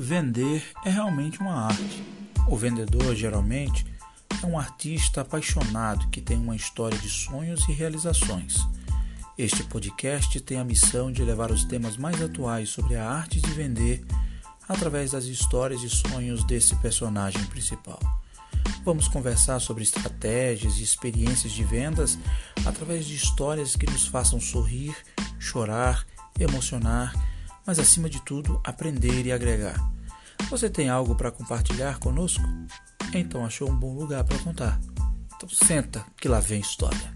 Vender 0.00 0.62
é 0.84 0.90
realmente 0.90 1.40
uma 1.40 1.66
arte. 1.66 2.04
O 2.46 2.56
vendedor, 2.56 3.16
geralmente, 3.16 3.84
é 4.40 4.46
um 4.46 4.56
artista 4.56 5.22
apaixonado 5.22 6.08
que 6.08 6.20
tem 6.20 6.38
uma 6.38 6.54
história 6.54 6.96
de 6.96 7.08
sonhos 7.08 7.68
e 7.68 7.72
realizações. 7.72 8.64
Este 9.36 9.64
podcast 9.64 10.40
tem 10.40 10.56
a 10.60 10.64
missão 10.64 11.10
de 11.10 11.24
levar 11.24 11.50
os 11.50 11.64
temas 11.64 11.96
mais 11.96 12.22
atuais 12.22 12.68
sobre 12.68 12.94
a 12.94 13.10
arte 13.10 13.40
de 13.40 13.50
vender 13.50 14.04
através 14.68 15.10
das 15.10 15.24
histórias 15.24 15.82
e 15.82 15.90
sonhos 15.90 16.44
desse 16.44 16.76
personagem 16.76 17.44
principal. 17.46 17.98
Vamos 18.84 19.08
conversar 19.08 19.58
sobre 19.58 19.82
estratégias 19.82 20.76
e 20.76 20.84
experiências 20.84 21.52
de 21.52 21.64
vendas 21.64 22.16
através 22.64 23.04
de 23.04 23.16
histórias 23.16 23.74
que 23.74 23.90
nos 23.90 24.06
façam 24.06 24.40
sorrir, 24.40 24.94
chorar, 25.40 26.06
emocionar 26.38 27.12
mas 27.68 27.78
acima 27.78 28.08
de 28.08 28.24
tudo, 28.24 28.58
aprender 28.64 29.26
e 29.26 29.30
agregar. 29.30 29.76
Você 30.48 30.70
tem 30.70 30.88
algo 30.88 31.14
para 31.14 31.30
compartilhar 31.30 31.98
conosco? 31.98 32.42
Então 33.14 33.44
achou 33.44 33.68
um 33.68 33.78
bom 33.78 33.92
lugar 33.92 34.24
para 34.24 34.38
contar. 34.38 34.80
Então 35.36 35.46
senta 35.50 36.02
que 36.18 36.28
lá 36.28 36.40
vem 36.40 36.60
história. 36.60 37.12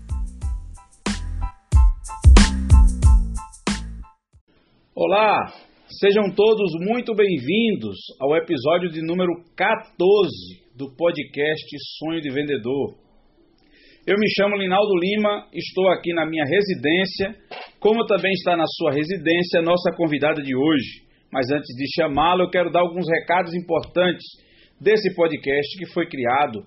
Olá, 4.94 5.54
sejam 5.88 6.30
todos 6.34 6.70
muito 6.80 7.14
bem-vindos 7.14 7.96
ao 8.20 8.36
episódio 8.36 8.90
de 8.90 9.00
número 9.00 9.32
14 9.56 9.96
do 10.76 10.94
podcast 10.94 11.76
Sonho 11.98 12.20
de 12.20 12.30
Vendedor. 12.30 13.01
Eu 14.04 14.18
me 14.18 14.26
chamo 14.36 14.56
Linaldo 14.56 14.96
Lima, 14.98 15.46
estou 15.54 15.88
aqui 15.92 16.12
na 16.12 16.26
minha 16.26 16.44
residência, 16.44 17.36
como 17.78 18.04
também 18.04 18.32
está 18.32 18.56
na 18.56 18.64
sua 18.66 18.90
residência 18.90 19.60
a 19.60 19.62
nossa 19.62 19.92
convidada 19.96 20.42
de 20.42 20.56
hoje. 20.56 21.06
Mas 21.32 21.46
antes 21.52 21.72
de 21.76 21.86
chamá-la, 21.94 22.42
eu 22.42 22.50
quero 22.50 22.68
dar 22.68 22.80
alguns 22.80 23.06
recados 23.08 23.54
importantes 23.54 24.26
desse 24.80 25.14
podcast 25.14 25.78
que 25.78 25.86
foi 25.92 26.08
criado 26.08 26.64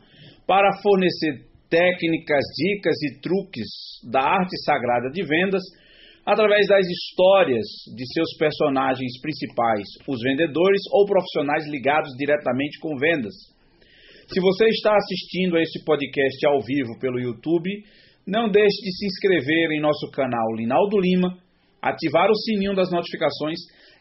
para 0.48 0.82
fornecer 0.82 1.44
técnicas, 1.70 2.40
dicas 2.56 2.96
e 3.04 3.20
truques 3.20 3.68
da 4.10 4.22
arte 4.22 4.56
sagrada 4.64 5.10
de 5.12 5.22
vendas 5.22 5.62
através 6.26 6.66
das 6.70 6.88
histórias 6.88 7.68
de 7.94 8.14
seus 8.14 8.32
personagens 8.40 9.20
principais, 9.20 9.84
os 10.08 10.22
vendedores 10.22 10.80
ou 10.90 11.06
profissionais 11.06 11.68
ligados 11.68 12.16
diretamente 12.18 12.80
com 12.80 12.96
vendas. 12.96 13.34
Se 14.28 14.42
você 14.42 14.66
está 14.70 14.96
assistindo 14.96 15.56
a 15.56 15.62
esse 15.62 15.84
podcast 15.86 16.48
ao 16.48 16.60
vivo 16.60 16.98
pelo 17.00 17.20
YouTube, 17.20 17.70
não 18.26 18.50
deixe 18.50 18.82
de 18.82 18.98
se 18.98 19.06
inscrever 19.06 19.72
em 19.72 19.80
nosso 19.80 20.10
canal 20.10 20.52
Linaldo 20.56 20.98
Lima, 21.00 21.38
ativar 21.80 22.32
o 22.32 22.36
sininho 22.36 22.76
das 22.76 22.90
notificações 22.90 23.60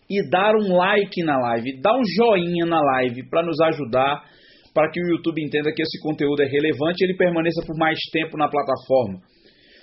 e 0.09 0.27
dar 0.31 0.55
um 0.57 0.77
like 0.77 1.23
na 1.23 1.39
live, 1.39 1.79
dar 1.79 1.93
um 1.93 2.03
joinha 2.17 2.65
na 2.65 2.81
live 2.81 3.29
para 3.29 3.45
nos 3.45 3.61
ajudar, 3.61 4.25
para 4.73 4.91
que 4.91 4.99
o 4.99 5.07
YouTube 5.09 5.45
entenda 5.45 5.73
que 5.75 5.83
esse 5.83 6.01
conteúdo 6.01 6.43
é 6.43 6.47
relevante 6.47 7.03
e 7.03 7.07
ele 7.07 7.19
permaneça 7.19 7.63
por 7.67 7.77
mais 7.77 7.99
tempo 8.11 8.39
na 8.39 8.49
plataforma. 8.49 9.21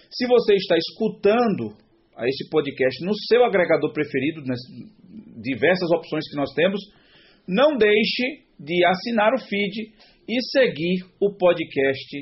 Se 0.10 0.28
você 0.28 0.56
está 0.56 0.76
escutando 0.76 1.78
esse 2.26 2.50
podcast 2.50 3.06
no 3.06 3.14
seu 3.30 3.46
agregador 3.46 3.94
preferido, 3.94 4.42
nas 4.44 4.60
diversas 5.40 5.90
opções 5.92 6.28
que 6.28 6.36
nós 6.36 6.52
temos, 6.56 6.82
não 7.48 7.78
deixe 7.78 8.42
de 8.60 8.84
assinar 8.86 9.34
o 9.34 9.40
feed 9.40 9.94
e 10.28 10.36
seguir 10.52 11.06
o 11.20 11.36
podcast 11.36 12.18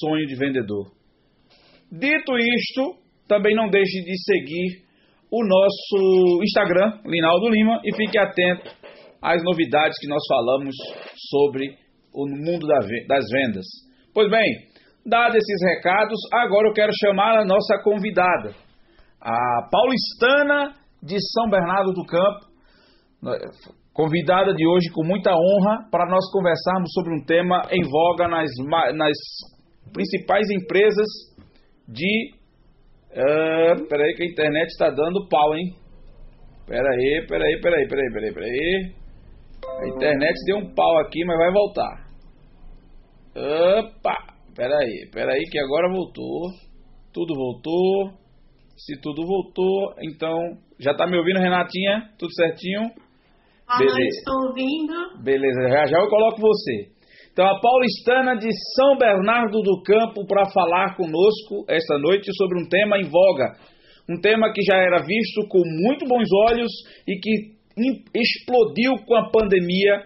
Sonho 0.00 0.26
de 0.26 0.34
Vendedor. 0.34 0.90
Dito 1.90 2.36
isto, 2.36 2.96
também 3.26 3.54
não 3.54 3.68
deixe 3.68 4.02
de 4.02 4.14
seguir 4.22 4.84
o 5.30 5.44
nosso 5.44 6.42
Instagram, 6.42 7.00
Linaldo 7.04 7.48
Lima, 7.48 7.80
e 7.84 7.94
fique 7.94 8.18
atento 8.18 8.70
às 9.22 9.42
novidades 9.42 9.98
que 9.98 10.08
nós 10.08 10.22
falamos 10.28 10.74
sobre 11.30 11.76
o 12.14 12.26
mundo 12.26 12.66
das 12.66 13.24
vendas. 13.30 13.64
Pois 14.14 14.30
bem, 14.30 14.46
dados 15.04 15.36
esses 15.36 15.76
recados, 15.76 16.18
agora 16.32 16.68
eu 16.68 16.72
quero 16.72 16.92
chamar 17.04 17.38
a 17.38 17.44
nossa 17.44 17.78
convidada, 17.82 18.54
a 19.20 19.68
paulistana 19.70 20.74
de 21.02 21.16
São 21.32 21.48
Bernardo 21.50 21.92
do 21.92 22.04
Campo, 22.04 22.48
convidada 23.98 24.54
de 24.54 24.64
hoje 24.64 24.88
com 24.94 25.04
muita 25.04 25.32
honra 25.32 25.90
para 25.90 26.08
nós 26.08 26.30
conversarmos 26.30 26.88
sobre 26.94 27.12
um 27.12 27.24
tema 27.24 27.62
em 27.68 27.82
voga 27.82 28.28
nas, 28.28 28.48
nas 28.94 29.18
principais 29.92 30.48
empresas 30.50 31.08
de. 31.88 32.30
Uh, 33.10 33.88
peraí, 33.88 34.14
que 34.14 34.22
a 34.22 34.26
internet 34.26 34.66
está 34.68 34.90
dando 34.90 35.26
pau, 35.28 35.56
hein? 35.56 35.74
Peraí, 36.64 37.26
peraí, 37.26 37.60
peraí, 37.60 37.88
peraí, 37.88 38.12
peraí, 38.12 38.32
peraí. 38.34 38.94
A 39.80 39.88
internet 39.88 40.34
deu 40.46 40.58
um 40.58 40.74
pau 40.74 40.98
aqui, 40.98 41.24
mas 41.24 41.36
vai 41.36 41.52
voltar. 41.52 42.08
Opa! 43.34 44.16
Peraí, 44.54 45.10
peraí, 45.12 45.42
que 45.50 45.58
agora 45.58 45.88
voltou. 45.92 46.52
Tudo 47.12 47.34
voltou. 47.34 48.12
Se 48.76 49.00
tudo 49.00 49.26
voltou, 49.26 49.94
então. 50.00 50.38
Já 50.78 50.94
tá 50.94 51.04
me 51.04 51.16
ouvindo, 51.16 51.40
Renatinha? 51.40 52.10
Tudo 52.16 52.32
certinho? 52.34 53.07
Boa 53.68 53.78
Beleza. 53.80 53.98
noite, 53.98 54.16
estou 54.16 54.48
ouvindo. 54.48 55.22
Beleza, 55.22 55.68
já 55.68 55.86
já 55.86 55.98
eu 55.98 56.08
coloco 56.08 56.40
você. 56.40 56.88
Então, 57.30 57.46
a 57.46 57.60
paulistana 57.60 58.34
de 58.34 58.48
São 58.74 58.96
Bernardo 58.96 59.60
do 59.60 59.82
Campo 59.82 60.26
para 60.26 60.50
falar 60.50 60.96
conosco 60.96 61.66
esta 61.68 61.98
noite 61.98 62.34
sobre 62.34 62.58
um 62.58 62.68
tema 62.68 62.98
em 62.98 63.04
voga. 63.04 63.52
Um 64.08 64.18
tema 64.20 64.50
que 64.54 64.62
já 64.62 64.76
era 64.76 65.02
visto 65.02 65.46
com 65.48 65.60
muito 65.82 66.06
bons 66.06 66.26
olhos 66.48 66.72
e 67.06 67.20
que 67.20 67.58
explodiu 68.14 68.94
com 69.06 69.14
a 69.14 69.30
pandemia 69.30 70.02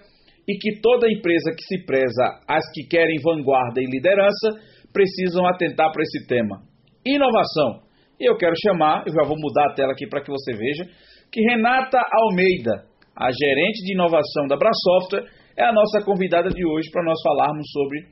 e 0.47 0.59
que 0.59 0.81
toda 0.83 1.11
empresa 1.11 1.55
que 1.57 1.63
se 1.63 1.87
preza, 1.87 2.41
as 2.49 2.65
que 2.75 2.87
querem 2.89 3.17
vanguarda 3.23 3.81
e 3.81 3.87
liderança, 3.87 4.59
precisam 4.93 5.47
atentar 5.47 5.91
para 5.93 6.03
esse 6.03 6.27
tema. 6.27 6.63
Inovação. 7.07 7.87
E 8.21 8.29
eu 8.29 8.37
quero 8.37 8.55
chamar, 8.67 9.05
eu 9.07 9.13
já 9.15 9.27
vou 9.27 9.39
mudar 9.39 9.71
a 9.71 9.75
tela 9.75 9.93
aqui 9.93 10.07
para 10.07 10.21
que 10.21 10.31
você 10.31 10.53
veja, 10.53 10.85
que 11.31 11.41
Renata 11.49 11.99
Almeida, 12.13 12.92
a 13.17 13.31
gerente 13.31 13.85
de 13.85 13.95
inovação 13.95 14.47
da 14.49 14.57
Brasoftware, 14.57 15.29
é 15.57 15.65
a 15.65 15.73
nossa 15.73 16.03
convidada 16.05 16.49
de 16.49 16.67
hoje 16.67 16.91
para 16.91 17.05
nós 17.05 17.21
falarmos 17.23 17.67
sobre 17.71 18.07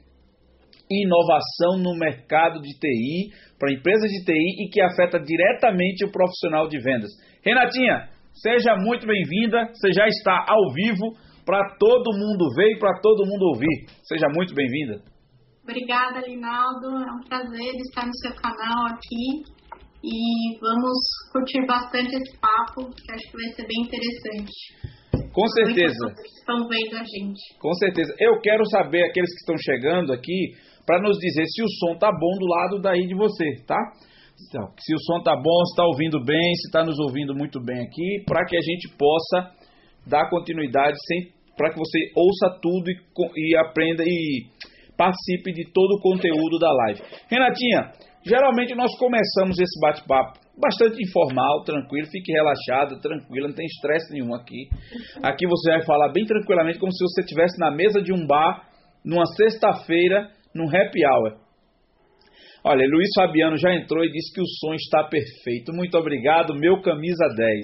inovação 0.91 1.79
no 1.79 1.97
mercado 1.97 2.61
de 2.61 2.71
TI, 2.79 3.31
para 3.59 3.73
empresas 3.73 4.11
de 4.11 4.25
TI 4.25 4.65
e 4.65 4.69
que 4.69 4.81
afeta 4.83 5.19
diretamente 5.19 6.05
o 6.05 6.11
profissional 6.11 6.69
de 6.69 6.79
vendas. 6.79 7.11
Renatinha, 7.45 8.09
seja 8.35 8.75
muito 8.77 9.07
bem-vinda, 9.07 9.71
você 9.73 9.93
já 9.93 10.07
está 10.07 10.45
ao 10.49 10.73
vivo 10.75 11.17
para 11.47 11.77
todo 11.79 12.19
mundo 12.19 12.53
ver 12.55 12.77
e 12.77 12.79
para 12.79 13.01
todo 13.01 13.27
mundo 13.27 13.55
ouvir. 13.55 13.87
Seja 14.03 14.27
muito 14.35 14.55
bem-vinda. 14.55 15.01
Obrigada, 15.63 16.21
Linaldo. 16.27 16.89
É 16.89 17.13
um 17.13 17.29
prazer 17.29 17.75
estar 17.89 18.07
no 18.07 18.15
seu 18.17 18.35
canal 18.35 18.87
aqui 18.87 19.60
e 20.03 20.59
vamos 20.61 20.97
curtir 21.33 21.67
bastante 21.67 22.17
esse 22.17 22.39
papo, 22.39 22.89
que 22.91 23.13
acho 23.13 23.31
que 23.31 23.37
vai 23.37 23.53
ser 23.55 23.67
bem 23.67 23.83
interessante. 23.85 25.31
Com 25.33 25.47
certeza. 25.49 26.15
Estão 26.39 26.67
vendo 26.69 26.97
a 26.97 27.05
gente. 27.05 27.59
Com 27.59 27.73
certeza. 27.75 28.15
Eu 28.19 28.41
quero 28.41 28.65
saber, 28.71 29.05
aqueles 29.05 29.31
que 29.31 29.41
estão 29.41 29.57
chegando 29.59 30.13
aqui, 30.13 30.55
para 30.87 31.01
nos 31.01 31.19
dizer 31.19 31.45
se 31.47 31.63
o 31.63 31.69
som 31.69 31.99
tá 31.99 32.11
bom 32.11 32.39
do 32.39 32.47
lado 32.47 32.81
daí 32.81 33.07
de 33.07 33.15
você, 33.15 33.63
tá? 33.67 33.79
Então, 34.49 34.73
se 34.79 34.95
o 34.95 34.99
som 35.01 35.23
tá 35.23 35.37
bom, 35.37 35.65
se 35.67 35.73
está 35.73 35.85
ouvindo 35.85 36.25
bem, 36.25 36.55
se 36.55 36.69
está 36.69 36.85
nos 36.85 36.99
ouvindo 36.99 37.35
muito 37.35 37.61
bem 37.63 37.81
aqui, 37.83 38.25
para 38.27 38.45
que 38.45 38.57
a 38.57 38.61
gente 38.61 38.89
possa 38.97 39.55
dar 40.07 40.29
continuidade 40.31 40.97
sem 41.07 41.41
para 41.57 41.71
que 41.71 41.79
você 41.79 41.99
ouça 42.17 42.59
tudo 42.63 42.91
e, 42.91 42.97
e 43.37 43.57
aprenda 43.59 44.03
e 44.03 44.47
participe 44.97 45.53
de 45.53 45.71
todo 45.71 45.93
o 45.93 46.01
conteúdo 46.01 46.59
da 46.59 46.73
live. 46.73 47.03
Renatinha, 47.29 47.93
Geralmente 48.25 48.75
nós 48.75 48.91
começamos 48.99 49.59
esse 49.59 49.81
bate-papo 49.81 50.39
bastante 50.61 51.03
informal, 51.03 51.65
tranquilo, 51.65 52.07
fique 52.11 52.31
relaxado, 52.33 53.01
tranquilo, 53.01 53.49
não 53.49 53.55
tem 53.55 53.65
estresse 53.65 54.13
nenhum 54.13 54.35
aqui. 54.35 54.69
Aqui 55.23 55.47
você 55.47 55.71
vai 55.73 55.85
falar 55.85 56.13
bem 56.13 56.27
tranquilamente, 56.27 56.79
como 56.79 56.93
se 56.93 57.03
você 57.03 57.23
estivesse 57.23 57.59
na 57.59 57.71
mesa 57.71 58.03
de 58.03 58.13
um 58.13 58.27
bar, 58.27 58.69
numa 59.05 59.25
sexta-feira, 59.25 60.29
num 60.55 60.69
happy 60.69 61.01
hour. 61.07 61.39
Olha, 62.63 62.87
Luiz 62.87 63.09
Fabiano 63.17 63.57
já 63.57 63.75
entrou 63.75 64.05
e 64.05 64.13
disse 64.13 64.35
que 64.35 64.43
o 64.43 64.47
som 64.47 64.75
está 64.75 65.03
perfeito. 65.05 65.73
Muito 65.73 65.97
obrigado, 65.97 66.55
meu 66.55 66.83
camisa 66.83 67.27
10. 67.35 67.61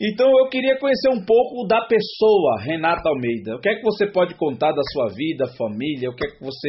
Então 0.00 0.30
eu 0.38 0.48
queria 0.48 0.78
conhecer 0.78 1.10
um 1.10 1.24
pouco 1.24 1.66
da 1.66 1.84
pessoa, 1.86 2.60
Renata 2.60 3.08
Almeida. 3.08 3.56
O 3.56 3.60
que 3.60 3.68
é 3.68 3.74
que 3.74 3.82
você 3.82 4.06
pode 4.06 4.36
contar 4.36 4.70
da 4.70 4.82
sua 4.92 5.08
vida, 5.08 5.46
família? 5.58 6.10
O 6.10 6.14
que 6.14 6.26
é 6.26 6.30
que 6.30 6.44
você 6.44 6.68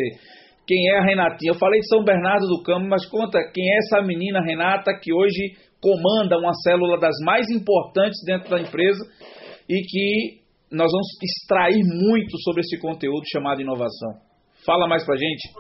quem 0.68 0.90
é 0.90 0.98
a 0.98 1.04
Renatinha. 1.04 1.52
Eu 1.52 1.60
falei 1.60 1.80
de 1.80 1.88
São 1.88 2.04
Bernardo 2.04 2.48
do 2.48 2.64
Campo, 2.64 2.88
mas 2.88 3.06
conta 3.06 3.40
quem 3.54 3.64
é 3.64 3.78
essa 3.78 4.06
menina 4.06 4.42
Renata 4.42 4.92
que 5.02 5.14
hoje 5.14 5.58
comanda 5.82 6.38
uma 6.38 6.54
célula 6.64 6.98
das 6.98 7.16
mais 7.26 7.50
importantes 7.50 8.20
dentro 8.26 8.50
da 8.50 8.62
empresa 8.62 9.04
e 9.70 9.82
que 9.82 10.44
nós 10.72 10.92
vamos 10.92 11.08
extrair 11.22 11.84
muito 11.84 12.38
sobre 12.42 12.62
esse 12.62 12.80
conteúdo 12.80 13.24
chamado 13.32 13.62
inovação. 13.62 14.14
Fala 14.66 14.88
mais 14.88 15.06
pra 15.06 15.16
gente. 15.16 15.52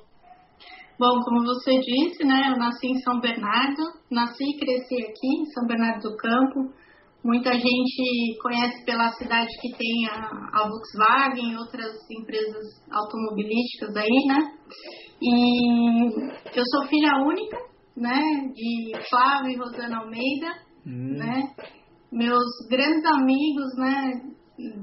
Bom, 0.97 1.19
como 1.25 1.43
você 1.43 1.79
disse, 1.79 2.23
né, 2.23 2.51
eu 2.51 2.57
nasci 2.57 2.87
em 2.87 2.99
São 2.99 3.19
Bernardo, 3.19 3.81
nasci 4.09 4.43
e 4.43 4.57
cresci 4.57 4.95
aqui 4.95 5.27
em 5.41 5.45
São 5.45 5.67
Bernardo 5.67 6.01
do 6.01 6.15
Campo, 6.15 6.73
Muita 7.23 7.53
gente 7.53 8.37
conhece 8.41 8.83
pela 8.85 9.09
cidade 9.13 9.47
que 9.61 9.71
tem 9.77 10.07
a, 10.09 10.27
a 10.51 10.67
Volkswagen 10.67 11.53
e 11.53 11.57
outras 11.57 11.95
empresas 12.11 12.65
automobilísticas 12.91 13.95
aí, 13.95 14.25
né? 14.27 14.39
E 15.21 16.05
eu 16.53 16.63
sou 16.69 16.87
filha 16.89 17.23
única, 17.25 17.57
né? 17.95 18.19
De 18.53 18.91
Flávio 19.09 19.51
e 19.51 19.55
Rosana 19.55 19.99
Almeida, 19.99 20.47
hum. 20.85 21.17
né? 21.17 21.43
Meus 22.11 22.43
grandes 22.69 23.05
amigos, 23.05 23.73
né? 23.77 24.21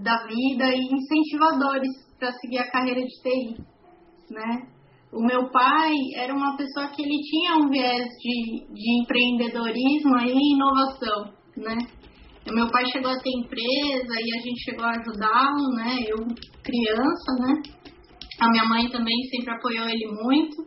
Da 0.03 0.25
vida 0.27 0.65
e 0.75 0.81
incentivadores 0.81 1.91
para 2.19 2.33
seguir 2.33 2.59
a 2.59 2.71
carreira 2.71 3.03
de 3.03 3.23
TI, 3.23 3.63
né? 4.31 4.67
O 5.13 5.23
meu 5.27 5.51
pai 5.51 5.93
era 6.17 6.33
uma 6.35 6.57
pessoa 6.57 6.89
que 6.89 7.03
ele 7.03 7.21
tinha 7.21 7.57
um 7.57 7.69
viés 7.69 8.09
de, 8.19 8.65
de 8.73 9.03
empreendedorismo 9.03 10.17
e 10.21 10.55
inovação, 10.55 11.35
né? 11.57 12.01
Meu 12.49 12.69
pai 12.71 12.85
chegou 12.87 13.11
a 13.11 13.19
ter 13.19 13.31
empresa 13.31 14.15
e 14.19 14.39
a 14.39 14.43
gente 14.43 14.65
chegou 14.65 14.85
a 14.85 14.91
ajudá-lo, 14.91 15.75
né? 15.77 15.99
Eu 16.09 16.17
criança, 16.63 17.33
né? 17.39 17.63
A 18.41 18.51
minha 18.51 18.65
mãe 18.65 18.89
também 18.89 19.15
sempre 19.31 19.55
apoiou 19.55 19.87
ele 19.87 20.07
muito. 20.07 20.67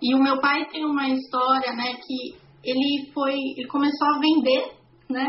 E 0.00 0.14
o 0.14 0.22
meu 0.22 0.40
pai 0.40 0.66
tem 0.68 0.84
uma 0.84 1.08
história, 1.08 1.72
né? 1.72 1.94
Que 1.94 2.36
ele 2.64 3.10
foi, 3.12 3.34
ele 3.34 3.66
começou 3.68 4.08
a 4.08 4.20
vender, 4.20 4.72
né? 5.10 5.28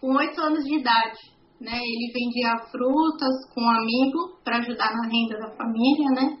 Com 0.00 0.16
oito 0.16 0.40
anos 0.40 0.64
de 0.64 0.78
idade, 0.78 1.18
né? 1.60 1.78
Ele 1.78 2.12
vendia 2.12 2.56
frutas 2.70 3.54
com 3.54 3.62
um 3.62 3.70
amigo 3.70 4.40
para 4.42 4.58
ajudar 4.58 4.92
na 4.92 5.08
renda 5.08 5.38
da 5.38 5.56
família, 5.56 6.08
né? 6.16 6.38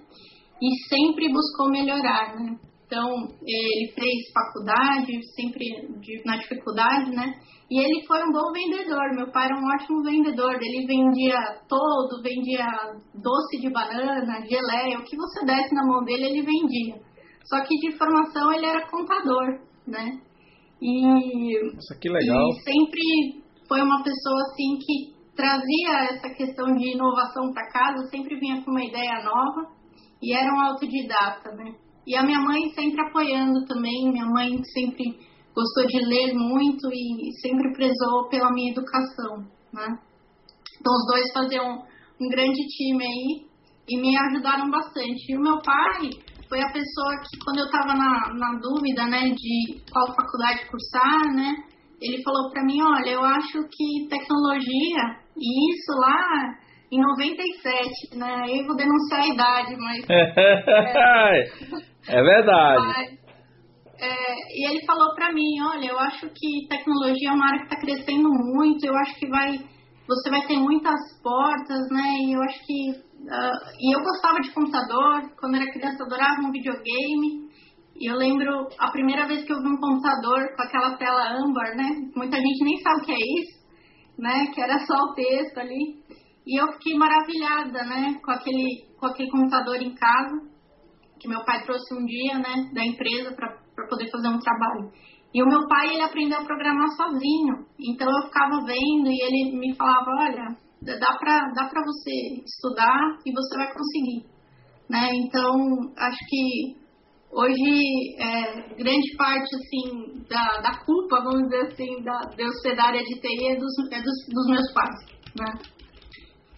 E 0.60 0.88
sempre 0.88 1.28
buscou 1.28 1.70
melhorar, 1.70 2.34
né? 2.36 2.56
Então, 2.86 3.08
ele 3.46 3.92
fez 3.94 4.30
faculdade, 4.34 5.18
sempre 5.34 5.66
na 6.26 6.36
dificuldade, 6.36 7.10
né? 7.10 7.40
E 7.72 7.78
ele 7.78 8.06
foi 8.06 8.22
um 8.22 8.30
bom 8.30 8.52
vendedor. 8.52 9.16
Meu 9.16 9.32
pai 9.32 9.46
era 9.46 9.56
um 9.56 9.64
ótimo 9.64 10.02
vendedor. 10.02 10.58
Ele 10.60 10.86
vendia 10.86 11.38
todo, 11.66 12.22
vendia 12.22 12.68
doce 13.14 13.58
de 13.62 13.70
banana, 13.70 14.44
geleia, 14.44 14.98
o 14.98 15.04
que 15.04 15.16
você 15.16 15.42
desse 15.46 15.74
na 15.74 15.82
mão 15.86 16.04
dele, 16.04 16.26
ele 16.26 16.42
vendia. 16.42 17.00
Só 17.46 17.64
que 17.64 17.74
de 17.78 17.96
formação 17.96 18.52
ele 18.52 18.66
era 18.66 18.86
contador, 18.90 19.58
né? 19.86 20.20
E, 20.82 21.72
Nossa, 21.72 21.98
que 21.98 22.10
legal. 22.10 22.46
E 22.50 22.60
sempre 22.60 23.42
foi 23.66 23.80
uma 23.80 24.02
pessoa 24.02 24.40
assim 24.50 24.76
que 24.76 25.16
trazia 25.34 26.14
essa 26.14 26.28
questão 26.28 26.74
de 26.74 26.92
inovação 26.92 27.54
para 27.54 27.70
casa, 27.70 28.06
sempre 28.10 28.38
vinha 28.38 28.62
com 28.62 28.70
uma 28.70 28.84
ideia 28.84 29.24
nova 29.24 29.72
e 30.22 30.34
era 30.34 30.52
um 30.52 30.60
autodidata, 30.60 31.52
né? 31.52 31.72
E 32.06 32.14
a 32.16 32.22
minha 32.22 32.40
mãe 32.40 32.68
sempre 32.74 33.00
apoiando 33.00 33.64
também, 33.64 34.12
minha 34.12 34.26
mãe 34.26 34.62
sempre 34.74 35.31
gostou 35.54 35.86
de 35.86 36.04
ler 36.04 36.34
muito 36.34 36.90
e 36.92 37.32
sempre 37.40 37.72
prezou 37.72 38.28
pela 38.28 38.52
minha 38.52 38.72
educação, 38.72 39.38
né? 39.72 39.98
Então 40.80 40.92
os 40.92 41.06
dois 41.06 41.32
faziam 41.32 41.82
um 42.20 42.28
grande 42.28 42.60
time 42.76 43.04
aí 43.04 43.46
e 43.88 44.00
me 44.00 44.16
ajudaram 44.16 44.70
bastante. 44.70 45.32
E 45.32 45.36
o 45.36 45.40
meu 45.40 45.60
pai 45.62 46.10
foi 46.48 46.60
a 46.60 46.72
pessoa 46.72 47.18
que 47.20 47.38
quando 47.44 47.58
eu 47.58 47.66
estava 47.66 47.94
na, 47.94 48.32
na 48.34 48.58
dúvida, 48.60 49.06
né, 49.06 49.30
de 49.30 49.80
qual 49.90 50.14
faculdade 50.14 50.68
cursar, 50.70 51.34
né, 51.34 51.56
ele 52.00 52.22
falou 52.22 52.48
para 52.50 52.64
mim, 52.64 52.80
olha, 52.82 53.10
eu 53.10 53.24
acho 53.24 53.66
que 53.70 54.06
tecnologia 54.08 55.16
e 55.36 55.72
isso 55.72 55.92
lá 55.98 56.56
em 56.90 57.00
97, 57.00 58.16
né? 58.18 58.44
Eu 58.48 58.66
vou 58.66 58.76
denunciar 58.76 59.22
a 59.22 59.28
idade, 59.28 59.76
mas. 59.78 60.04
é, 60.10 61.48
é 62.08 62.22
verdade. 62.22 62.86
Mas, 62.86 63.21
é, 64.02 64.34
e 64.50 64.68
ele 64.68 64.84
falou 64.84 65.14
para 65.14 65.32
mim, 65.32 65.62
olha, 65.62 65.86
eu 65.86 65.98
acho 66.00 66.28
que 66.34 66.66
tecnologia 66.68 67.30
é 67.30 67.32
uma 67.32 67.46
área 67.46 67.60
que 67.60 67.66
está 67.66 67.80
crescendo 67.80 68.28
muito, 68.30 68.84
eu 68.84 68.96
acho 68.96 69.14
que 69.14 69.28
vai, 69.28 69.58
você 70.08 70.28
vai 70.28 70.44
ter 70.44 70.56
muitas 70.56 70.98
portas, 71.22 71.88
né? 71.88 72.18
E 72.24 72.32
eu 72.32 72.42
acho 72.42 72.58
que, 72.66 72.90
uh, 72.90 73.62
e 73.78 73.94
eu 73.94 74.00
gostava 74.02 74.40
de 74.40 74.50
computador, 74.50 75.22
quando 75.38 75.54
era 75.54 75.70
criança 75.70 76.02
adorava 76.02 76.42
um 76.42 76.50
videogame. 76.50 77.52
E 77.94 78.10
eu 78.10 78.16
lembro 78.16 78.66
a 78.76 78.90
primeira 78.90 79.28
vez 79.28 79.44
que 79.44 79.52
eu 79.52 79.62
vi 79.62 79.68
um 79.68 79.78
computador 79.78 80.48
com 80.56 80.62
aquela 80.62 80.96
tela 80.96 81.38
âmbar, 81.38 81.76
né? 81.76 81.88
Muita 82.16 82.38
gente 82.38 82.64
nem 82.64 82.80
sabe 82.80 83.02
o 83.02 83.04
que 83.04 83.12
é 83.12 83.40
isso, 83.40 83.62
né? 84.18 84.46
Que 84.52 84.60
era 84.60 84.80
só 84.80 84.94
o 84.94 85.14
texto 85.14 85.58
ali. 85.58 86.02
E 86.44 86.60
eu 86.60 86.72
fiquei 86.72 86.96
maravilhada, 86.96 87.84
né? 87.84 88.18
Com 88.24 88.32
aquele, 88.32 88.84
com 88.98 89.06
aquele 89.06 89.30
computador 89.30 89.80
em 89.80 89.94
casa 89.94 90.52
que 91.20 91.28
meu 91.28 91.44
pai 91.44 91.62
trouxe 91.62 91.94
um 91.94 92.04
dia, 92.04 92.36
né, 92.36 92.68
da 92.74 92.84
empresa 92.84 93.32
para 93.32 93.61
poder 93.88 94.10
fazer 94.10 94.28
um 94.28 94.38
trabalho. 94.38 94.90
E 95.34 95.42
o 95.42 95.46
meu 95.46 95.66
pai, 95.66 95.94
ele 95.94 96.02
aprendeu 96.02 96.38
a 96.38 96.44
programar 96.44 96.88
sozinho. 96.88 97.64
Então 97.80 98.06
eu 98.06 98.26
ficava 98.26 98.64
vendo 98.66 99.08
e 99.08 99.18
ele 99.22 99.56
me 99.58 99.74
falava, 99.74 100.10
olha, 100.10 100.56
dá 100.82 101.16
para 101.18 101.52
dá 101.54 101.68
pra 101.68 101.82
você 101.82 102.42
estudar 102.44 103.18
e 103.24 103.32
você 103.32 103.56
vai 103.56 103.72
conseguir. 103.72 104.26
Né? 104.90 105.08
Então, 105.14 105.54
acho 105.96 106.18
que 106.28 106.76
hoje 107.30 108.14
é, 108.18 108.74
grande 108.74 109.16
parte 109.16 109.48
assim 109.56 110.22
da, 110.28 110.60
da 110.60 110.84
culpa, 110.84 111.22
vamos 111.24 111.48
dizer 111.48 111.72
assim, 111.72 112.02
da, 112.04 112.20
da 112.20 112.84
área 112.84 113.02
de 113.02 113.20
TI 113.20 113.48
é 113.48 113.56
dos, 113.56 113.72
é 113.90 114.02
dos, 114.02 114.26
dos 114.28 114.46
meus 114.48 114.72
pais. 114.74 114.96
Né? 115.38 115.52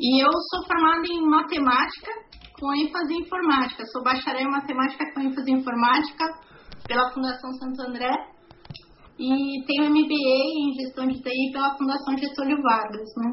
E 0.01 0.25
eu 0.25 0.31
sou 0.51 0.67
formada 0.67 1.07
em 1.07 1.25
matemática 1.25 2.11
com 2.59 2.75
ênfase 2.75 3.15
em 3.15 3.21
informática. 3.21 3.85
Sou 3.87 4.03
bacharel 4.03 4.49
em 4.49 4.51
matemática 4.51 5.05
com 5.15 5.21
ênfase 5.21 5.51
em 5.51 5.59
informática 5.59 6.25
pela 6.87 7.11
Fundação 7.13 7.53
Santo 7.55 7.83
André 7.83 8.13
e 9.19 9.65
tenho 9.67 9.91
MBA 9.91 10.39
em 10.59 10.75
gestão 10.83 11.07
de 11.07 11.21
TI 11.23 11.53
pela 11.53 11.77
Fundação 11.77 12.19
Getúlio 12.19 12.61
Vargas, 12.63 13.09
né? 13.17 13.33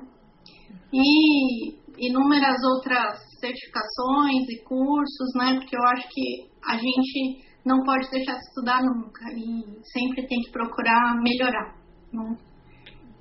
E 0.94 1.82
inúmeras 1.98 2.58
outras 2.76 3.18
certificações 3.40 4.48
e 4.50 4.64
cursos, 4.64 5.30
né? 5.36 5.56
Porque 5.56 5.76
eu 5.76 5.84
acho 5.84 6.08
que 6.10 6.50
a 6.68 6.78
gente 6.78 7.52
não 7.66 7.84
pode 7.84 8.10
deixar 8.10 8.34
de 8.34 8.46
estudar 8.50 8.82
nunca 8.82 9.26
e 9.36 9.82
sempre 9.92 10.28
tem 10.28 10.40
que 10.42 10.52
procurar 10.52 11.16
melhorar, 11.22 11.76
né? 12.14 12.38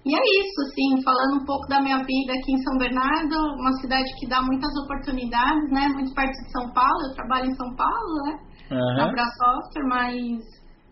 E 0.04 0.16
é 0.16 0.22
isso, 0.40 0.56
assim, 0.64 1.02
falando 1.04 1.42
um 1.42 1.44
pouco 1.44 1.68
da 1.68 1.80
minha 1.80 1.98
vida 1.98 2.32
aqui 2.32 2.52
em 2.52 2.62
São 2.64 2.78
Bernardo, 2.78 3.36
uma 3.60 3.72
cidade 3.82 4.08
que 4.18 4.28
dá 4.28 4.40
muitas 4.40 4.72
oportunidades, 4.82 5.70
né? 5.70 5.88
Muito 5.88 6.14
perto 6.14 6.32
de 6.32 6.52
São 6.52 6.72
Paulo, 6.72 7.04
eu 7.04 7.14
trabalho 7.14 7.50
em 7.50 7.54
São 7.54 7.76
Paulo, 7.76 8.14
né? 8.24 8.38
Uhum. 8.70 8.96
Na 8.96 9.10
Bra 9.10 9.24
Software, 9.24 9.88
mas 9.88 10.38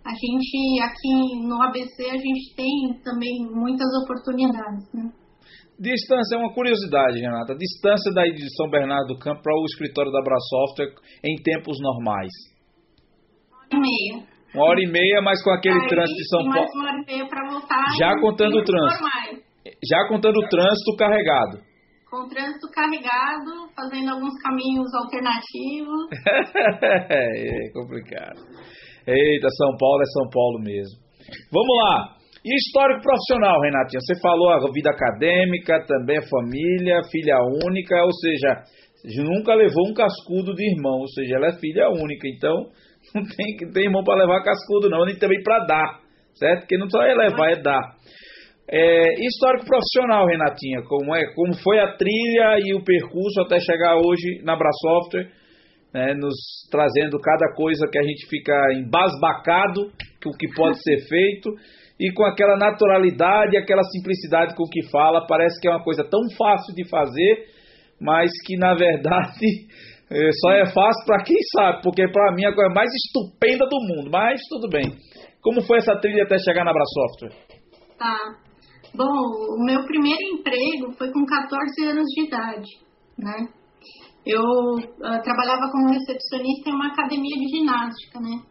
a 0.05 0.11
gente 0.11 0.83
aqui 0.83 1.47
no 1.47 1.63
ABC 1.63 2.11
a 2.11 2.19
gente 2.19 2.55
tem 2.57 3.03
também 3.05 3.47
muitas 3.53 3.89
oportunidades, 4.03 4.93
né? 4.95 5.13
Distância 5.79 6.35
é 6.35 6.39
uma 6.39 6.53
curiosidade, 6.53 7.21
Renata. 7.21 7.55
Distância 7.55 8.13
daí 8.13 8.33
de 8.33 8.53
São 8.57 8.69
Bernardo 8.69 9.15
do 9.15 9.19
Campo 9.19 9.43
para 9.43 9.55
o 9.55 9.65
escritório 9.65 10.11
da 10.11 10.21
Bra 10.23 10.37
Software 10.51 10.93
em 11.23 11.37
tempos 11.41 11.79
normais. 11.81 12.33
Uma 13.49 13.61
hora 13.61 13.71
e 13.73 13.79
meia. 13.79 14.27
Uma 14.55 14.65
hora 14.65 14.81
e 14.83 14.87
meia, 14.91 15.23
mas 15.23 15.43
com 15.45 15.51
aquele 15.51 15.81
Aí, 15.81 15.89
trânsito 15.89 16.17
de 16.17 16.29
São 16.29 16.41
Paulo. 16.41 16.59
Mais 16.59 16.75
uma 16.75 16.85
hora 16.85 16.99
e 16.99 17.07
meia 17.07 17.29
para 17.29 17.49
voltar. 17.49 17.85
Já 17.97 18.21
contando 18.21 18.59
o 18.59 18.65
trânsito. 18.65 19.05
Já 19.89 20.09
contando 20.09 20.37
o 20.39 20.49
trânsito 20.49 20.97
carregado. 20.99 21.68
Com 22.11 22.25
o 22.25 22.29
trânsito 22.29 22.67
carregado, 22.73 23.69
fazendo 23.77 24.11
alguns 24.11 24.35
caminhos 24.43 24.89
alternativos. 24.95 26.09
é 27.21 27.71
complicado. 27.73 28.41
Eita, 29.07 29.49
São 29.51 29.77
Paulo 29.77 30.03
é 30.03 30.07
São 30.07 30.29
Paulo 30.31 30.59
mesmo. 30.61 30.99
Vamos 31.53 31.77
lá. 31.77 32.17
E 32.45 32.55
histórico 32.55 33.03
profissional, 33.03 33.61
Renatinha? 33.61 34.01
Você 34.01 34.21
falou 34.21 34.51
a 34.51 34.73
vida 34.73 34.91
acadêmica, 34.91 35.85
também 35.87 36.19
a 36.19 36.29
família, 36.29 37.03
filha 37.11 37.39
única, 37.43 38.03
ou 38.03 38.13
seja, 38.13 38.65
nunca 39.23 39.55
levou 39.55 39.89
um 39.89 39.95
cascudo 39.95 40.55
de 40.55 40.65
irmão, 40.65 41.01
ou 41.01 41.09
seja, 41.09 41.37
ela 41.37 41.49
é 41.49 41.59
filha 41.59 41.91
única. 41.91 42.27
Então, 42.27 42.71
Não 43.15 43.23
tem, 43.25 43.57
tem 43.73 43.85
irmão 43.85 44.05
para 44.05 44.19
levar 44.19 44.43
cascudo, 44.43 44.89
não, 44.89 45.05
nem 45.05 45.17
também 45.17 45.43
para 45.43 45.65
dar, 45.65 46.01
certo? 46.35 46.61
Porque 46.61 46.77
não 46.77 46.89
só 46.91 47.03
é 47.03 47.15
levar, 47.15 47.51
é 47.51 47.57
dar. 47.57 47.97
É, 48.71 49.15
histórico 49.27 49.65
profissional, 49.65 50.27
Renatinha, 50.27 50.83
como, 50.83 51.15
é, 51.17 51.25
como 51.35 51.55
foi 51.63 51.79
a 51.81 51.97
trilha 51.97 52.59
e 52.63 52.75
o 52.75 52.85
percurso 52.85 53.41
até 53.41 53.59
chegar 53.61 53.97
hoje 53.97 54.43
na 54.45 54.55
Brasoftware, 54.57 55.31
né, 55.95 56.13
nos 56.13 56.37
trazendo 56.71 57.19
cada 57.19 57.55
coisa 57.55 57.89
que 57.91 57.99
a 57.99 58.03
gente 58.03 58.29
fica 58.29 58.53
embasbacado, 58.75 59.91
o 60.27 60.37
que 60.37 60.49
pode 60.55 60.83
ser 60.83 60.99
feito, 61.09 61.51
e 61.99 62.13
com 62.13 62.25
aquela 62.25 62.57
naturalidade, 62.59 63.57
aquela 63.57 63.83
simplicidade 63.85 64.55
com 64.55 64.65
que 64.65 64.87
fala, 64.91 65.27
parece 65.27 65.59
que 65.61 65.67
é 65.67 65.71
uma 65.71 65.83
coisa 65.83 66.05
tão 66.05 66.21
fácil 66.37 66.75
de 66.75 66.87
fazer, 66.91 67.47
mas 67.99 68.31
que 68.45 68.57
na 68.59 68.75
verdade 68.75 69.47
é, 70.13 70.31
só 70.43 70.53
é 70.53 70.67
fácil 70.67 71.07
para 71.07 71.25
quem 71.25 71.39
sabe, 71.57 71.83
porque 71.83 72.07
para 72.09 72.35
mim 72.35 72.45
é 72.45 72.49
a 72.49 72.55
coisa 72.55 72.73
mais 72.75 72.91
estupenda 72.93 73.65
do 73.67 73.81
mundo. 73.81 74.11
Mas 74.11 74.41
tudo 74.49 74.69
bem. 74.69 74.85
Como 75.41 75.63
foi 75.63 75.79
essa 75.79 75.97
trilha 75.97 76.25
até 76.25 76.39
chegar 76.39 76.65
na 76.65 76.73
Brasoftware? 76.73 77.33
Tá. 77.99 78.48
Bom, 78.99 79.55
o 79.55 79.65
meu 79.65 79.85
primeiro 79.85 80.19
emprego 80.35 80.91
foi 80.99 81.13
com 81.13 81.25
14 81.25 81.87
anos 81.87 82.05
de 82.05 82.27
idade, 82.27 82.69
né? 83.17 83.47
Eu 84.27 84.43
uh, 84.43 85.23
trabalhava 85.23 85.71
como 85.71 85.93
recepcionista 85.93 86.69
em 86.69 86.75
uma 86.75 86.89
academia 86.89 87.37
de 87.39 87.47
ginástica, 87.47 88.19
né? 88.19 88.43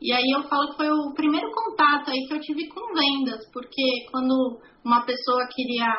E 0.00 0.12
aí 0.12 0.28
eu 0.34 0.42
falo 0.48 0.70
que 0.70 0.78
foi 0.78 0.90
o 0.90 1.14
primeiro 1.14 1.46
contato 1.54 2.10
aí 2.10 2.18
que 2.26 2.34
eu 2.34 2.40
tive 2.40 2.66
com 2.66 2.92
vendas, 2.92 3.48
porque 3.52 4.10
quando 4.10 4.58
uma 4.84 5.02
pessoa 5.02 5.46
queria 5.54 5.94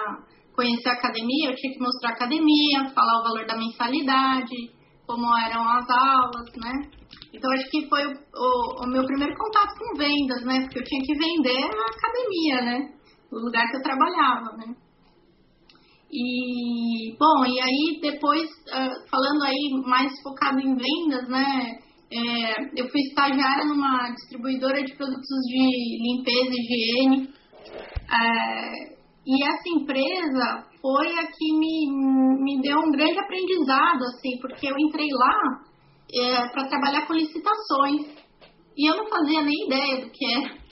conhecer 0.54 0.90
a 0.90 1.00
academia, 1.00 1.52
eu 1.52 1.56
tinha 1.56 1.72
que 1.72 1.80
mostrar 1.80 2.10
a 2.10 2.16
academia, 2.16 2.92
falar 2.94 3.22
o 3.22 3.24
valor 3.24 3.48
da 3.48 3.56
mensalidade, 3.56 4.70
como 5.08 5.32
eram 5.48 5.64
as 5.64 5.90
aulas, 5.90 6.52
né? 6.58 6.92
Então 7.34 7.50
acho 7.54 7.70
que 7.72 7.88
foi 7.88 8.06
o, 8.06 8.12
o, 8.12 8.84
o 8.84 8.88
meu 8.90 9.06
primeiro 9.06 9.34
contato 9.38 9.74
com 9.80 9.98
vendas, 9.98 10.44
né? 10.44 10.60
Porque 10.60 10.80
eu 10.80 10.84
tinha 10.84 11.02
que 11.06 11.16
vender 11.16 11.64
a 11.64 11.86
academia, 11.96 12.62
né? 12.66 13.03
O 13.34 13.46
lugar 13.46 13.68
que 13.70 13.78
eu 13.78 13.82
trabalhava, 13.82 14.58
né? 14.58 14.76
E, 16.12 17.18
bom, 17.18 17.46
e 17.48 17.60
aí 17.60 18.00
depois, 18.00 18.44
uh, 18.44 19.10
falando 19.10 19.44
aí 19.44 19.82
mais 19.84 20.12
focado 20.22 20.60
em 20.60 20.76
vendas, 20.76 21.28
né? 21.28 21.80
É, 22.12 22.80
eu 22.80 22.88
fui 22.92 23.02
estagiária 23.02 23.66
numa 23.66 24.12
distribuidora 24.12 24.84
de 24.84 24.96
produtos 24.96 25.40
de 25.48 25.98
limpeza 26.04 26.52
e 26.52 26.62
higiene. 26.62 27.30
É, 28.08 28.94
e 29.26 29.44
essa 29.44 29.70
empresa 29.76 30.68
foi 30.80 31.08
a 31.18 31.26
que 31.26 31.58
me, 31.58 31.88
me 32.44 32.62
deu 32.62 32.78
um 32.78 32.92
grande 32.92 33.18
aprendizado, 33.18 34.04
assim, 34.04 34.38
porque 34.40 34.68
eu 34.68 34.76
entrei 34.78 35.08
lá 35.12 35.64
é, 36.14 36.48
para 36.50 36.68
trabalhar 36.68 37.08
com 37.08 37.14
licitações. 37.14 38.16
E 38.78 38.88
eu 38.88 38.96
não 38.96 39.08
fazia 39.08 39.42
nem 39.42 39.66
ideia 39.66 40.06
do 40.06 40.12
que 40.12 40.26
era. 40.36 40.63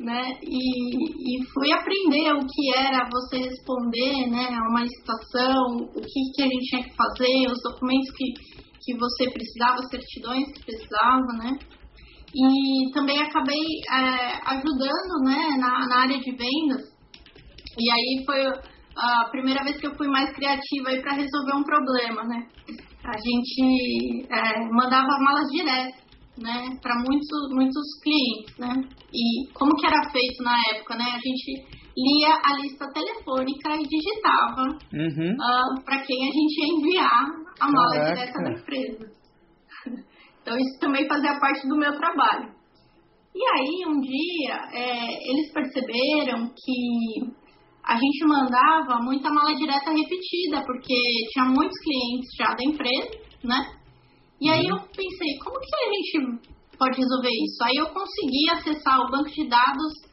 Né? 0.00 0.32
E, 0.42 1.36
e 1.36 1.44
fui 1.52 1.70
aprender 1.72 2.32
o 2.32 2.40
que 2.40 2.74
era 2.74 3.06
você 3.12 3.36
responder 3.36 4.30
né, 4.30 4.48
a 4.48 4.70
uma 4.70 4.80
licitação, 4.80 5.76
o 5.76 6.00
que, 6.00 6.32
que 6.34 6.42
a 6.42 6.46
gente 6.46 6.70
tinha 6.70 6.82
que 6.84 6.96
fazer, 6.96 7.52
os 7.52 7.62
documentos 7.62 8.10
que, 8.16 8.32
que 8.80 8.98
você 8.98 9.30
precisava, 9.30 9.82
certidões 9.90 10.50
que 10.52 10.64
precisava, 10.64 11.26
né? 11.38 11.50
E 12.34 12.90
também 12.94 13.20
acabei 13.20 13.60
é, 13.92 14.40
ajudando, 14.46 15.24
né, 15.24 15.56
na, 15.58 15.86
na 15.86 15.96
área 16.02 16.18
de 16.18 16.30
vendas. 16.30 16.82
E 17.78 17.90
aí 17.90 18.24
foi 18.24 18.46
a 18.96 19.28
primeira 19.30 19.62
vez 19.64 19.78
que 19.78 19.86
eu 19.86 19.94
fui 19.96 20.08
mais 20.08 20.32
criativa 20.34 20.90
para 21.02 21.12
resolver 21.12 21.56
um 21.56 21.64
problema, 21.64 22.24
né? 22.24 22.46
A 23.04 23.16
gente 23.16 24.26
é, 24.30 24.60
mandava 24.70 25.08
malas 25.20 25.48
direto, 25.50 26.09
né, 26.40 26.78
para 26.80 26.94
muitos 26.96 27.52
muitos 27.52 28.00
clientes, 28.02 28.58
né? 28.58 28.72
E 29.12 29.52
como 29.52 29.74
que 29.76 29.86
era 29.86 30.10
feito 30.10 30.42
na 30.42 30.56
época, 30.72 30.96
né? 30.96 31.04
A 31.04 31.18
gente 31.18 31.80
lia 31.96 32.34
a 32.42 32.56
lista 32.60 32.86
telefônica 32.92 33.76
e 33.76 33.82
digitava 33.82 34.62
uhum. 34.92 35.32
uh, 35.34 35.84
para 35.84 36.00
quem 36.02 36.28
a 36.28 36.32
gente 36.32 36.60
ia 36.60 36.74
enviar 36.74 37.24
a 37.60 37.70
mala 37.70 37.94
Caraca. 37.94 38.14
direta 38.14 38.42
da 38.42 38.50
empresa. 38.52 39.20
Então 40.42 40.56
isso 40.56 40.80
também 40.80 41.06
fazia 41.06 41.38
parte 41.38 41.68
do 41.68 41.76
meu 41.76 41.92
trabalho. 41.98 42.50
E 43.34 43.44
aí 43.44 43.84
um 43.86 44.00
dia 44.00 44.54
é, 44.72 45.30
eles 45.30 45.52
perceberam 45.52 46.48
que 46.48 47.30
a 47.84 47.94
gente 47.94 48.24
mandava 48.26 49.02
muita 49.02 49.30
mala 49.30 49.54
direta 49.54 49.90
repetida, 49.90 50.64
porque 50.64 50.94
tinha 51.32 51.44
muitos 51.44 51.78
clientes 51.78 52.30
já 52.36 52.54
da 52.54 52.64
empresa, 52.64 53.18
né? 53.44 53.79
E 54.40 54.48
aí 54.48 54.64
uhum. 54.70 54.76
eu 54.76 54.80
pensei, 54.88 55.38
como 55.44 55.60
que 55.60 55.76
a 55.76 55.88
gente 55.92 56.50
pode 56.78 56.96
resolver 56.98 57.28
isso? 57.28 57.58
Aí 57.64 57.76
eu 57.76 57.86
consegui 57.92 58.50
acessar 58.50 59.00
o 59.00 59.10
banco 59.10 59.30
de 59.30 59.48
dados 59.48 60.10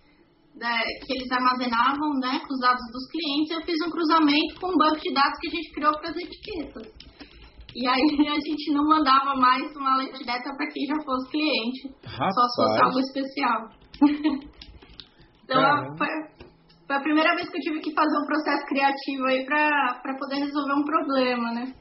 né, 0.60 0.82
que 1.06 1.14
eles 1.14 1.32
armazenavam, 1.32 2.14
né, 2.20 2.42
com 2.46 2.54
os 2.54 2.60
dados 2.60 2.84
dos 2.92 3.08
clientes. 3.10 3.52
Eu 3.52 3.62
fiz 3.62 3.78
um 3.86 3.92
cruzamento 3.92 4.60
com 4.60 4.68
o 4.68 4.78
banco 4.78 5.00
de 5.00 5.14
dados 5.14 5.38
que 5.40 5.48
a 5.48 5.52
gente 5.52 5.72
criou 5.72 5.94
para 5.94 6.10
as 6.10 6.18
etiquetas. 6.18 6.92
E 7.76 7.88
aí 7.88 8.02
a 8.28 8.40
gente 8.42 8.74
não 8.74 8.84
mandava 8.90 9.36
mais 9.36 9.72
uma 9.76 9.92
mala 9.92 10.12
direta 10.12 10.50
para 10.56 10.68
quem 10.72 10.86
já 10.88 10.96
fosse 11.06 11.30
cliente, 11.30 11.94
Rapaz. 12.04 12.34
só 12.34 12.42
se 12.48 12.56
fosse 12.56 12.82
algo 12.82 13.00
especial. 13.00 13.70
então 15.44 15.96
foi, 15.96 16.08
foi 16.88 16.96
a 16.96 17.02
primeira 17.02 17.36
vez 17.36 17.48
que 17.50 17.58
eu 17.58 17.62
tive 17.62 17.80
que 17.80 17.94
fazer 17.94 18.18
um 18.18 18.26
processo 18.26 18.66
criativo 18.66 19.26
aí 19.28 19.46
para 19.46 20.18
poder 20.18 20.38
resolver 20.38 20.74
um 20.74 20.84
problema, 20.84 21.54
né? 21.54 21.74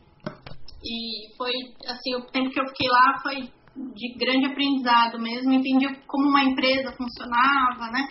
E 0.89 1.37
foi, 1.37 1.53
assim, 1.89 2.15
o 2.15 2.27
tempo 2.31 2.51
que 2.51 2.61
eu 2.61 2.69
fiquei 2.69 2.89
lá 2.89 3.19
foi 3.21 3.51
de 3.77 4.15
grande 4.19 4.47
aprendizado 4.47 5.19
mesmo, 5.19 5.53
entendi 5.53 5.87
como 6.07 6.29
uma 6.29 6.45
empresa 6.45 6.97
funcionava, 6.97 7.91
né? 7.91 8.09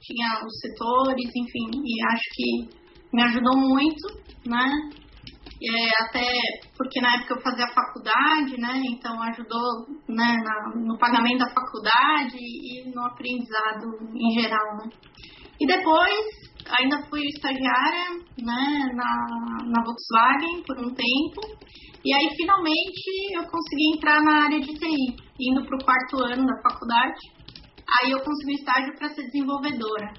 Tinha 0.00 0.40
os 0.44 0.60
setores, 0.60 1.30
enfim, 1.34 1.80
e 1.84 2.06
acho 2.12 2.24
que 2.34 2.78
me 3.12 3.22
ajudou 3.22 3.56
muito, 3.56 4.06
né? 4.44 4.68
É, 5.60 6.04
até 6.04 6.24
porque 6.76 7.00
na 7.00 7.14
época 7.16 7.34
eu 7.34 7.42
fazia 7.42 7.66
faculdade, 7.74 8.60
né? 8.60 8.80
Então 8.86 9.20
ajudou 9.22 9.86
né, 10.08 10.36
na, 10.44 10.76
no 10.76 10.98
pagamento 10.98 11.38
da 11.38 11.52
faculdade 11.52 12.36
e 12.38 12.90
no 12.94 13.06
aprendizado 13.06 13.86
em 14.14 14.40
geral, 14.40 14.76
né? 14.76 14.90
E 15.60 15.66
depois, 15.66 16.26
ainda 16.78 17.02
fui 17.08 17.20
estagiária 17.28 18.20
né, 18.38 18.92
na, 18.94 19.64
na 19.66 19.84
Volkswagen 19.84 20.62
por 20.66 20.78
um 20.78 20.94
tempo. 20.94 21.40
E 22.04 22.14
aí, 22.14 22.28
finalmente, 22.36 23.10
eu 23.34 23.42
consegui 23.42 23.96
entrar 23.96 24.22
na 24.22 24.44
área 24.44 24.60
de 24.60 24.72
TI, 24.72 25.16
indo 25.40 25.64
para 25.64 25.76
o 25.76 25.84
quarto 25.84 26.24
ano 26.24 26.46
da 26.46 26.62
faculdade. 26.62 27.18
Aí 28.00 28.10
eu 28.12 28.20
consegui 28.20 28.54
estágio 28.54 28.94
para 28.98 29.08
ser 29.08 29.24
desenvolvedora. 29.24 30.12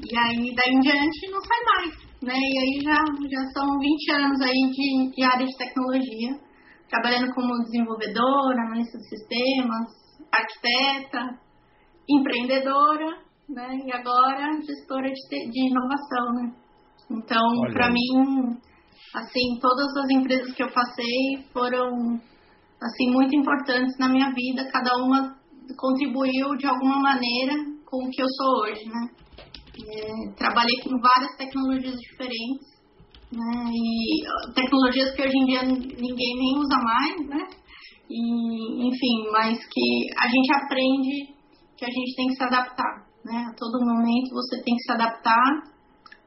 E 0.00 0.16
aí, 0.16 0.54
daí 0.54 0.74
em 0.74 0.80
diante, 0.80 1.30
não 1.30 1.40
sai 1.40 1.60
mais. 1.76 2.04
Né? 2.22 2.34
E 2.34 2.58
aí 2.58 2.80
já, 2.82 3.04
já 3.30 3.46
são 3.52 3.78
20 3.78 4.12
anos 4.12 4.40
aí 4.40 4.70
de, 4.70 5.10
de 5.14 5.24
área 5.24 5.46
de 5.46 5.56
tecnologia, 5.56 6.38
trabalhando 6.88 7.34
como 7.34 7.62
desenvolvedora, 7.64 8.62
analista 8.66 8.98
de 8.98 9.08
sistemas, 9.08 9.88
arquiteta, 10.32 11.38
empreendedora 12.08 13.23
né? 13.48 13.78
E 13.84 13.92
agora 13.92 14.60
gestora 14.62 15.10
de, 15.10 15.50
de 15.50 15.68
inovação, 15.68 16.32
né? 16.34 16.52
Então, 17.10 17.42
para 17.72 17.90
mim, 17.90 18.58
assim, 19.14 19.58
todas 19.60 19.86
as 19.96 20.10
empresas 20.10 20.54
que 20.54 20.62
eu 20.62 20.72
passei 20.72 21.44
foram 21.52 22.18
assim 22.82 23.10
muito 23.10 23.36
importantes 23.36 23.96
na 23.98 24.08
minha 24.08 24.30
vida, 24.32 24.70
cada 24.70 24.96
uma 24.96 25.36
contribuiu 25.76 26.56
de 26.56 26.66
alguma 26.66 27.00
maneira 27.00 27.54
com 27.86 28.04
o 28.04 28.10
que 28.10 28.22
eu 28.22 28.26
sou 28.28 28.62
hoje, 28.62 28.84
né? 28.86 29.08
É, 29.76 30.34
trabalhei 30.36 30.76
com 30.82 30.90
várias 31.00 31.36
tecnologias 31.36 31.96
diferentes, 31.98 32.66
né? 33.32 33.70
E 33.72 34.52
tecnologias 34.54 35.14
que 35.14 35.22
hoje 35.22 35.36
em 35.36 35.44
dia 35.46 35.62
ninguém 35.62 36.36
nem 36.38 36.58
usa 36.58 36.78
mais, 36.82 37.28
né? 37.28 37.48
E, 38.08 38.88
enfim, 38.88 39.30
mas 39.32 39.58
que 39.58 40.06
a 40.18 40.28
gente 40.28 40.54
aprende 40.54 41.34
que 41.76 41.84
a 41.84 41.90
gente 41.90 42.16
tem 42.16 42.28
que 42.28 42.34
se 42.34 42.44
adaptar 42.44 43.13
né? 43.24 43.46
A 43.50 43.54
todo 43.54 43.84
momento 43.84 44.34
você 44.34 44.62
tem 44.62 44.74
que 44.76 44.82
se 44.82 44.92
adaptar 44.92 45.62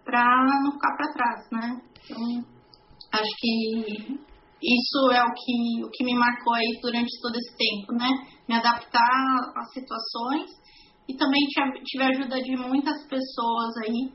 para 0.04 0.46
não 0.63 0.72
ficar 0.72 0.96
para 0.96 1.13
trás, 1.13 1.48
né? 1.51 1.82
Então, 2.04 2.46
acho 3.13 3.32
que 3.39 4.20
isso 4.62 5.12
é 5.12 5.24
o 5.24 5.34
que, 5.34 5.86
o 5.86 5.89
que 5.92 6.04
me 6.04 6.16
marcou 6.16 6.54
aí 6.54 6.80
durante 6.82 7.22
todo 7.22 7.36
esse 7.36 7.56
tempo, 7.56 7.94
né? 7.94 8.10
Me 8.48 8.56
adaptar 8.56 9.51
às 9.56 9.72
situações 9.74 10.50
e 11.08 11.16
também 11.16 11.42
tive 11.86 12.04
a 12.04 12.10
ajuda 12.10 12.42
de 12.42 12.56
muitas 12.58 13.06
pessoas 13.08 13.77
aí 13.86 14.12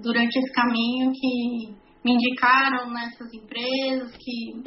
durante 0.00 0.38
esse 0.38 0.52
caminho 0.52 1.12
que 1.12 1.74
me 2.04 2.14
indicaram 2.14 2.90
nessas 2.90 3.32
empresas, 3.32 4.16
que 4.16 4.62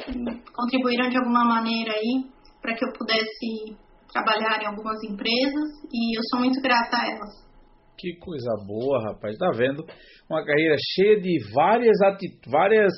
contribuíram 0.52 1.08
de 1.08 1.16
alguma 1.16 1.44
maneira 1.44 1.92
aí 1.92 2.24
para 2.60 2.74
que 2.74 2.84
eu 2.84 2.92
pudesse 2.92 3.76
trabalhar 4.12 4.62
em 4.62 4.66
algumas 4.66 4.98
empresas 5.04 5.68
e 5.92 6.16
eu 6.16 6.22
sou 6.30 6.40
muito 6.40 6.60
grata 6.60 6.96
a 6.96 7.06
elas. 7.06 7.50
Que 7.98 8.16
coisa 8.16 8.50
boa, 8.66 9.02
rapaz. 9.02 9.36
Tá 9.36 9.50
vendo? 9.54 9.84
Uma 10.28 10.44
carreira 10.44 10.76
cheia 10.94 11.20
de 11.20 11.36
várias 11.52 11.98
várias 12.46 12.92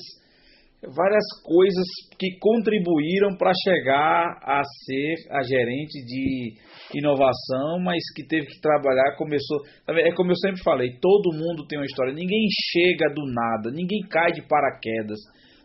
várias 0.83 1.23
coisas 1.45 1.87
que 2.19 2.39
contribuíram 2.41 3.37
para 3.39 3.53
chegar 3.55 4.39
a 4.43 4.63
ser 4.85 5.15
a 5.31 5.43
gerente 5.43 6.05
de 6.05 6.55
inovação, 6.99 7.79
mas 7.85 8.03
que 8.15 8.27
teve 8.27 8.47
que 8.47 8.61
trabalhar, 8.61 9.17
começou, 9.17 9.63
é 9.89 10.13
como 10.13 10.33
eu 10.33 10.37
sempre 10.37 10.61
falei, 10.63 10.99
todo 11.01 11.33
mundo 11.33 11.67
tem 11.69 11.79
uma 11.79 11.87
história, 11.87 12.13
ninguém 12.13 12.49
chega 12.73 13.15
do 13.15 13.23
nada, 13.33 13.71
ninguém 13.71 14.01
cai 14.11 14.33
de 14.33 14.43
paraquedas. 14.43 15.21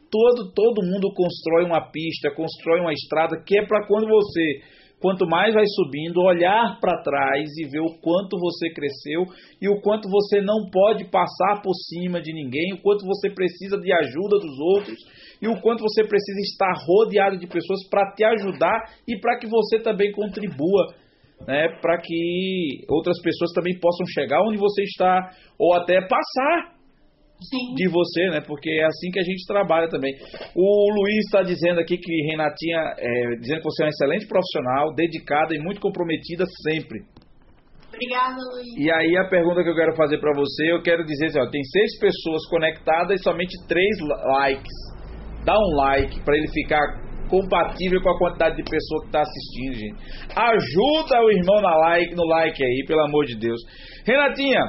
Todo 0.10 0.54
todo 0.54 0.86
mundo 0.86 1.12
constrói 1.14 1.66
uma 1.66 1.92
pista, 1.92 2.32
constrói 2.32 2.80
uma 2.80 2.94
estrada 2.94 3.44
que 3.44 3.58
é 3.58 3.66
para 3.66 3.86
quando 3.88 4.08
você 4.08 4.62
quanto 5.00 5.28
mais 5.28 5.54
vai 5.54 5.66
subindo, 5.68 6.22
olhar 6.22 6.80
para 6.80 7.02
trás 7.02 7.50
e 7.58 7.70
ver 7.70 7.82
o 7.82 8.00
quanto 8.02 8.38
você 8.40 8.70
cresceu 8.74 9.26
e 9.62 9.70
o 9.70 9.80
quanto 9.82 10.10
você 10.10 10.42
não 10.42 10.70
pode 10.72 11.06
passar 11.06 11.62
por 11.62 11.74
cima 11.74 12.22
de 12.22 12.34
ninguém, 12.34 12.74
o 12.74 12.82
quanto 12.82 13.06
você 13.06 13.30
precisa 13.30 13.78
de 13.78 13.94
ajuda 13.94 14.40
dos 14.40 14.60
outros 14.60 14.98
e 15.42 15.48
o 15.48 15.62
quanto 15.62 15.82
você 15.82 16.04
precisa 16.04 16.40
estar 16.42 16.74
rodeado 16.86 17.38
de 17.38 17.48
pessoas 17.48 17.88
para 17.90 18.12
te 18.14 18.24
ajudar 18.24 18.86
e 19.08 19.20
para 19.20 19.38
que 19.38 19.48
você 19.48 19.80
também 19.80 20.12
contribua. 20.12 20.96
Né, 21.48 21.70
para 21.80 22.02
que 22.02 22.84
outras 22.90 23.22
pessoas 23.22 23.52
também 23.54 23.80
possam 23.80 24.08
chegar 24.08 24.42
onde 24.42 24.58
você 24.58 24.82
está 24.82 25.30
ou 25.60 25.76
até 25.76 26.02
passar 26.02 26.77
Sim. 27.40 27.76
de 27.76 27.88
você, 27.88 28.30
né? 28.32 28.42
Porque 28.42 28.70
é 28.70 28.86
assim 28.86 29.12
que 29.12 29.20
a 29.20 29.24
gente 29.24 29.46
trabalha 29.46 29.88
também. 29.90 30.14
O 30.56 30.92
Luiz 30.92 31.26
está 31.26 31.44
dizendo 31.44 31.80
aqui 31.80 31.98
que 31.98 32.32
Renatinha, 32.32 32.96
é, 32.98 33.36
dizendo 33.40 33.60
que 33.60 33.64
você 33.66 33.84
é 33.84 33.86
uma 33.86 33.90
excelente 33.90 34.28
profissional, 34.28 34.94
dedicada 34.96 35.56
e 35.56 35.60
muito 35.60 35.80
comprometida 35.80 36.46
sempre. 36.64 37.00
Obrigada, 37.88 38.38
Luiz. 38.54 38.78
E 38.78 38.92
aí 38.92 39.18
a 39.18 39.30
pergunta 39.30 39.64
que 39.64 39.70
eu 39.70 39.76
quero 39.76 39.96
fazer 39.96 40.20
para 40.20 40.34
você, 40.34 40.72
eu 40.72 40.82
quero 40.82 41.06
dizer 41.06 41.28
assim, 41.28 41.40
ó, 41.40 41.50
tem 41.50 41.64
seis 41.64 42.00
pessoas 42.00 42.46
conectadas 42.50 43.20
e 43.20 43.24
somente 43.24 43.56
três 43.68 43.98
likes. 44.00 44.74
Dá 45.46 45.58
um 45.58 45.76
like 45.76 46.20
para 46.22 46.38
ele 46.38 46.48
ficar 46.52 47.08
compatível 47.30 48.02
com 48.02 48.10
a 48.10 48.18
quantidade 48.18 48.56
de 48.56 48.64
pessoas 48.64 49.02
que 49.02 49.08
está 49.08 49.22
assistindo, 49.22 49.74
gente. 49.74 49.96
Ajuda 50.36 51.22
o 51.24 51.32
irmão 51.32 51.62
na 51.62 51.76
like, 51.78 52.16
no 52.16 52.26
like 52.26 52.64
aí, 52.64 52.84
pelo 52.88 53.02
amor 53.02 53.26
de 53.26 53.36
Deus. 53.36 53.60
Renatinha, 54.06 54.62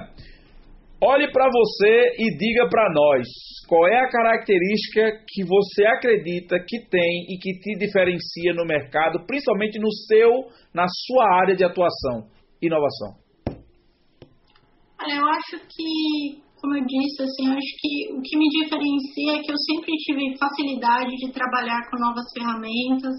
olhe 1.01 1.31
para 1.31 1.49
você 1.51 2.15
e 2.19 2.37
diga 2.37 2.69
para 2.69 2.93
nós 2.93 3.27
qual 3.69 3.87
é 3.87 3.99
a 3.99 4.09
característica 4.09 5.25
que 5.27 5.45
você 5.45 5.85
acredita 5.87 6.57
que 6.67 6.89
tem 6.89 7.27
e 7.29 7.39
que 7.39 7.53
te 7.61 7.79
diferencia 7.79 8.55
no 8.55 8.65
mercado, 8.65 9.25
principalmente 9.27 9.79
no 9.79 9.93
seu, 9.93 10.49
na 10.75 10.87
sua 10.89 11.41
área 11.41 11.55
de 11.55 11.65
atuação, 11.65 12.29
inovação. 12.61 13.15
Olha, 15.01 15.15
eu 15.15 15.27
acho 15.27 15.59
que, 15.69 16.43
como 16.61 16.77
eu 16.77 16.85
disse, 16.85 17.23
assim, 17.23 17.47
eu 17.47 17.53
acho 17.53 17.73
que 17.79 18.13
o 18.15 18.23
que 18.23 18.37
me 18.37 18.49
diferencia 18.49 19.33
é 19.37 19.43
que 19.43 19.53
eu 19.53 19.57
sempre 19.57 19.93
tive 19.93 20.37
facilidade 20.39 21.15
de 21.15 21.33
trabalhar 21.33 21.89
com 21.91 22.01
novas 22.01 22.25
ferramentas, 22.33 23.15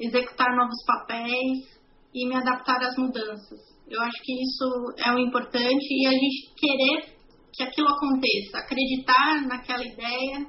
executar 0.00 0.56
novos 0.56 0.82
papéis 0.84 1.78
e 2.12 2.28
me 2.28 2.34
adaptar 2.34 2.82
às 2.82 2.96
mudanças. 2.96 3.73
Eu 3.88 4.00
acho 4.00 4.22
que 4.22 4.32
isso 4.32 4.94
é 5.06 5.12
o 5.12 5.18
importante 5.18 5.86
e 5.90 6.06
a 6.06 6.12
gente 6.12 6.54
querer 6.56 7.14
que 7.52 7.62
aquilo 7.62 7.88
aconteça, 7.88 8.58
acreditar 8.58 9.46
naquela 9.46 9.84
ideia 9.84 10.46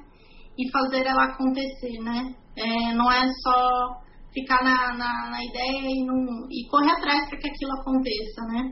e 0.58 0.72
fazer 0.72 1.06
ela 1.06 1.25
acontecer, 1.25 2.00
né? 2.01 2.34
É, 2.58 2.94
não 2.94 3.12
é 3.12 3.22
só 3.44 4.06
ficar 4.34 4.63
na, 4.63 4.98
na, 4.98 5.30
na 5.32 5.44
ideia 5.44 5.82
e, 5.86 6.06
não, 6.06 6.48
e 6.50 6.68
correr 6.70 6.92
atrás 6.92 7.30
para 7.30 7.38
que 7.38 7.50
aquilo 7.50 7.72
aconteça, 7.80 8.42
né? 8.48 8.72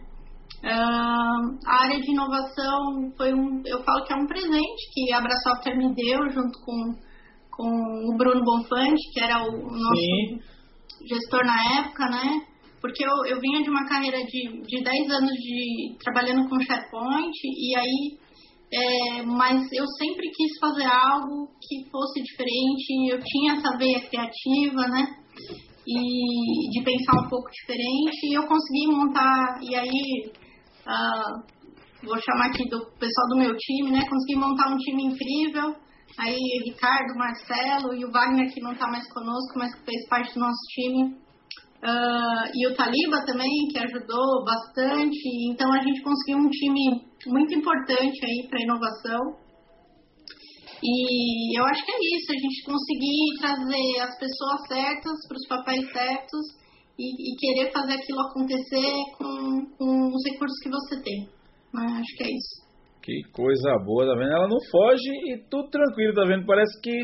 Uh, 0.63 1.59
a 1.67 1.83
área 1.83 1.99
de 1.99 2.11
inovação 2.11 3.11
foi 3.17 3.33
um, 3.33 3.61
eu 3.65 3.83
falo 3.83 4.05
que 4.05 4.13
é 4.13 4.15
um 4.15 4.25
presente 4.25 4.93
que 4.93 5.11
a 5.11 5.17
Abra 5.17 5.35
Software 5.43 5.75
me 5.75 5.93
deu 5.93 6.29
junto 6.29 6.57
com, 6.63 6.95
com 7.51 7.67
o 7.67 8.17
Bruno 8.17 8.41
Bonfante, 8.45 9.11
que 9.11 9.19
era 9.19 9.43
o 9.43 9.51
nosso 9.51 9.95
Sim. 9.95 10.39
gestor 11.09 11.45
na 11.45 11.81
época, 11.81 12.09
né? 12.09 12.52
Porque 12.83 13.01
eu, 13.01 13.15
eu 13.27 13.39
vinha 13.39 13.63
de 13.63 13.69
uma 13.69 13.85
carreira 13.87 14.17
de, 14.25 14.61
de 14.61 14.83
10 14.83 15.09
anos 15.09 15.31
de 15.31 15.95
trabalhando 16.03 16.49
com 16.49 16.59
SharePoint 16.59 17.31
e 17.31 17.77
aí 17.77 18.17
é, 18.73 19.21
mas 19.23 19.71
eu 19.71 19.85
sempre 19.97 20.29
quis 20.29 20.59
fazer 20.59 20.85
algo 20.85 21.47
que 21.61 21.89
fosse 21.89 22.21
diferente, 22.21 23.13
eu 23.13 23.19
tinha 23.23 23.53
essa 23.53 23.77
veia 23.77 24.01
criativa, 24.01 24.87
né? 24.89 25.15
E 25.87 26.69
de 26.71 26.83
pensar 26.83 27.23
um 27.23 27.29
pouco 27.29 27.49
diferente, 27.51 28.19
e 28.25 28.33
eu 28.33 28.43
consegui 28.47 28.87
montar, 28.87 29.59
e 29.61 29.75
aí 29.75 30.33
ah, 30.85 31.43
vou 32.03 32.19
chamar 32.19 32.47
aqui 32.47 32.67
do 32.67 32.79
pessoal 32.99 33.27
do 33.29 33.37
meu 33.37 33.55
time, 33.55 33.91
né? 33.91 34.01
Consegui 34.09 34.35
montar 34.39 34.73
um 34.73 34.77
time 34.77 35.05
incrível. 35.05 35.75
Aí 36.19 36.37
Ricardo, 36.65 37.15
Marcelo 37.15 37.93
e 37.95 38.03
o 38.03 38.11
Wagner 38.11 38.51
que 38.53 38.61
não 38.61 38.73
está 38.73 38.87
mais 38.87 39.07
conosco, 39.13 39.53
mas 39.55 39.73
que 39.73 39.85
fez 39.85 40.07
parte 40.09 40.33
do 40.33 40.41
nosso 40.41 40.61
time. 40.69 41.22
Ah, 41.85 42.45
e 42.53 42.67
o 42.67 42.75
Taliba 42.75 43.25
também, 43.25 43.67
que 43.69 43.77
ajudou 43.77 44.45
bastante. 44.45 45.51
Então 45.51 45.71
a 45.73 45.81
gente 45.83 46.01
conseguiu 46.01 46.37
um 46.37 46.49
time 46.49 47.03
muito 47.27 47.53
importante 47.53 48.25
aí 48.25 48.47
para 48.47 48.63
inovação. 48.63 49.43
E 50.81 51.57
eu 51.57 51.63
acho 51.65 51.85
que 51.85 51.91
é 51.91 51.95
isso, 51.95 52.31
a 52.31 52.39
gente 52.39 52.63
conseguir 52.65 53.39
trazer 53.39 54.01
as 54.01 54.19
pessoas 54.19 54.67
certas 54.67 55.15
para 55.27 55.37
os 55.37 55.47
papéis 55.47 55.91
certos 55.93 56.45
e, 56.99 57.07
e, 57.07 57.35
querer 57.37 57.71
fazer 57.71 57.93
aquilo 57.93 58.19
acontecer 58.19 58.91
com, 59.17 59.65
com 59.77 60.07
os 60.07 60.23
recursos 60.29 60.59
que 60.61 60.69
você 60.69 61.01
tem. 61.01 61.19
Né? 61.73 61.99
Acho 61.99 62.17
que 62.17 62.23
é 62.23 62.27
isso. 62.27 62.63
Que 63.01 63.21
coisa 63.31 63.79
boa, 63.85 64.05
tá 64.05 64.13
vendo? 64.19 64.31
Ela 64.31 64.47
não 64.47 64.59
foge 64.71 65.11
e 65.31 65.37
tudo 65.49 65.69
tranquilo, 65.69 66.13
tá 66.13 66.25
vendo? 66.25 66.45
Parece 66.45 66.79
que 66.81 66.95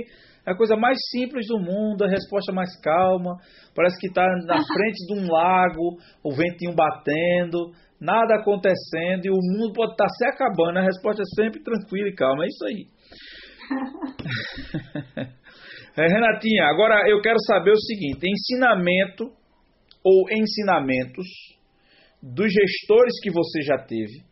é 0.49 0.53
a 0.53 0.57
coisa 0.57 0.75
mais 0.75 0.97
simples 1.11 1.45
do 1.47 1.59
mundo, 1.59 2.03
a 2.03 2.09
resposta 2.09 2.51
mais 2.51 2.69
calma. 2.81 3.37
Parece 3.75 3.99
que 3.99 4.07
está 4.07 4.25
na 4.47 4.57
frente 4.65 5.05
de 5.05 5.19
um 5.19 5.31
lago, 5.31 5.97
o 6.23 6.35
ventinho 6.35 6.73
batendo, 6.73 7.71
nada 8.01 8.35
acontecendo 8.35 9.25
e 9.25 9.29
o 9.29 9.35
mundo 9.35 9.73
pode 9.73 9.91
estar 9.91 10.05
tá 10.05 10.09
se 10.09 10.25
acabando. 10.25 10.79
A 10.79 10.83
resposta 10.83 11.21
é 11.21 11.25
sempre 11.35 11.61
tranquila 11.61 12.09
e 12.09 12.15
calma. 12.15 12.43
É 12.43 12.47
isso 12.47 12.65
aí. 12.65 12.87
é, 15.97 16.07
Renatinha, 16.07 16.65
agora 16.65 17.07
eu 17.07 17.21
quero 17.21 17.37
saber 17.45 17.71
o 17.71 17.79
seguinte: 17.79 18.27
ensinamento 18.27 19.25
ou 20.03 20.25
ensinamentos 20.31 21.27
dos 22.23 22.51
gestores 22.51 23.13
que 23.21 23.29
você 23.29 23.61
já 23.61 23.77
teve 23.77 24.27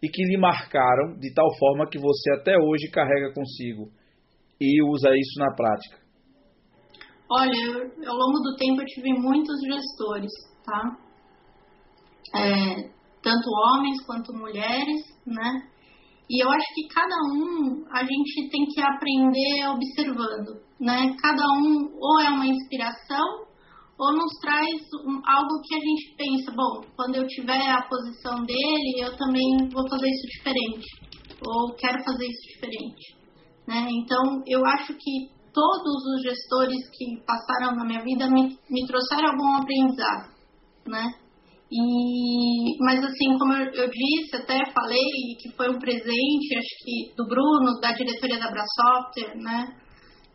e 0.00 0.08
que 0.08 0.22
lhe 0.22 0.38
marcaram 0.38 1.18
de 1.18 1.34
tal 1.34 1.48
forma 1.58 1.88
que 1.90 1.98
você 1.98 2.32
até 2.34 2.56
hoje 2.56 2.88
carrega 2.92 3.34
consigo 3.34 3.90
e 4.60 4.82
usa 4.82 5.10
isso 5.16 5.38
na 5.38 5.54
prática? 5.54 5.98
Olha, 7.30 8.08
ao 8.08 8.16
longo 8.16 8.38
do 8.40 8.56
tempo 8.56 8.80
eu 8.80 8.86
tive 8.86 9.12
muitos 9.12 9.56
gestores, 9.60 10.32
tá? 10.64 10.96
É, 12.34 12.74
tanto 13.22 13.50
homens 13.50 14.04
quanto 14.06 14.32
mulheres, 14.32 15.02
né? 15.26 15.68
E 16.30 16.44
eu 16.44 16.50
acho 16.50 16.74
que 16.74 16.88
cada 16.88 17.16
um 17.32 17.84
a 17.90 18.02
gente 18.02 18.50
tem 18.50 18.66
que 18.66 18.80
aprender 18.80 19.68
observando, 19.68 20.60
né? 20.80 21.14
Cada 21.20 21.42
um 21.58 21.88
ou 21.98 22.20
é 22.20 22.30
uma 22.30 22.46
inspiração 22.46 23.48
ou 23.98 24.12
nos 24.12 24.32
traz 24.40 24.80
um, 25.04 25.20
algo 25.26 25.60
que 25.64 25.74
a 25.74 25.80
gente 25.80 26.14
pensa, 26.16 26.52
bom, 26.52 26.86
quando 26.94 27.16
eu 27.16 27.26
tiver 27.26 27.68
a 27.68 27.82
posição 27.82 28.44
dele, 28.44 29.02
eu 29.02 29.16
também 29.16 29.68
vou 29.72 29.88
fazer 29.90 30.08
isso 30.08 30.26
diferente, 30.38 30.86
ou 31.44 31.74
quero 31.74 31.98
fazer 32.04 32.26
isso 32.26 32.42
diferente, 32.54 33.17
né? 33.68 33.86
Então, 33.90 34.42
eu 34.46 34.64
acho 34.64 34.94
que 34.94 35.28
todos 35.52 35.94
os 36.14 36.22
gestores 36.22 36.88
que 36.90 37.22
passaram 37.26 37.76
na 37.76 37.84
minha 37.84 38.02
vida 38.02 38.26
me, 38.30 38.56
me 38.70 38.86
trouxeram 38.86 39.28
algum 39.28 39.56
aprendizado, 39.56 40.30
né? 40.86 41.12
E, 41.70 42.82
mas 42.82 43.04
assim, 43.04 43.36
como 43.38 43.52
eu, 43.52 43.70
eu, 43.74 43.90
disse, 43.90 44.36
até 44.36 44.72
falei 44.72 45.04
que 45.38 45.54
foi 45.54 45.68
um 45.68 45.78
presente, 45.78 46.56
acho 46.56 46.82
que 46.82 47.14
do 47.14 47.28
Bruno, 47.28 47.78
da 47.78 47.92
diretoria 47.92 48.38
da 48.38 48.50
Brasoftware, 48.50 49.36
né? 49.36 49.76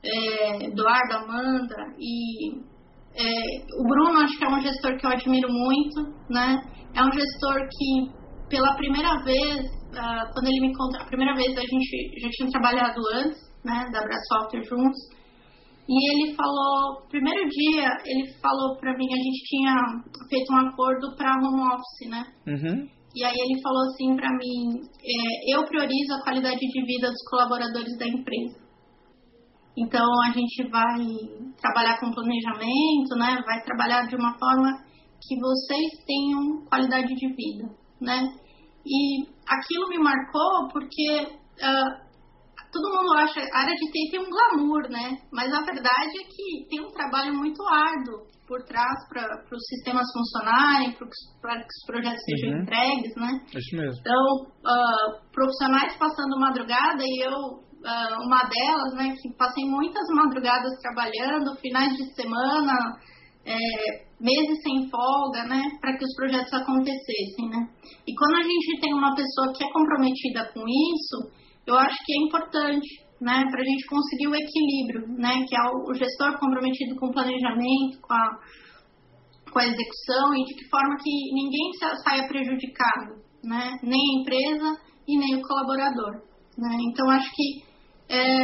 É, 0.03 0.65
Eduardo, 0.67 1.15
Amanda 1.15 1.75
e 1.97 2.51
é, 3.15 3.23
o 3.79 3.83
Bruno 3.87 4.19
acho 4.19 4.37
que 4.37 4.45
é 4.45 4.49
um 4.49 4.61
gestor 4.61 4.95
que 4.97 5.07
eu 5.07 5.09
admiro 5.09 5.47
muito, 5.49 6.01
né? 6.29 6.61
É 6.93 7.01
um 7.01 7.11
gestor 7.11 7.67
que 7.71 8.11
pela 8.47 8.75
primeira 8.75 9.23
vez, 9.23 9.65
uh, 9.93 10.33
quando 10.33 10.47
ele 10.47 10.67
me 10.67 10.75
conta, 10.75 11.01
a 11.01 11.05
primeira 11.05 11.35
vez 11.35 11.57
a 11.57 11.61
gente 11.61 12.19
já 12.19 12.29
tinha 12.29 12.49
trabalhado 12.49 12.99
antes, 13.15 13.39
né, 13.63 13.89
da 13.91 14.01
Brasoftware 14.01 14.63
juntos, 14.63 14.99
e 15.87 15.95
ele 16.11 16.35
falou, 16.35 17.05
primeiro 17.09 17.47
dia, 17.49 17.89
ele 18.05 18.33
falou 18.41 18.77
para 18.79 18.95
mim, 18.97 19.07
a 19.11 19.17
gente 19.17 19.43
tinha 19.45 19.75
feito 20.29 20.53
um 20.53 20.67
acordo 20.67 21.13
para 21.15 21.35
home 21.35 21.61
office, 21.61 22.09
né? 22.09 22.23
Uhum. 22.47 22.87
E 23.15 23.23
aí 23.23 23.35
ele 23.35 23.61
falou 23.61 23.83
assim 23.87 24.15
para 24.15 24.29
mim, 24.29 24.79
é, 25.03 25.55
eu 25.55 25.65
priorizo 25.65 26.13
a 26.13 26.23
qualidade 26.23 26.59
de 26.59 26.85
vida 26.85 27.09
dos 27.09 27.21
colaboradores 27.29 27.97
da 27.97 28.07
empresa. 28.07 28.63
Então 29.77 30.05
a 30.23 30.31
gente 30.31 30.69
vai 30.69 30.99
trabalhar 31.59 31.99
com 31.99 32.11
planejamento, 32.11 33.15
né? 33.17 33.43
Vai 33.45 33.61
trabalhar 33.63 34.07
de 34.07 34.15
uma 34.15 34.33
forma 34.39 34.71
que 35.27 35.39
vocês 35.39 36.05
tenham 36.07 36.65
qualidade 36.65 37.13
de 37.13 37.27
vida, 37.27 37.69
né? 37.99 38.29
E 38.85 39.23
aquilo 39.47 39.87
me 39.89 39.97
marcou 39.99 40.67
porque 40.71 41.27
uh, 41.27 42.03
todo 42.71 42.95
mundo 42.95 43.13
acha 43.13 43.39
a 43.53 43.59
área 43.59 43.75
de 43.75 43.91
TI 43.91 44.11
tem 44.11 44.19
um 44.19 44.29
glamour, 44.29 44.89
né? 44.89 45.17
Mas 45.31 45.53
a 45.53 45.61
verdade 45.61 46.17
é 46.19 46.23
que 46.23 46.67
tem 46.69 46.81
um 46.85 46.91
trabalho 46.91 47.33
muito 47.33 47.61
árduo 47.69 48.25
por 48.47 48.61
trás 48.65 48.97
para 49.09 49.55
os 49.55 49.63
sistemas 49.69 50.05
funcionarem, 50.11 50.91
para 51.41 51.55
que 51.59 51.67
os 51.67 51.85
projetos 51.87 52.23
sejam 52.25 52.49
Uhum. 52.55 52.61
entregues, 52.61 53.15
né? 53.15 53.31
Isso 53.55 53.75
mesmo. 53.77 53.99
Então, 54.01 54.25
ah, 54.65 55.21
profissionais 55.31 55.95
passando 55.97 56.39
madrugada 56.39 57.01
e 57.01 57.25
eu 57.25 57.63
ah, 57.85 58.17
uma 58.21 58.43
delas, 58.43 58.93
né, 58.95 59.13
que 59.21 59.35
passei 59.37 59.65
muitas 59.65 60.03
madrugadas 60.15 60.71
trabalhando, 60.81 61.55
finais 61.59 61.93
de 61.93 62.13
semana, 62.15 62.73
é, 63.45 64.05
meses 64.19 64.61
sem 64.63 64.89
folga, 64.89 65.43
né, 65.47 65.61
para 65.81 65.97
que 65.97 66.05
os 66.05 66.15
projetos 66.15 66.53
acontecessem, 66.53 67.49
né. 67.49 67.67
E 68.07 68.15
quando 68.15 68.35
a 68.35 68.43
gente 68.43 68.79
tem 68.81 68.93
uma 68.93 69.13
pessoa 69.15 69.53
que 69.53 69.63
é 69.63 69.71
comprometida 69.71 70.51
com 70.53 70.63
isso, 70.67 71.31
eu 71.67 71.75
acho 71.75 71.97
que 72.05 72.13
é 72.13 72.25
importante, 72.25 72.87
né, 73.21 73.43
para 73.49 73.61
a 73.61 73.65
gente 73.65 73.87
conseguir 73.87 74.27
o 74.27 74.35
equilíbrio, 74.35 75.07
né, 75.17 75.43
que 75.47 75.55
é 75.55 75.61
o 75.63 75.93
gestor 75.93 76.37
comprometido 76.39 76.95
com 76.95 77.07
o 77.07 77.13
planejamento, 77.13 77.99
com 78.01 78.13
a, 78.13 78.39
com 79.51 79.59
a 79.59 79.65
execução 79.65 80.35
e 80.35 80.43
de 80.45 80.53
que 80.55 80.69
forma 80.69 80.95
que 80.97 81.33
ninguém 81.33 81.73
sa- 81.79 81.95
saia 81.97 82.27
prejudicado, 82.27 83.21
né, 83.43 83.77
nem 83.83 83.99
a 83.99 84.21
empresa 84.21 84.79
e 85.07 85.17
nem 85.17 85.35
o 85.35 85.41
colaborador. 85.41 86.21
Né? 86.57 86.77
Então, 86.89 87.09
acho 87.09 87.29
que 87.33 87.63
é, 88.09 88.43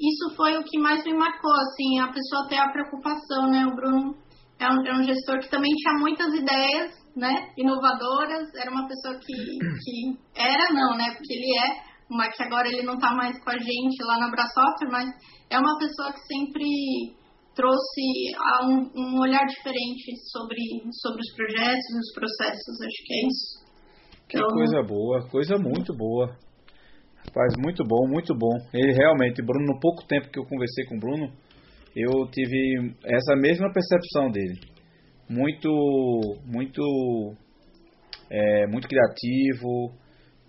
isso 0.00 0.34
foi 0.34 0.56
o 0.56 0.64
que 0.64 0.78
mais 0.78 1.04
me 1.04 1.12
marcou, 1.12 1.52
assim, 1.52 1.98
a 2.00 2.08
pessoa 2.08 2.48
ter 2.48 2.56
a 2.56 2.72
preocupação, 2.72 3.50
né? 3.50 3.66
O 3.66 3.74
Bruno 3.74 4.16
é 4.60 4.68
um, 4.68 4.86
é 4.86 5.00
um 5.00 5.02
gestor 5.02 5.40
que 5.40 5.50
também 5.50 5.72
tinha 5.72 5.94
muitas 5.98 6.28
ideias, 6.34 6.92
né? 7.16 7.48
Inovadoras, 7.56 8.46
era 8.54 8.70
uma 8.70 8.86
pessoa 8.86 9.18
que, 9.18 9.32
que 9.32 10.18
era, 10.36 10.72
não, 10.72 10.96
né? 10.96 11.14
Porque 11.16 11.32
ele 11.32 11.58
é, 11.58 11.82
mas 12.10 12.36
que 12.36 12.42
agora 12.42 12.68
ele 12.68 12.82
não 12.82 12.94
está 12.94 13.14
mais 13.14 13.42
com 13.42 13.50
a 13.50 13.58
gente 13.58 14.04
lá 14.04 14.18
na 14.18 14.26
Abrasoftware, 14.26 14.90
mas 14.92 15.08
é 15.48 15.58
uma 15.58 15.78
pessoa 15.78 16.12
que 16.12 16.20
sempre 16.26 17.18
trouxe 17.54 18.04
um, 18.62 18.90
um, 18.94 19.20
olhar 19.20 19.44
diferente 19.46 20.12
sobre, 20.30 20.60
sobre 21.02 21.20
os 21.20 21.34
projetos 21.34 21.86
e 21.90 21.98
os 21.98 22.12
processos. 22.14 22.80
Acho 22.80 23.04
que 23.04 23.14
é 23.14 23.26
isso. 23.26 23.70
Que 24.28 24.38
então, 24.38 24.48
coisa 24.50 24.82
boa, 24.82 25.28
coisa 25.28 25.56
muito 25.56 25.96
boa. 25.96 26.36
Rapaz, 27.26 27.54
muito 27.58 27.82
bom, 27.84 28.08
muito 28.08 28.34
bom. 28.34 28.56
Ele 28.72 28.92
realmente, 28.92 29.42
Bruno, 29.42 29.74
no 29.74 29.80
pouco 29.80 30.06
tempo 30.06 30.30
que 30.30 30.38
eu 30.38 30.44
conversei 30.44 30.84
com 30.86 30.96
o 30.96 31.00
Bruno, 31.00 31.32
eu 31.94 32.26
tive 32.30 32.94
essa 33.04 33.34
mesma 33.36 33.72
percepção 33.72 34.30
dele. 34.30 34.58
Muito, 35.28 35.68
muito, 36.46 37.34
é, 38.30 38.66
muito 38.66 38.88
criativo, 38.88 39.92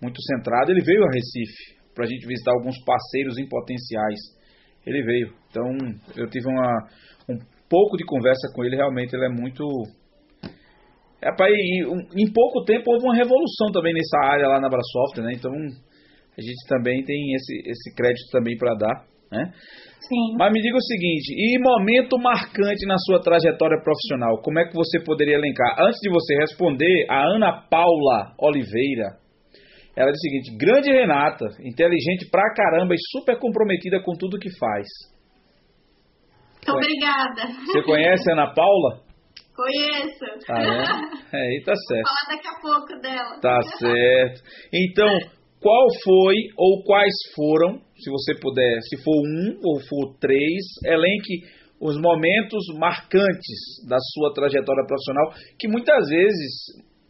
muito 0.02 0.22
centrado. 0.24 0.72
Ele 0.72 0.84
veio 0.84 1.04
a 1.04 1.12
Recife 1.12 1.82
para 1.94 2.06
a 2.06 2.08
gente 2.08 2.26
visitar 2.28 2.52
alguns 2.52 2.78
parceiros 2.84 3.38
em 3.38 3.48
potenciais. 3.48 4.20
Ele 4.86 5.04
veio. 5.04 5.34
Então, 5.50 5.66
eu 6.18 6.30
tive 6.30 6.48
uma, 6.48 6.88
um 7.30 7.38
pouco 7.70 7.98
de 7.98 8.06
conversa 8.06 8.52
com 8.54 8.64
ele. 8.64 8.76
Realmente, 8.76 9.16
ele 9.16 9.26
é 9.26 9.30
muito. 9.30 9.64
É, 11.22 11.36
pai, 11.36 11.52
em, 11.52 11.84
em 12.18 12.34
pouco 12.34 12.64
tempo 12.66 12.92
houve 12.92 13.06
uma 13.06 13.16
revolução 13.16 13.72
também 13.72 13.94
nessa 13.94 14.18
área 14.26 14.48
lá 14.48 14.60
na 14.60 14.70
Brasoft, 14.70 15.22
né? 15.22 15.34
Então, 15.36 15.52
a 15.54 16.42
gente 16.42 16.68
também 16.68 17.04
tem 17.04 17.36
esse, 17.36 17.70
esse 17.70 17.96
crédito 17.96 18.32
também 18.32 18.58
para 18.58 18.74
dar, 18.74 19.06
né? 19.32 19.54
Sim. 20.02 20.36
Mas 20.38 20.52
me 20.52 20.62
diga 20.62 20.76
o 20.76 20.82
seguinte, 20.82 21.34
e 21.38 21.60
momento 21.60 22.18
marcante 22.18 22.86
na 22.88 22.98
sua 22.98 23.22
trajetória 23.22 23.80
profissional, 23.84 24.42
como 24.42 24.60
é 24.60 24.66
que 24.66 24.74
você 24.74 25.00
poderia 25.04 25.36
elencar? 25.36 25.80
Antes 25.80 26.00
de 26.02 26.10
você 26.10 26.36
responder, 26.36 27.06
a 27.08 27.24
Ana 27.24 27.68
Paula 27.70 28.34
Oliveira, 28.40 29.22
ela 29.96 30.12
diz 30.12 30.18
o 30.18 30.28
seguinte, 30.28 30.58
grande 30.58 30.92
Renata, 30.92 31.46
inteligente 31.64 32.28
pra 32.32 32.54
caramba 32.54 32.96
e 32.96 32.98
super 33.12 33.38
comprometida 33.38 34.02
com 34.02 34.14
tudo 34.14 34.40
que 34.40 34.50
faz. 34.58 34.88
Obrigada. 36.68 37.54
Você 37.66 37.84
conhece 37.84 38.30
a 38.30 38.34
Ana 38.34 38.54
Paula? 38.54 39.02
Conheço. 39.56 40.26
Ah, 40.50 40.64
é? 40.64 41.38
é, 41.38 41.42
aí 41.42 41.64
tá 41.64 41.74
certo. 41.76 42.08
Vou 42.08 42.16
falar 42.16 42.36
daqui 42.36 42.48
a 42.48 42.62
pouco 42.62 43.02
dela. 43.02 43.40
Tá 43.42 43.62
certo. 43.78 44.42
Então, 44.74 45.20
qual 45.62 45.88
foi 46.04 46.36
ou 46.58 46.84
quais 46.84 47.13
foram, 47.36 47.80
se 47.95 48.10
você 48.10 48.34
puder, 48.41 48.82
se 48.82 48.97
for 49.04 49.15
um 49.15 49.60
ou 49.63 49.80
for 49.88 50.17
três, 50.19 50.63
elenque 50.84 51.45
os 51.80 51.97
momentos 52.02 52.65
marcantes 52.80 53.88
da 53.88 53.97
sua 54.13 54.34
trajetória 54.34 54.86
profissional, 54.86 55.34
que 55.60 55.67
muitas 55.67 56.10
vezes 56.10 56.52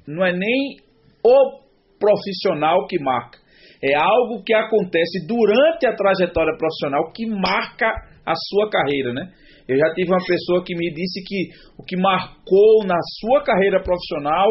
não 0.07 0.25
é 0.25 0.33
nem 0.33 0.77
o 1.25 1.61
profissional 1.97 2.87
que 2.87 2.99
marca, 2.99 3.39
é 3.81 3.95
algo 3.95 4.43
que 4.43 4.53
acontece 4.53 5.25
durante 5.25 5.85
a 5.85 5.95
trajetória 5.95 6.57
profissional 6.57 7.11
que 7.11 7.25
marca 7.25 7.87
a 8.25 8.33
sua 8.35 8.69
carreira, 8.69 9.13
né? 9.13 9.31
Eu 9.67 9.77
já 9.77 9.93
tive 9.93 10.11
uma 10.11 10.25
pessoa 10.25 10.63
que 10.63 10.75
me 10.75 10.91
disse 10.93 11.23
que 11.23 11.49
o 11.77 11.83
que 11.83 11.95
marcou 11.95 12.85
na 12.85 12.99
sua 13.19 13.43
carreira 13.43 13.81
profissional 13.81 14.47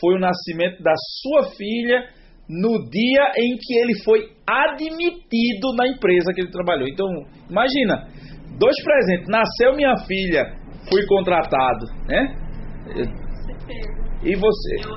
foi 0.00 0.16
o 0.16 0.18
nascimento 0.18 0.82
da 0.82 0.94
sua 1.22 1.50
filha 1.56 2.08
no 2.48 2.88
dia 2.90 3.32
em 3.36 3.56
que 3.56 3.74
ele 3.78 4.02
foi 4.04 4.32
admitido 4.46 5.74
na 5.76 5.88
empresa 5.88 6.32
que 6.32 6.40
ele 6.40 6.50
trabalhou. 6.50 6.88
Então, 6.88 7.06
imagina, 7.50 8.08
dois 8.58 8.76
presentes. 8.82 9.28
Nasceu 9.28 9.74
minha 9.74 9.96
filha, 10.06 10.56
fui 10.88 11.04
contratado, 11.06 11.86
né? 12.06 12.36
E 14.22 14.34
você? 14.36 14.76
Eu, 14.84 14.94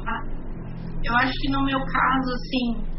eu 1.03 1.15
acho 1.17 1.33
que 1.41 1.51
no 1.51 1.63
meu 1.65 1.79
caso, 1.79 2.33
assim, 2.33 2.89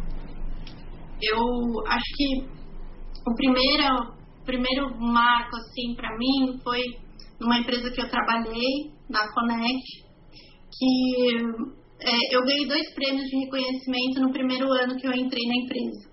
eu 1.22 1.38
acho 1.86 2.04
que 2.16 2.60
o 3.26 3.34
primeiro, 3.34 4.14
primeiro 4.44 4.98
marco, 4.98 5.56
assim, 5.56 5.94
para 5.94 6.16
mim 6.16 6.58
foi 6.64 6.80
numa 7.40 7.58
empresa 7.58 7.90
que 7.90 8.00
eu 8.00 8.08
trabalhei, 8.08 8.90
na 9.08 9.20
Connect, 9.32 10.04
que 10.72 11.79
é, 12.02 12.36
eu 12.36 12.42
ganhei 12.44 12.66
dois 12.66 12.94
prêmios 12.94 13.26
de 13.26 13.36
reconhecimento 13.44 14.20
no 14.20 14.32
primeiro 14.32 14.72
ano 14.72 14.96
que 14.96 15.06
eu 15.06 15.12
entrei 15.12 15.46
na 15.46 15.64
empresa. 15.64 16.10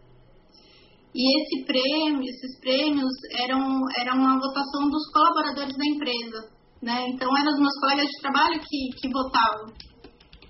E 1.16 1.42
esse 1.42 1.66
prêmio, 1.66 2.22
esses 2.22 2.60
prêmios 2.60 3.14
eram, 3.40 3.82
eram 4.00 4.18
uma 4.18 4.36
votação 4.36 4.90
dos 4.90 5.12
colaboradores 5.12 5.76
da 5.76 5.86
empresa, 5.86 6.52
né? 6.82 7.08
Então 7.10 7.36
eram 7.36 7.52
os 7.54 7.60
meus 7.60 7.80
colegas 7.80 8.06
de 8.06 8.22
trabalho 8.22 8.60
que, 8.60 9.02
que 9.02 9.10
votavam. 9.10 9.74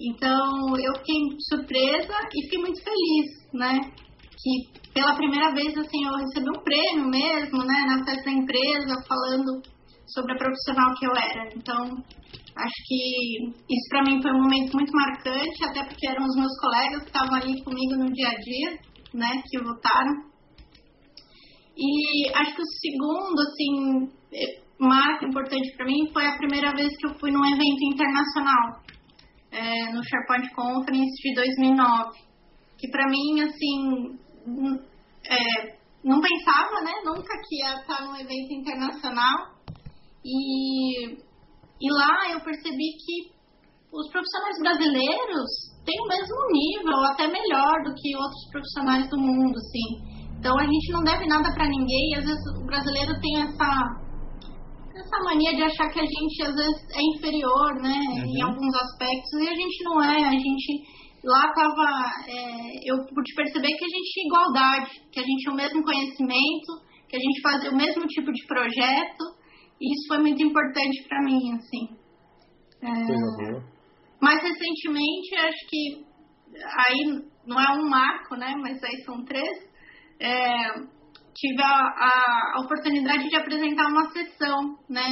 Então 0.02 0.78
eu 0.78 0.94
fiquei 0.98 1.22
surpresa 1.50 2.14
e 2.36 2.44
fiquei 2.44 2.60
muito 2.60 2.84
feliz, 2.84 3.54
né? 3.54 3.80
Que 4.38 4.92
pela 4.94 5.16
primeira 5.16 5.54
vez 5.54 5.78
assim 5.78 6.04
eu 6.04 6.14
recebi 6.16 6.50
um 6.50 6.64
prêmio 6.64 7.10
mesmo, 7.10 7.60
né? 7.64 7.86
Na 7.88 8.04
festa 8.04 8.26
da 8.26 8.32
empresa 8.32 9.06
falando 9.08 9.62
sobre 10.08 10.34
a 10.34 10.38
profissional 10.38 10.94
que 10.96 11.06
eu 11.06 11.12
era. 11.16 11.54
Então 11.56 12.04
Acho 12.58 12.76
que 12.88 13.38
isso 13.70 13.90
para 13.90 14.04
mim 14.04 14.22
foi 14.22 14.32
um 14.32 14.42
momento 14.42 14.74
muito 14.74 14.92
marcante, 14.92 15.64
até 15.64 15.84
porque 15.84 16.08
eram 16.08 16.26
os 16.26 16.36
meus 16.36 16.60
colegas 16.60 17.02
que 17.04 17.10
estavam 17.10 17.36
ali 17.36 17.64
comigo 17.64 17.96
no 17.96 18.12
dia 18.12 18.30
a 18.30 18.40
dia, 18.40 18.80
né, 19.14 19.42
que 19.46 19.64
votaram. 19.64 20.28
E 21.78 22.30
acho 22.34 22.56
que 22.56 22.62
o 22.62 22.66
segundo, 22.66 23.40
assim, 23.42 24.12
marco 24.80 25.26
importante 25.26 25.76
para 25.78 25.86
mim 25.86 26.12
foi 26.12 26.26
a 26.26 26.38
primeira 26.38 26.74
vez 26.74 26.98
que 26.98 27.08
eu 27.08 27.14
fui 27.20 27.30
num 27.30 27.46
evento 27.46 27.84
internacional, 27.94 28.82
é, 29.52 29.94
no 29.94 30.02
SharePoint 30.04 30.50
Conference 30.56 31.22
de 31.22 31.36
2009, 31.36 32.20
que 32.80 32.90
para 32.90 33.08
mim, 33.08 33.42
assim, 33.42 34.18
é, 35.30 35.78
não 36.04 36.20
pensava, 36.20 36.82
né, 36.84 36.94
nunca 37.06 37.38
que 37.48 37.62
ia 37.62 37.82
estar 37.82 38.04
num 38.04 38.16
evento 38.16 38.52
internacional. 38.52 39.56
E 40.26 41.27
e 41.80 41.92
lá 41.92 42.32
eu 42.34 42.42
percebi 42.42 42.90
que 42.98 43.38
os 43.94 44.10
profissionais 44.12 44.58
brasileiros 44.60 45.50
têm 45.86 45.96
o 46.02 46.08
mesmo 46.08 46.38
nível, 46.52 46.98
ou 46.98 47.06
até 47.06 47.28
melhor 47.28 47.76
do 47.86 47.94
que 47.96 48.16
outros 48.18 48.44
profissionais 48.52 49.10
do 49.10 49.18
mundo, 49.18 49.56
assim. 49.56 50.18
Então 50.40 50.58
a 50.60 50.64
gente 50.64 50.92
não 50.92 51.04
deve 51.04 51.26
nada 51.26 51.54
para 51.54 51.68
ninguém, 51.68 52.12
e 52.12 52.16
às 52.16 52.26
vezes 52.26 52.44
o 52.62 52.66
brasileiro 52.66 53.14
tem 53.22 53.42
essa 53.42 54.08
essa 54.98 55.24
mania 55.24 55.54
de 55.56 55.62
achar 55.62 55.90
que 55.90 56.00
a 56.00 56.06
gente 56.06 56.42
às 56.42 56.56
vezes 56.56 56.82
é 56.92 57.02
inferior, 57.16 57.76
né, 57.82 58.02
uhum. 58.02 58.26
em 58.26 58.42
alguns 58.42 58.76
aspectos, 58.76 59.34
e 59.40 59.48
a 59.48 59.54
gente 59.54 59.84
não 59.84 60.02
é, 60.02 60.24
a 60.26 60.32
gente 60.32 60.84
lá 61.24 61.54
tava, 61.54 62.12
é, 62.28 62.92
eu 62.92 62.98
pude 63.06 63.36
perceber 63.36 63.68
que 63.78 63.86
a 63.86 63.90
gente 63.90 64.12
tinha 64.14 64.26
igualdade, 64.26 64.90
que 65.12 65.20
a 65.20 65.24
gente 65.24 65.38
tinha 65.38 65.54
o 65.54 65.58
mesmo 65.58 65.84
conhecimento, 65.84 66.72
que 67.08 67.16
a 67.16 67.20
gente 67.20 67.42
fazia 67.42 67.72
o 67.72 67.76
mesmo 67.78 68.08
tipo 68.08 68.32
de 68.32 68.46
projeto, 68.48 69.24
isso 69.82 70.08
foi 70.08 70.20
muito 70.20 70.44
importante 70.44 71.04
para 71.08 71.22
mim, 71.24 71.54
assim. 71.54 71.98
É, 72.82 73.68
mais 74.22 74.42
recentemente, 74.42 75.36
acho 75.36 75.68
que 75.70 76.06
aí 76.88 77.22
não 77.46 77.60
é 77.60 77.80
um 77.80 77.90
marco, 77.90 78.36
né? 78.36 78.54
Mas 78.62 78.84
aí 78.84 79.04
são 79.04 79.24
três. 79.24 79.68
É, 80.20 80.74
tive 81.36 81.62
a, 81.62 81.68
a, 81.68 82.54
a, 82.56 82.62
oportunidade 82.62 83.30
de 83.30 83.36
apresentar 83.36 83.88
uma 83.88 84.10
sessão, 84.12 84.78
né? 84.90 85.08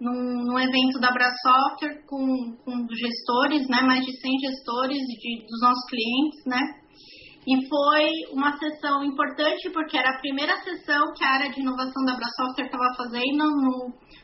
Num, 0.00 0.44
num 0.44 0.58
evento 0.58 0.98
da 0.98 1.12
Brasoftware 1.12 2.02
com, 2.08 2.56
com 2.64 2.86
gestores, 2.90 3.68
né? 3.68 3.82
Mais 3.82 4.04
de 4.04 4.20
100 4.20 4.38
gestores 4.50 4.98
de, 4.98 5.46
dos 5.46 5.60
nossos 5.62 5.88
clientes, 5.88 6.44
né? 6.46 6.81
E 7.44 7.68
foi 7.68 8.08
uma 8.32 8.56
sessão 8.56 9.02
importante 9.02 9.68
porque 9.72 9.98
era 9.98 10.10
a 10.10 10.20
primeira 10.20 10.56
sessão 10.62 11.12
que 11.12 11.24
a 11.24 11.30
área 11.30 11.50
de 11.50 11.60
inovação 11.60 12.04
da 12.06 12.14
Brasoftware 12.14 12.66
estava 12.66 12.94
fazendo 12.96 13.44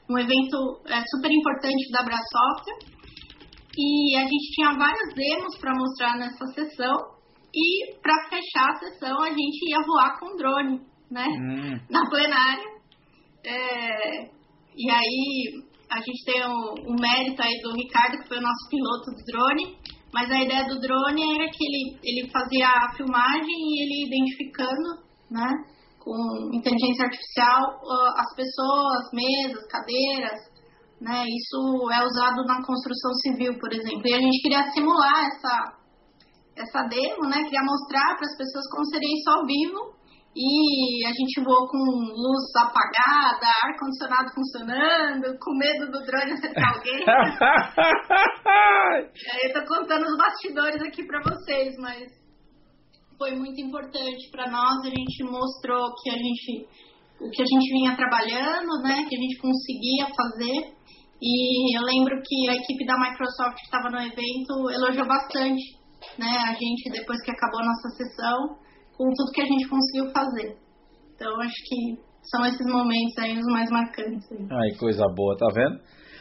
num 0.09 0.19
evento 0.19 0.57
é, 0.87 1.03
super 1.17 1.31
importante 1.33 1.91
da 1.91 2.05
Brasoftware. 2.05 2.79
E 3.77 4.17
a 4.17 4.21
gente 4.21 4.53
tinha 4.55 4.73
várias 4.73 5.15
demos 5.15 5.59
para 5.59 5.75
mostrar 5.75 6.17
nessa 6.17 6.47
sessão. 6.55 6.97
E 7.53 7.97
para 8.01 8.29
fechar 8.29 8.71
a 8.71 8.77
sessão 8.77 9.21
a 9.21 9.31
gente 9.31 9.69
ia 9.69 9.83
voar 9.85 10.21
com 10.21 10.37
drone, 10.37 10.81
né? 11.11 11.27
Hum. 11.27 11.81
Na 11.91 12.09
plenária. 12.09 12.79
É, 13.45 14.31
e 14.77 14.91
aí 14.91 15.65
a 15.91 15.99
gente 15.99 16.25
tem 16.25 16.45
o, 16.45 16.75
o 16.87 16.95
mérito 17.01 17.43
aí 17.43 17.61
do 17.63 17.73
Ricardo, 17.73 18.19
que 18.23 18.29
foi 18.29 18.39
o 18.39 18.43
nosso 18.43 18.69
piloto 18.71 19.11
do 19.11 19.25
drone 19.25 19.98
mas 20.13 20.31
a 20.31 20.43
ideia 20.43 20.65
do 20.67 20.81
drone 20.81 21.35
era 21.35 21.51
que 21.51 21.65
ele, 21.65 21.99
ele 22.03 22.31
fazia 22.31 22.69
a 22.69 22.95
filmagem 22.97 23.45
e 23.45 23.83
ele 23.83 24.07
identificando, 24.07 25.05
né, 25.31 25.49
com 25.99 26.51
inteligência 26.53 27.05
artificial, 27.05 27.81
as 28.17 28.35
pessoas, 28.35 29.13
mesas, 29.13 29.67
cadeiras, 29.69 30.41
né, 31.01 31.25
isso 31.29 31.91
é 31.93 32.05
usado 32.05 32.45
na 32.47 32.65
construção 32.65 33.13
civil, 33.23 33.59
por 33.59 33.73
exemplo. 33.73 34.03
E 34.07 34.15
a 34.15 34.21
gente 34.21 34.43
queria 34.43 34.71
simular 34.73 35.27
essa, 35.27 35.77
essa 36.57 36.83
demo, 36.89 37.29
né, 37.29 37.45
queria 37.45 37.63
mostrar 37.63 38.17
para 38.17 38.27
as 38.27 38.37
pessoas 38.37 38.65
como 38.71 38.85
seria 38.87 39.15
isso 39.15 39.31
ao 39.31 39.47
vivo 39.47 39.98
E 40.37 41.07
a 41.07 41.09
gente 41.09 41.43
voou 41.43 41.67
com 41.67 41.79
luz 41.79 42.45
apagada, 42.57 43.47
ar-condicionado 43.65 44.29
funcionando, 44.35 45.39
com 45.41 45.57
medo 45.57 45.91
do 45.91 46.05
drone 46.05 46.33
acertar 46.33 46.69
alguém. 46.77 47.03
eu 49.43 49.53
tô 49.53 49.65
contando 49.67 50.05
os 50.05 50.17
bastidores 50.17 50.83
aqui 50.83 51.05
para 51.07 51.23
vocês, 51.23 51.75
mas 51.79 52.07
foi 53.17 53.35
muito 53.35 53.61
importante 53.61 54.31
para 54.31 54.51
nós. 54.51 54.79
A 54.85 54.91
gente 54.91 55.25
mostrou 55.25 55.93
que 56.03 56.11
a 56.11 56.17
gente, 56.17 56.69
o 57.21 57.31
que 57.31 57.43
a 57.43 57.47
gente 57.47 57.73
vinha 57.73 57.97
trabalhando, 57.97 58.83
né, 58.83 59.07
que 59.09 59.17
a 59.17 59.21
gente 59.21 59.39
conseguia 59.39 60.07
fazer. 60.15 60.79
E 61.21 61.77
eu 61.77 61.83
lembro 61.83 62.15
que 62.23 62.49
a 62.49 62.55
equipe 62.55 62.87
da 62.87 62.97
Microsoft 62.97 63.57
que 63.57 63.65
estava 63.65 63.91
no 63.91 63.99
evento 63.99 64.71
elogiou 64.71 65.09
bastante, 65.09 65.75
né, 66.17 66.31
a 66.47 66.53
gente 66.53 66.93
depois 66.93 67.19
que 67.25 67.33
acabou 67.33 67.61
a 67.61 67.67
nossa 67.67 67.89
sessão 67.97 68.68
com 68.99 69.07
tudo 69.15 69.33
que 69.33 69.41
a 69.41 69.47
gente 69.47 69.69
conseguiu 69.69 70.11
fazer. 70.11 70.59
Então, 71.15 71.31
acho 71.41 71.55
que 71.65 72.09
são 72.27 72.45
esses 72.45 72.67
momentos 72.67 73.15
aí 73.23 73.39
os 73.39 73.47
mais 73.47 73.71
marcantes. 73.71 74.27
Aí. 74.33 74.47
Ai, 74.51 74.79
coisa 74.79 75.05
boa, 75.15 75.37
tá 75.39 75.47
vendo? 75.55 75.79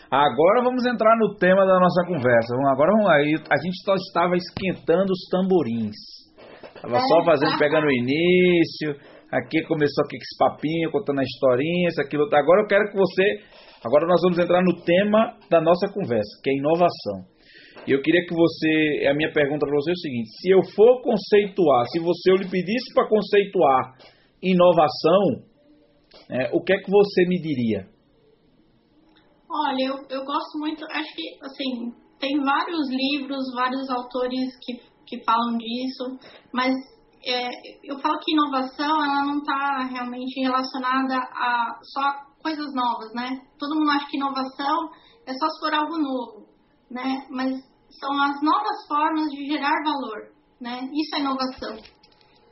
Agora 0.10 0.64
vamos 0.64 0.86
entrar 0.86 1.18
no 1.18 1.36
tema 1.36 1.66
da 1.66 1.80
nossa 1.80 2.06
conversa. 2.08 2.56
Agora 2.72 2.92
vamos 2.94 3.10
aí. 3.10 3.34
A 3.50 3.58
gente 3.58 3.84
só 3.84 3.96
estava 3.96 4.38
esquentando 4.38 5.12
os 5.12 5.28
tamborins. 5.30 5.98
Tava 6.82 6.96
é, 6.96 7.02
só 7.02 7.26
fazendo, 7.26 7.52
tá. 7.52 7.58
pegando 7.60 7.88
o 7.88 7.92
início. 7.92 8.96
Aqui 9.34 9.62
começou 9.68 10.06
aqui 10.06 10.16
com 10.16 10.24
esse 10.24 10.38
papinho, 10.40 10.92
contando 10.92 11.20
a 11.20 11.24
historinha, 11.24 11.90
isso, 11.90 12.00
aquilo. 12.00 12.24
Agora 12.32 12.62
eu 12.62 12.68
quero 12.68 12.90
que 12.90 12.96
você. 12.96 13.44
Agora 13.84 14.08
nós 14.08 14.22
vamos 14.22 14.40
entrar 14.40 14.62
no 14.64 14.82
tema 14.86 15.36
da 15.50 15.60
nossa 15.60 15.92
conversa, 15.92 16.40
que 16.42 16.50
é 16.50 16.54
inovação. 16.54 17.28
E 17.88 17.92
eu 17.94 18.02
queria 18.02 18.26
que 18.28 18.36
você, 18.36 19.08
a 19.08 19.16
minha 19.16 19.32
pergunta 19.32 19.66
para 19.66 19.76
você 19.76 19.92
é 19.92 19.94
o 19.94 19.98
seguinte: 19.98 20.30
se 20.42 20.50
eu 20.50 20.62
for 20.76 21.02
conceituar, 21.02 21.86
se 21.88 22.00
você 22.00 22.32
eu 22.32 22.36
lhe 22.36 22.50
pedisse 22.50 22.94
para 22.94 23.08
conceituar 23.08 23.96
inovação, 24.44 25.48
é, 26.30 26.52
o 26.54 26.62
que 26.62 26.74
é 26.74 26.78
que 26.78 26.92
você 26.92 27.26
me 27.26 27.40
diria? 27.42 27.88
Olha, 29.50 29.82
eu, 29.82 29.96
eu 30.10 30.26
gosto 30.26 30.60
muito, 30.60 30.84
acho 30.92 31.16
que 31.16 31.40
assim, 31.42 31.94
tem 32.20 32.44
vários 32.44 32.90
livros, 32.90 33.40
vários 33.56 33.90
autores 33.90 34.52
que, 34.62 34.74
que 35.08 35.24
falam 35.24 35.58
disso, 35.58 36.20
mas 36.54 36.74
é, 37.26 37.48
eu 37.84 37.98
falo 38.00 38.20
que 38.20 38.34
inovação 38.34 39.04
ela 39.04 39.24
não 39.24 39.38
está 39.38 39.88
realmente 39.90 40.42
relacionada 40.42 41.16
a 41.16 41.80
só 41.82 42.28
coisas 42.44 42.74
novas, 42.74 43.14
né? 43.14 43.40
Todo 43.58 43.80
mundo 43.80 43.92
acha 43.92 44.08
que 44.10 44.18
inovação 44.18 44.90
é 45.26 45.32
só 45.32 45.50
se 45.50 45.60
for 45.62 45.74
algo 45.74 45.98
novo, 45.98 46.48
né? 46.92 47.26
Mas 47.30 47.77
são 48.00 48.12
as 48.22 48.42
novas 48.42 48.88
formas 48.88 49.30
de 49.30 49.46
gerar 49.48 49.84
valor, 49.84 50.32
né? 50.62 50.90
Isso 50.94 51.16
é 51.16 51.20
inovação. 51.20 51.78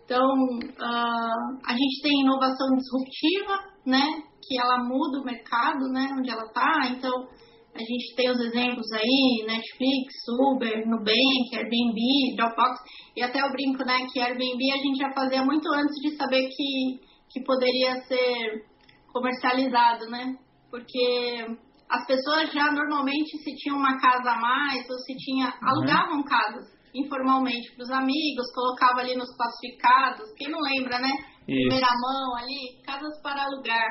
Então, 0.05 0.23
uh, 0.23 1.59
a 1.65 1.71
gente 1.71 2.01
tem 2.03 2.21
inovação 2.21 2.67
disruptiva, 2.77 3.73
né? 3.85 4.05
Que 4.47 4.59
ela 4.59 4.83
muda 4.83 5.19
o 5.19 5.25
mercado, 5.25 5.87
né? 5.91 6.07
Onde 6.17 6.29
ela 6.29 6.45
está. 6.45 6.87
Então, 6.91 7.27
a 7.73 7.79
gente 7.79 8.15
tem 8.15 8.29
os 8.29 8.39
exemplos 8.39 8.85
aí, 8.93 9.45
Netflix, 9.47 10.13
Uber, 10.39 10.87
Nubank, 10.87 11.55
Airbnb, 11.55 12.35
Dropbox. 12.37 12.79
E 13.17 13.23
até 13.23 13.41
eu 13.41 13.51
brinco, 13.51 13.83
né? 13.83 13.97
Que 14.13 14.21
Airbnb 14.21 14.71
a 14.71 14.77
gente 14.77 14.97
já 14.97 15.11
fazia 15.11 15.43
muito 15.43 15.67
antes 15.73 15.95
de 16.01 16.15
saber 16.15 16.47
que, 16.47 16.99
que 17.31 17.43
poderia 17.43 17.95
ser 18.03 18.65
comercializado, 19.11 20.05
né? 20.09 20.37
Porque 20.69 21.45
as 21.89 22.05
pessoas 22.07 22.51
já 22.51 22.71
normalmente 22.71 23.37
se 23.37 23.55
tinham 23.55 23.77
uma 23.77 23.99
casa 23.99 24.31
a 24.31 24.39
mais 24.39 24.89
ou 24.89 24.97
se 24.99 25.15
tinha 25.15 25.47
uhum. 25.47 25.69
alugavam 25.69 26.23
casas 26.23 26.75
informalmente 26.95 27.75
para 27.75 27.83
os 27.83 27.91
amigos, 27.91 28.53
colocava 28.55 29.01
ali 29.01 29.15
nos 29.15 29.29
classificados, 29.35 30.31
quem 30.37 30.49
não 30.49 30.59
lembra, 30.59 30.99
né? 30.99 31.11
Isso. 31.47 31.67
Primeira 31.67 31.89
mão 31.91 32.37
ali, 32.37 32.81
casas 32.85 33.21
para 33.21 33.43
alugar 33.43 33.89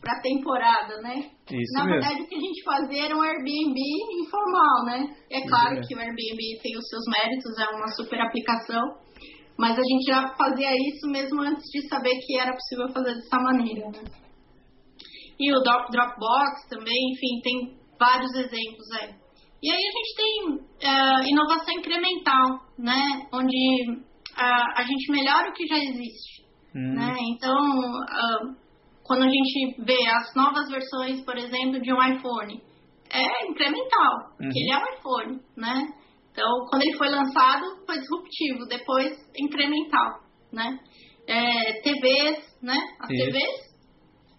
para 0.00 0.20
temporada, 0.20 1.00
né? 1.00 1.30
Isso 1.50 1.72
Na 1.72 1.86
mesmo. 1.86 2.00
verdade, 2.00 2.22
o 2.22 2.28
que 2.28 2.34
a 2.34 2.40
gente 2.40 2.62
fazia 2.62 3.04
era 3.06 3.16
um 3.16 3.22
Airbnb 3.22 3.80
informal, 4.20 4.84
né? 4.84 5.16
É 5.30 5.48
claro 5.48 5.80
que 5.80 5.94
o 5.94 5.98
Airbnb 5.98 6.60
tem 6.62 6.76
os 6.76 6.86
seus 6.86 7.04
méritos, 7.08 7.58
é 7.58 7.74
uma 7.74 7.88
super 7.96 8.20
aplicação, 8.20 8.82
mas 9.56 9.72
a 9.72 9.82
gente 9.82 10.04
já 10.06 10.28
fazia 10.36 10.70
isso 10.72 11.08
mesmo 11.08 11.40
antes 11.40 11.64
de 11.72 11.88
saber 11.88 12.12
que 12.20 12.38
era 12.38 12.52
possível 12.52 12.92
fazer 12.92 13.14
dessa 13.14 13.38
maneira, 13.40 13.88
né? 13.88 14.23
E 15.38 15.52
o 15.52 15.60
Dropbox 15.60 16.68
também, 16.68 17.12
enfim, 17.12 17.40
tem 17.42 17.78
vários 17.98 18.32
exemplos 18.34 18.90
aí. 19.00 19.14
E 19.62 19.70
aí 19.70 19.78
a 19.78 19.92
gente 19.92 20.14
tem 20.16 20.44
uh, 20.52 21.28
inovação 21.28 21.74
incremental, 21.74 22.60
né, 22.78 23.26
onde 23.32 23.90
uh, 23.90 24.72
a 24.76 24.82
gente 24.82 25.10
melhora 25.10 25.48
o 25.48 25.52
que 25.54 25.66
já 25.66 25.78
existe, 25.78 26.44
hum. 26.74 26.94
né, 26.94 27.16
então 27.30 27.56
uh, 27.56 28.54
quando 29.02 29.22
a 29.22 29.28
gente 29.28 29.82
vê 29.82 30.06
as 30.06 30.34
novas 30.34 30.68
versões, 30.68 31.24
por 31.24 31.38
exemplo, 31.38 31.80
de 31.80 31.92
um 31.92 32.02
iPhone, 32.02 32.60
é 33.10 33.46
incremental, 33.46 34.34
porque 34.36 34.44
uhum. 34.44 34.52
ele 34.54 34.72
é 34.72 34.78
um 34.78 34.98
iPhone, 34.98 35.40
né, 35.56 35.88
então 36.30 36.66
quando 36.68 36.82
ele 36.82 36.98
foi 36.98 37.08
lançado 37.08 37.64
foi 37.86 37.98
disruptivo, 37.98 38.66
depois 38.68 39.16
incremental, 39.38 40.20
né, 40.52 40.78
é, 41.26 41.80
TVs, 41.80 42.60
né, 42.62 42.76
as 43.00 43.10
Isso. 43.10 43.24
TVs 43.24 43.73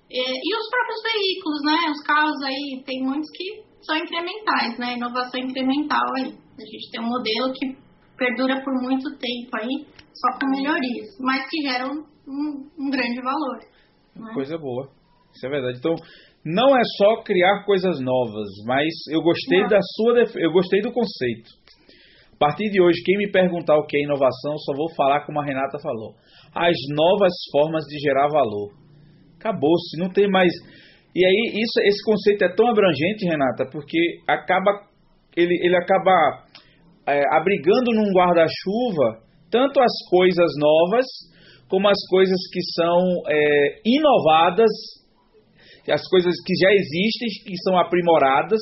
e, 0.10 0.22
e 0.22 0.50
os 0.56 0.70
próprios 0.70 1.02
veículos, 1.02 1.62
né? 1.66 1.92
Os 1.92 2.02
carros 2.06 2.42
aí, 2.44 2.84
tem 2.86 3.04
muitos 3.04 3.30
que 3.34 3.64
são 3.82 3.98
incrementais, 3.98 4.78
né? 4.78 4.94
Inovação 4.94 5.40
incremental 5.40 6.06
aí. 6.18 6.34
A 6.34 6.66
gente 6.66 6.92
tem 6.92 7.02
um 7.02 7.10
modelo 7.10 7.54
que 7.54 7.76
perdura 8.18 8.64
por 8.64 8.74
muito 8.82 9.10
tempo 9.18 9.52
aí, 9.60 9.86
só 10.14 10.40
com 10.40 10.48
melhorias, 10.50 11.08
mas 11.20 11.50
que 11.50 11.62
geram 11.68 12.06
um, 12.28 12.70
um 12.80 12.90
grande 12.90 13.22
valor. 13.22 13.60
Né? 14.16 14.34
Coisa 14.34 14.58
boa. 14.58 14.90
Isso 15.36 15.46
é 15.46 15.50
verdade. 15.50 15.80
Então, 15.80 15.96
não 16.46 16.78
é 16.78 16.82
só 16.98 17.24
criar 17.24 17.66
coisas 17.66 18.00
novas, 18.00 18.48
mas 18.66 18.88
eu 19.10 19.22
gostei 19.22 19.62
não. 19.62 19.68
da 19.68 19.80
sua 19.82 20.24
eu 20.40 20.52
gostei 20.52 20.82
do 20.82 20.94
conceito. 20.94 21.50
A 22.36 22.38
partir 22.38 22.70
de 22.70 22.82
hoje, 22.82 23.02
quem 23.04 23.18
me 23.18 23.32
perguntar 23.32 23.76
o 23.78 23.86
que 23.86 23.98
é 23.98 24.04
inovação, 24.04 24.58
só 24.60 24.74
vou 24.76 24.94
falar 24.96 25.26
como 25.26 25.40
a 25.40 25.46
Renata 25.46 25.80
falou. 25.80 26.14
As 26.54 26.76
novas 26.94 27.34
formas 27.52 27.84
de 27.86 27.98
gerar 28.00 28.28
valor 28.28 28.85
acabou-se, 29.38 29.98
não 29.98 30.10
tem 30.10 30.30
mais. 30.30 30.52
E 31.16 31.26
aí 31.26 31.62
isso, 31.62 31.80
esse 31.84 32.04
conceito 32.04 32.44
é 32.44 32.56
tão 32.56 32.70
abrangente, 32.70 33.26
Renata, 33.26 33.66
porque 33.72 33.98
acaba 34.28 34.72
ele, 35.36 35.54
ele 35.62 35.76
acaba 35.76 36.46
é, 37.08 37.22
abrigando 37.32 37.92
num 37.94 38.12
guarda-chuva 38.14 39.26
tanto 39.52 39.80
as 39.80 39.94
coisas 40.10 40.52
novas 40.58 41.06
como 41.68 41.88
as 41.88 41.98
coisas 42.10 42.38
que 42.52 42.60
são 42.76 43.24
é, 43.28 43.82
inovadas, 43.86 44.72
as 45.90 46.08
coisas 46.08 46.34
que 46.46 46.54
já 46.62 46.72
existem, 46.72 47.44
que 47.44 47.58
são 47.64 47.78
aprimoradas, 47.78 48.60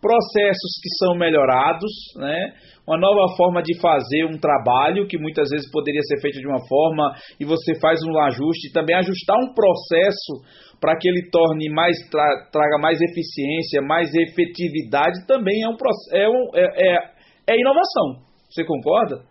processos 0.00 0.80
que 0.82 0.88
são 0.98 1.14
melhorados, 1.14 1.90
né? 2.16 2.52
uma 2.86 2.98
nova 2.98 3.36
forma 3.36 3.62
de 3.62 3.78
fazer 3.80 4.24
um 4.24 4.38
trabalho 4.38 5.06
que 5.06 5.18
muitas 5.18 5.50
vezes 5.50 5.70
poderia 5.70 6.00
ser 6.02 6.20
feito 6.20 6.40
de 6.40 6.46
uma 6.46 6.58
forma 6.66 7.14
e 7.38 7.44
você 7.44 7.78
faz 7.78 8.00
um 8.02 8.18
ajuste, 8.18 8.72
também 8.72 8.96
ajustar 8.96 9.36
um 9.36 9.54
processo 9.54 10.42
para 10.80 10.96
que 10.96 11.08
ele 11.08 11.28
torne 11.30 11.68
mais 11.70 11.96
tra, 12.10 12.48
traga 12.50 12.78
mais 12.80 12.98
eficiência, 13.00 13.82
mais 13.82 14.10
efetividade, 14.14 15.26
também 15.26 15.62
é 15.62 15.68
um 15.68 15.76
é, 16.12 16.28
um, 16.28 16.50
é, 16.54 16.94
é, 16.94 17.54
é 17.54 17.60
inovação. 17.60 18.24
Você 18.50 18.64
concorda? 18.64 19.22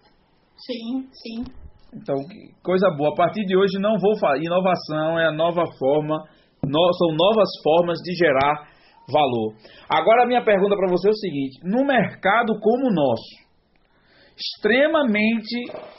Sim, 0.56 1.08
sim. 1.12 1.44
Então, 1.94 2.16
coisa 2.64 2.90
boa. 2.96 3.12
A 3.12 3.16
partir 3.16 3.44
de 3.46 3.58
hoje 3.58 3.80
não 3.80 3.98
vou 3.98 4.18
falar. 4.20 4.38
Inovação 4.38 5.20
é 5.20 5.28
a 5.28 5.32
nova 5.32 5.64
forma, 5.78 6.24
no, 6.64 6.94
são 6.94 7.16
novas 7.16 7.50
formas 7.64 7.98
de 8.00 8.14
gerar 8.14 8.70
valor. 9.12 9.56
Agora 9.90 10.28
minha 10.28 10.44
pergunta 10.44 10.76
para 10.76 10.90
você 10.90 11.08
é 11.08 11.12
o 11.12 11.16
seguinte: 11.16 11.60
no 11.64 11.86
mercado 11.86 12.60
como 12.60 12.88
o 12.88 12.94
nosso, 12.94 13.50
extremamente 14.38 15.90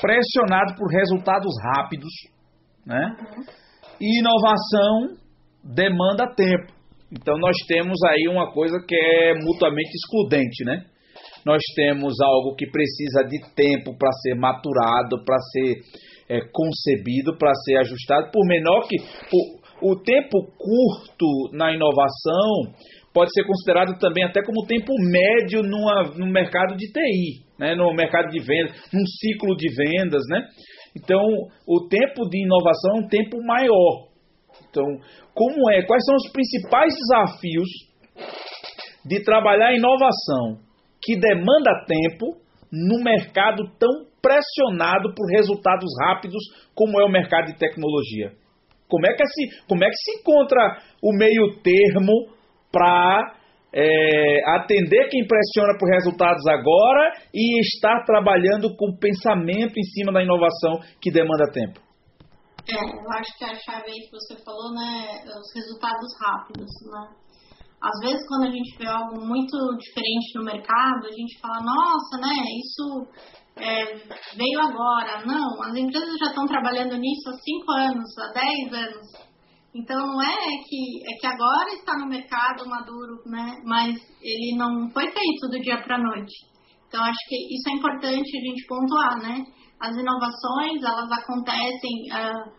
pressionado 0.00 0.74
por 0.76 0.88
resultados 0.88 1.52
rápidos, 1.74 2.12
né? 2.86 3.16
E 4.00 4.20
inovação 4.20 5.16
demanda 5.62 6.32
tempo. 6.34 6.72
Então 7.10 7.36
nós 7.38 7.56
temos 7.66 7.98
aí 8.08 8.28
uma 8.28 8.52
coisa 8.52 8.78
que 8.86 8.94
é 8.94 9.34
mutuamente 9.34 9.90
excludente, 9.94 10.64
né? 10.64 10.86
Nós 11.44 11.60
temos 11.74 12.14
algo 12.20 12.54
que 12.54 12.70
precisa 12.70 13.24
de 13.24 13.38
tempo 13.54 13.96
para 13.98 14.10
ser 14.22 14.34
maturado, 14.34 15.24
para 15.24 15.38
ser 15.52 15.74
é, 16.28 16.40
concebido, 16.52 17.36
para 17.36 17.52
ser 17.64 17.76
ajustado, 17.78 18.30
por 18.30 18.46
menor 18.46 18.86
que 18.88 18.96
o, 18.96 19.61
o 19.82 19.96
tempo 19.96 20.46
curto 20.56 21.26
na 21.52 21.72
inovação 21.72 22.72
pode 23.12 23.30
ser 23.32 23.44
considerado 23.44 23.98
também 23.98 24.24
até 24.24 24.42
como 24.42 24.66
tempo 24.66 24.92
médio 24.98 25.62
numa, 25.62 26.04
no 26.16 26.26
mercado 26.26 26.76
de 26.76 26.86
TI, 26.90 27.44
né, 27.58 27.74
no 27.74 27.92
mercado 27.92 28.30
de 28.30 28.38
vendas, 28.38 28.76
num 28.92 29.04
ciclo 29.06 29.54
de 29.56 29.68
vendas, 29.74 30.22
né? 30.28 30.46
Então, 30.96 31.20
o 31.66 31.88
tempo 31.88 32.28
de 32.28 32.42
inovação 32.42 32.96
é 32.96 33.00
um 33.00 33.08
tempo 33.08 33.42
maior. 33.44 34.08
Então, 34.68 34.84
como 35.34 35.70
é? 35.70 35.82
Quais 35.82 36.04
são 36.04 36.16
os 36.16 36.30
principais 36.32 36.94
desafios 36.94 37.68
de 39.04 39.22
trabalhar 39.22 39.74
inovação 39.74 40.58
que 41.02 41.18
demanda 41.18 41.84
tempo 41.86 42.36
no 42.70 43.02
mercado 43.02 43.64
tão 43.78 44.06
pressionado 44.22 45.12
por 45.14 45.26
resultados 45.34 45.90
rápidos, 46.06 46.42
como 46.74 47.00
é 47.00 47.04
o 47.04 47.10
mercado 47.10 47.46
de 47.46 47.58
tecnologia? 47.58 48.32
Como 48.92 49.06
é 49.06 49.14
que 49.14 49.26
se, 49.26 49.64
como 49.66 49.82
é 49.82 49.88
que 49.88 49.96
se 49.96 50.20
encontra 50.20 50.76
o 51.02 51.16
meio 51.16 51.56
termo 51.62 52.12
para 52.70 53.34
é, 53.72 54.50
atender 54.54 55.08
quem 55.08 55.26
pressiona 55.26 55.78
por 55.80 55.88
resultados 55.88 56.46
agora 56.46 57.14
e 57.32 57.58
estar 57.60 58.04
trabalhando 58.04 58.76
com 58.76 58.94
pensamento 59.00 59.80
em 59.80 59.82
cima 59.82 60.12
da 60.12 60.22
inovação 60.22 60.78
que 61.00 61.10
demanda 61.10 61.50
tempo? 61.50 61.80
É, 62.68 62.76
eu 62.76 63.10
acho 63.16 63.32
que 63.38 63.44
a 63.44 63.54
chave 63.56 63.88
aí 63.88 64.00
que 64.04 64.12
você 64.12 64.36
falou, 64.44 64.74
né, 64.74 65.24
os 65.24 65.48
resultados 65.56 66.12
rápidos, 66.20 66.70
né? 66.92 67.16
Às 67.82 67.98
vezes, 67.98 68.28
quando 68.28 68.44
a 68.44 68.52
gente 68.52 68.78
vê 68.78 68.86
algo 68.86 69.26
muito 69.26 69.56
diferente 69.80 70.36
no 70.36 70.44
mercado, 70.44 71.02
a 71.02 71.10
gente 71.10 71.40
fala, 71.40 71.64
nossa, 71.64 72.20
né, 72.20 72.36
isso 72.60 73.08
é, 73.56 73.94
veio 74.36 74.60
agora. 74.60 75.24
Não, 75.24 75.62
as 75.62 75.74
empresas 75.74 76.18
já 76.18 76.26
estão 76.26 76.46
trabalhando 76.46 76.96
nisso 76.96 77.28
há 77.28 77.32
5 77.32 77.72
anos, 77.72 78.18
há 78.18 78.32
10 78.32 78.72
anos. 78.72 79.32
Então, 79.74 80.06
não 80.06 80.22
é 80.22 80.36
que, 80.68 81.02
é 81.06 81.18
que 81.18 81.26
agora 81.26 81.70
está 81.72 81.96
no 81.98 82.06
mercado 82.06 82.68
maduro, 82.68 83.22
né, 83.24 83.56
mas 83.64 83.96
ele 84.20 84.56
não 84.56 84.90
foi 84.90 85.10
feito 85.10 85.48
do 85.50 85.58
dia 85.60 85.82
para 85.82 85.96
a 85.96 86.02
noite. 86.02 86.52
Então, 86.86 87.02
acho 87.02 87.18
que 87.26 87.54
isso 87.54 87.70
é 87.70 87.72
importante 87.72 88.36
a 88.36 88.40
gente 88.40 88.66
pontuar, 88.66 89.22
né? 89.22 89.46
As 89.80 89.96
inovações, 89.96 90.82
elas 90.82 91.10
acontecem, 91.10 91.90
uh, 92.12 92.50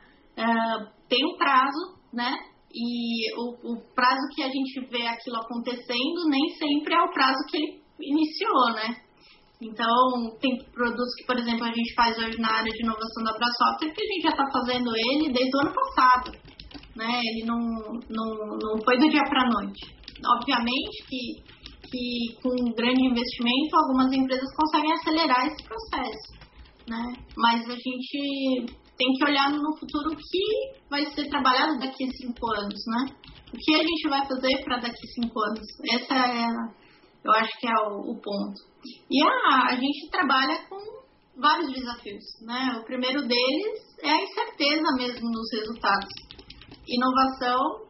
uh, 0.41 0.89
tem 1.07 1.23
um 1.23 1.37
prazo, 1.37 2.01
né? 2.11 2.33
E 2.73 3.31
o, 3.37 3.73
o, 3.73 3.93
prazo 3.93 4.27
que 4.33 4.41
a 4.41 4.49
gente 4.49 4.89
vê 4.89 5.05
aquilo 5.05 5.37
acontecendo 5.37 6.27
nem 6.27 6.49
sempre 6.57 6.95
é 6.95 7.01
o 7.03 7.13
prazo 7.13 7.45
que 7.47 7.57
ele 7.57 7.83
iniciou, 8.01 8.73
né? 8.73 9.02
Então, 9.63 10.37
tem 10.41 10.57
produtos 10.73 11.15
que, 11.17 11.25
por 11.25 11.37
exemplo, 11.39 11.63
a 11.63 11.71
gente 11.71 11.93
faz 11.95 12.17
hoje 12.17 12.39
na 12.39 12.51
área 12.51 12.71
de 12.71 12.83
inovação 12.83 13.23
da 13.23 13.31
Abrasoftware 13.31 13.93
que 13.93 14.03
a 14.03 14.07
gente 14.13 14.23
já 14.23 14.29
está 14.29 14.45
fazendo 14.51 14.91
ele 14.95 15.31
desde 15.31 15.55
o 15.55 15.61
ano 15.61 15.73
passado, 15.73 16.31
né? 16.95 17.21
Ele 17.23 17.45
não, 17.45 17.59
não, 18.09 18.57
não 18.59 18.83
foi 18.83 18.97
do 18.97 19.09
dia 19.09 19.23
para 19.29 19.41
a 19.41 19.49
noite. 19.49 19.95
Obviamente 20.37 21.05
que, 21.07 21.43
que 21.89 22.41
com 22.41 22.49
um 22.49 22.73
grande 22.75 23.07
investimento, 23.07 23.75
algumas 23.75 24.11
empresas 24.11 24.49
conseguem 24.55 24.91
acelerar 24.93 25.47
esse 25.47 25.63
processo, 25.63 26.29
né? 26.87 27.13
Mas 27.37 27.63
a 27.69 27.75
gente 27.75 28.83
tem 28.97 29.11
que 29.13 29.25
olhar 29.25 29.49
no 29.49 29.77
futuro 29.77 30.13
o 30.13 30.17
que 30.17 30.83
vai 30.89 31.05
ser 31.11 31.29
trabalhado 31.29 31.79
daqui 31.79 32.03
a 32.03 32.11
cinco 32.11 32.51
anos, 32.59 32.81
né? 32.87 33.15
O 33.53 33.57
que 33.57 33.75
a 33.75 33.79
gente 33.79 34.09
vai 34.09 34.27
fazer 34.27 34.63
para 34.63 34.77
daqui 34.77 35.07
a 35.07 35.21
cinco 35.21 35.39
anos? 35.39 35.67
Essa 35.91 36.15
é, 36.15 36.82
eu 37.23 37.31
acho 37.31 37.51
que 37.59 37.67
é 37.67 37.75
o, 37.87 38.11
o 38.11 38.21
ponto. 38.21 38.59
E 39.09 39.23
a, 39.23 39.73
a 39.73 39.75
gente 39.75 40.09
trabalha 40.09 40.65
com 40.67 40.77
vários 41.39 41.71
desafios, 41.73 42.23
né? 42.41 42.77
O 42.79 42.83
primeiro 42.83 43.21
deles 43.21 43.97
é 44.01 44.09
a 44.09 44.23
incerteza 44.23 44.95
mesmo 44.97 45.29
nos 45.29 45.51
resultados. 45.53 46.09
Inovação, 46.87 47.87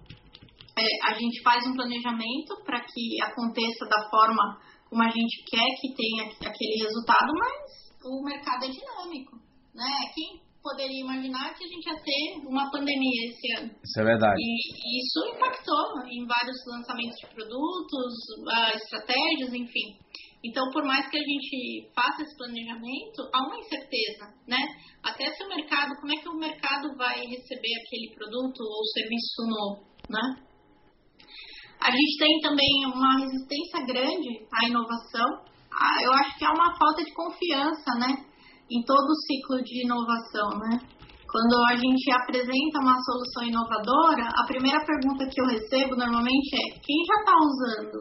é, 0.77 1.11
a 1.11 1.13
gente 1.13 1.41
faz 1.43 1.65
um 1.65 1.73
planejamento 1.73 2.63
para 2.63 2.79
que 2.81 3.21
aconteça 3.21 3.85
da 3.89 4.09
forma 4.09 4.59
como 4.89 5.01
a 5.01 5.09
gente 5.09 5.43
quer 5.49 5.67
que 5.81 5.95
tenha 5.95 6.49
aquele 6.49 6.83
resultado, 6.83 7.33
mas 7.33 7.83
o 8.05 8.23
mercado 8.23 8.65
é 8.65 8.69
dinâmico, 8.69 9.37
né? 9.73 9.89
Quem 10.13 10.41
poderia 10.63 11.03
imaginar 11.03 11.53
que 11.53 11.65
a 11.65 11.67
gente 11.67 11.85
ia 11.85 11.99
ter 12.01 12.47
uma 12.47 12.71
pandemia 12.71 13.29
esse 13.29 13.59
ano. 13.59 13.71
Isso 13.83 13.99
é 13.99 14.03
verdade. 14.03 14.39
E, 14.39 14.99
isso 15.03 15.19
impactou 15.35 16.07
em 16.07 16.25
vários 16.25 16.57
lançamentos 16.65 17.17
de 17.19 17.27
produtos, 17.35 18.13
uh, 18.47 18.77
estratégias, 18.77 19.53
enfim. 19.53 19.99
Então, 20.43 20.63
por 20.71 20.83
mais 20.83 21.07
que 21.09 21.17
a 21.17 21.23
gente 21.23 21.91
faça 21.93 22.23
esse 22.23 22.35
planejamento, 22.35 23.21
há 23.33 23.45
uma 23.45 23.59
incerteza, 23.59 24.25
né? 24.47 24.59
Até 25.03 25.31
se 25.31 25.43
o 25.43 25.47
mercado, 25.47 25.95
como 25.99 26.13
é 26.13 26.21
que 26.21 26.29
o 26.29 26.39
mercado 26.39 26.95
vai 26.97 27.19
receber 27.19 27.73
aquele 27.83 28.13
produto 28.15 28.59
ou 28.59 28.83
serviço 28.87 29.43
novo, 29.47 29.87
né? 30.09 30.43
A 31.79 31.91
gente 31.91 32.17
tem 32.17 32.39
também 32.39 32.85
uma 32.85 33.19
resistência 33.19 33.85
grande 33.85 34.47
à 34.53 34.67
inovação. 34.67 35.27
Ah, 35.71 36.03
eu 36.03 36.13
acho 36.13 36.37
que 36.37 36.45
há 36.45 36.51
uma 36.51 36.77
falta 36.77 37.03
de 37.03 37.13
confiança, 37.13 37.91
né? 37.99 38.32
Em 38.73 38.81
todo 38.83 39.05
o 39.05 39.21
ciclo 39.27 39.63
de 39.63 39.85
inovação, 39.85 40.49
né? 40.59 40.79
Quando 41.29 41.65
a 41.65 41.75
gente 41.75 42.11
apresenta 42.11 42.79
uma 42.81 42.95
solução 43.01 43.43
inovadora, 43.45 44.29
a 44.29 44.45
primeira 44.45 44.85
pergunta 44.85 45.25
que 45.25 45.41
eu 45.41 45.47
recebo 45.47 45.95
normalmente 45.95 46.49
é: 46.53 46.79
quem 46.79 46.97
já 47.05 47.15
está 47.19 47.35
usando? 47.41 47.97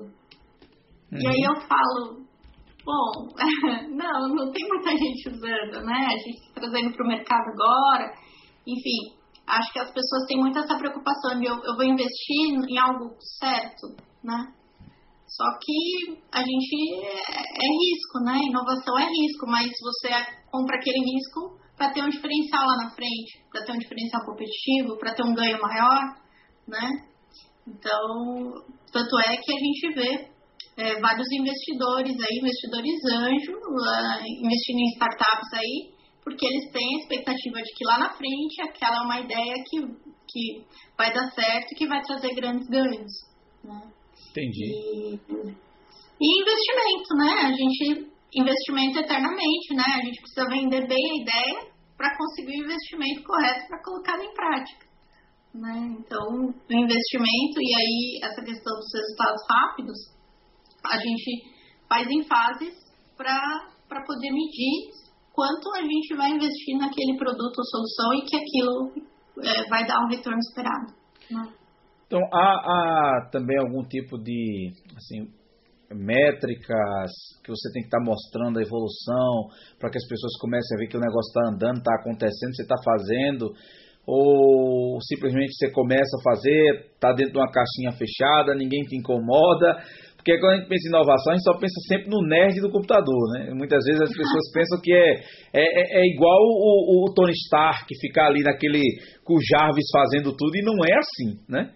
Uhum. 1.12 1.18
E 1.18 1.26
aí 1.28 1.42
eu 1.44 1.56
falo: 1.66 2.26
bom, 2.84 3.32
não, 3.96 4.28
não 4.34 4.52
tem 4.52 4.68
muita 4.68 4.90
gente 4.90 5.28
usando, 5.28 5.84
né? 5.84 6.06
A 6.08 6.18
gente 6.18 6.40
está 6.40 6.60
trazendo 6.60 6.92
para 6.94 7.04
o 7.04 7.08
mercado 7.08 7.44
agora. 7.54 8.12
Enfim, 8.66 9.16
acho 9.46 9.72
que 9.72 9.78
as 9.78 9.90
pessoas 9.92 10.26
têm 10.28 10.38
muito 10.38 10.58
essa 10.58 10.76
preocupação 10.76 11.38
de 11.38 11.46
eu, 11.46 11.54
eu 11.54 11.74
vou 11.74 11.84
investir 11.84 12.52
em 12.68 12.78
algo 12.78 13.16
certo, 13.38 13.96
né? 14.22 14.52
Só 15.32 15.48
que 15.58 16.20
a 16.30 16.42
gente 16.44 17.04
é, 17.04 17.40
é, 17.40 17.68
risco, 17.80 18.20
né? 18.22 18.38
Inovação 18.44 18.98
é 18.98 19.06
risco, 19.08 19.46
mas 19.46 19.70
você 19.80 20.10
compra 20.50 20.76
aquele 20.76 20.98
risco 20.98 21.58
para 21.74 21.90
ter 21.90 22.02
um 22.04 22.10
diferencial 22.10 22.66
lá 22.66 22.84
na 22.84 22.90
frente, 22.90 23.42
para 23.50 23.64
ter 23.64 23.72
um 23.72 23.78
diferencial 23.78 24.22
competitivo, 24.26 24.98
para 24.98 25.14
ter 25.14 25.24
um 25.24 25.34
ganho 25.34 25.58
maior, 25.58 26.02
né? 26.68 26.86
Então, 27.66 28.52
tanto 28.92 29.18
é 29.20 29.36
que 29.38 29.52
a 29.52 29.58
gente 29.58 29.94
vê 29.94 30.28
é, 30.76 31.00
vários 31.00 31.26
investidores 31.32 32.12
aí, 32.12 32.38
investidores 32.38 33.00
anjo, 33.10 33.52
investindo 34.44 34.80
em 34.80 34.92
startups 34.92 35.52
aí, 35.54 35.94
porque 36.22 36.46
eles 36.46 36.70
têm 36.72 36.96
a 36.96 36.98
expectativa 37.00 37.62
de 37.62 37.72
que 37.74 37.84
lá 37.86 37.98
na 37.98 38.12
frente 38.12 38.60
aquela 38.68 38.98
é 38.98 39.00
uma 39.00 39.20
ideia 39.20 39.54
que, 39.66 39.80
que 40.28 40.66
vai 40.96 41.10
dar 41.10 41.30
certo 41.30 41.72
e 41.72 41.74
que 41.74 41.86
vai 41.86 42.02
trazer 42.02 42.34
grandes 42.34 42.68
ganhos, 42.68 43.12
né? 43.64 44.01
Entendi. 44.32 44.64
E, 44.64 45.54
e 46.20 46.40
investimento, 46.40 47.14
né? 47.16 47.32
A 47.44 47.52
gente 47.52 48.12
investimento 48.34 48.98
eternamente, 48.98 49.74
né? 49.74 49.84
A 49.86 50.04
gente 50.04 50.20
precisa 50.20 50.48
vender 50.48 50.88
bem 50.88 50.98
a 50.98 51.22
ideia 51.22 51.72
para 51.96 52.16
conseguir 52.16 52.60
o 52.60 52.64
investimento 52.64 53.22
correto 53.22 53.68
para 53.68 53.82
colocar 53.84 54.18
em 54.24 54.34
prática. 54.34 54.86
Né? 55.54 55.96
Então, 56.00 56.48
o 56.48 56.72
investimento 56.72 57.60
e 57.60 57.74
aí 57.76 58.20
essa 58.24 58.42
questão 58.42 58.74
dos 58.74 58.90
resultados 58.94 59.42
rápidos, 59.50 59.98
a 60.82 60.98
gente 60.98 61.44
faz 61.86 62.08
em 62.08 62.24
fases 62.24 62.74
para 63.16 64.04
poder 64.06 64.30
medir 64.32 64.90
quanto 65.30 65.70
a 65.76 65.82
gente 65.82 66.16
vai 66.16 66.30
investir 66.30 66.78
naquele 66.78 67.18
produto 67.18 67.58
ou 67.58 67.64
solução 67.64 68.14
e 68.14 68.24
que 68.24 68.36
aquilo 68.36 68.92
é, 69.44 69.68
vai 69.68 69.86
dar 69.86 70.00
o 70.00 70.08
retorno 70.08 70.38
esperado. 70.38 70.94
Né? 71.30 71.61
Então, 72.12 72.28
há, 72.30 72.44
há 72.44 73.30
também 73.32 73.56
algum 73.56 73.82
tipo 73.88 74.18
de 74.18 74.68
assim, 74.94 75.32
métricas 75.96 77.10
que 77.42 77.48
você 77.48 77.72
tem 77.72 77.80
que 77.80 77.88
estar 77.88 78.00
tá 78.00 78.04
mostrando 78.04 78.58
a 78.58 78.62
evolução 78.62 79.48
para 79.80 79.88
que 79.88 79.96
as 79.96 80.06
pessoas 80.06 80.36
comecem 80.38 80.76
a 80.76 80.78
ver 80.78 80.88
que 80.88 80.96
o 80.98 81.00
negócio 81.00 81.32
está 81.32 81.48
andando, 81.48 81.78
está 81.78 81.94
acontecendo, 81.94 82.52
você 82.52 82.68
está 82.68 82.76
fazendo, 82.84 83.48
ou 84.06 85.00
simplesmente 85.00 85.56
você 85.56 85.72
começa 85.72 86.12
a 86.20 86.22
fazer, 86.22 86.92
está 86.92 87.14
dentro 87.14 87.32
de 87.32 87.38
uma 87.38 87.50
caixinha 87.50 87.96
fechada, 87.96 88.54
ninguém 88.54 88.82
te 88.82 88.94
incomoda. 88.94 89.80
Porque 90.14 90.38
quando 90.38 90.52
a 90.52 90.56
gente 90.58 90.68
pensa 90.68 90.84
em 90.84 90.92
inovação, 90.92 91.32
a 91.32 91.36
gente 91.36 91.48
só 91.48 91.56
pensa 91.56 91.80
sempre 91.88 92.10
no 92.10 92.20
nerd 92.28 92.60
do 92.60 92.70
computador, 92.70 93.22
né? 93.32 93.54
Muitas 93.54 93.82
vezes 93.86 94.02
as 94.02 94.12
pessoas 94.12 94.52
pensam 94.52 94.78
que 94.82 94.92
é, 94.92 95.14
é, 95.54 95.64
é, 95.64 96.02
é 96.02 96.06
igual 96.12 96.36
o, 96.36 97.08
o, 97.08 97.14
Tony 97.14 97.32
Stark, 97.48 97.86
que 97.88 97.98
fica 97.98 98.26
ali 98.26 98.42
naquele 98.42 98.82
com 99.24 99.32
o 99.32 99.40
Jarvis 99.40 99.88
fazendo 99.90 100.36
tudo, 100.36 100.54
e 100.54 100.62
não 100.62 100.76
é 100.84 100.92
assim, 100.92 101.40
né? 101.48 101.72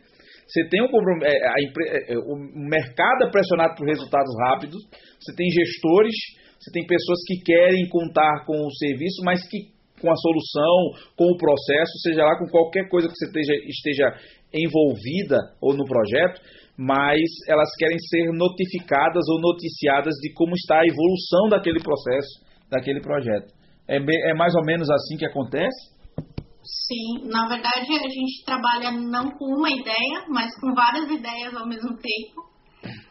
Você 0.47 0.69
tem 0.69 0.81
um 0.81 0.87
é, 1.25 1.33
é, 1.33 2.15
é, 2.15 2.19
o 2.19 2.37
mercado 2.69 3.25
é 3.25 3.31
pressionado 3.31 3.75
por 3.75 3.87
resultados 3.87 4.33
rápidos, 4.47 4.79
você 5.19 5.35
tem 5.35 5.51
gestores, 5.51 6.15
você 6.59 6.71
tem 6.73 6.87
pessoas 6.87 7.19
que 7.27 7.43
querem 7.43 7.89
contar 7.89 8.45
com 8.47 8.55
o 8.55 8.71
serviço, 8.71 9.23
mas 9.25 9.47
que 9.49 9.75
com 10.01 10.11
a 10.11 10.17
solução, 10.17 11.15
com 11.17 11.25
o 11.33 11.37
processo, 11.37 11.99
seja 12.03 12.23
lá 12.23 12.39
com 12.39 12.47
qualquer 12.47 12.89
coisa 12.89 13.09
que 13.09 13.15
você 13.17 13.27
esteja, 13.27 13.55
esteja 13.67 14.07
envolvida 14.53 15.39
ou 15.61 15.75
no 15.75 15.85
projeto, 15.85 16.41
mas 16.79 17.19
elas 17.49 17.69
querem 17.79 17.99
ser 17.99 18.31
notificadas 18.33 19.27
ou 19.29 19.41
noticiadas 19.41 20.15
de 20.21 20.33
como 20.35 20.55
está 20.55 20.81
a 20.81 20.87
evolução 20.87 21.49
daquele 21.49 21.81
processo, 21.81 22.45
daquele 22.71 23.01
projeto. 23.01 23.53
É, 23.89 23.97
é 23.97 24.35
mais 24.35 24.55
ou 24.55 24.65
menos 24.65 24.89
assim 24.91 25.17
que 25.17 25.25
acontece? 25.25 25.96
Sim, 26.67 27.29
na 27.29 27.47
verdade 27.49 27.93
a 27.93 28.09
gente 28.09 28.45
trabalha 28.45 28.91
não 28.91 29.31
com 29.31 29.45
uma 29.57 29.71
ideia, 29.71 30.27
mas 30.29 30.53
com 30.61 30.75
várias 30.75 31.09
ideias 31.09 31.55
ao 31.55 31.67
mesmo 31.67 31.97
tempo. 31.97 32.47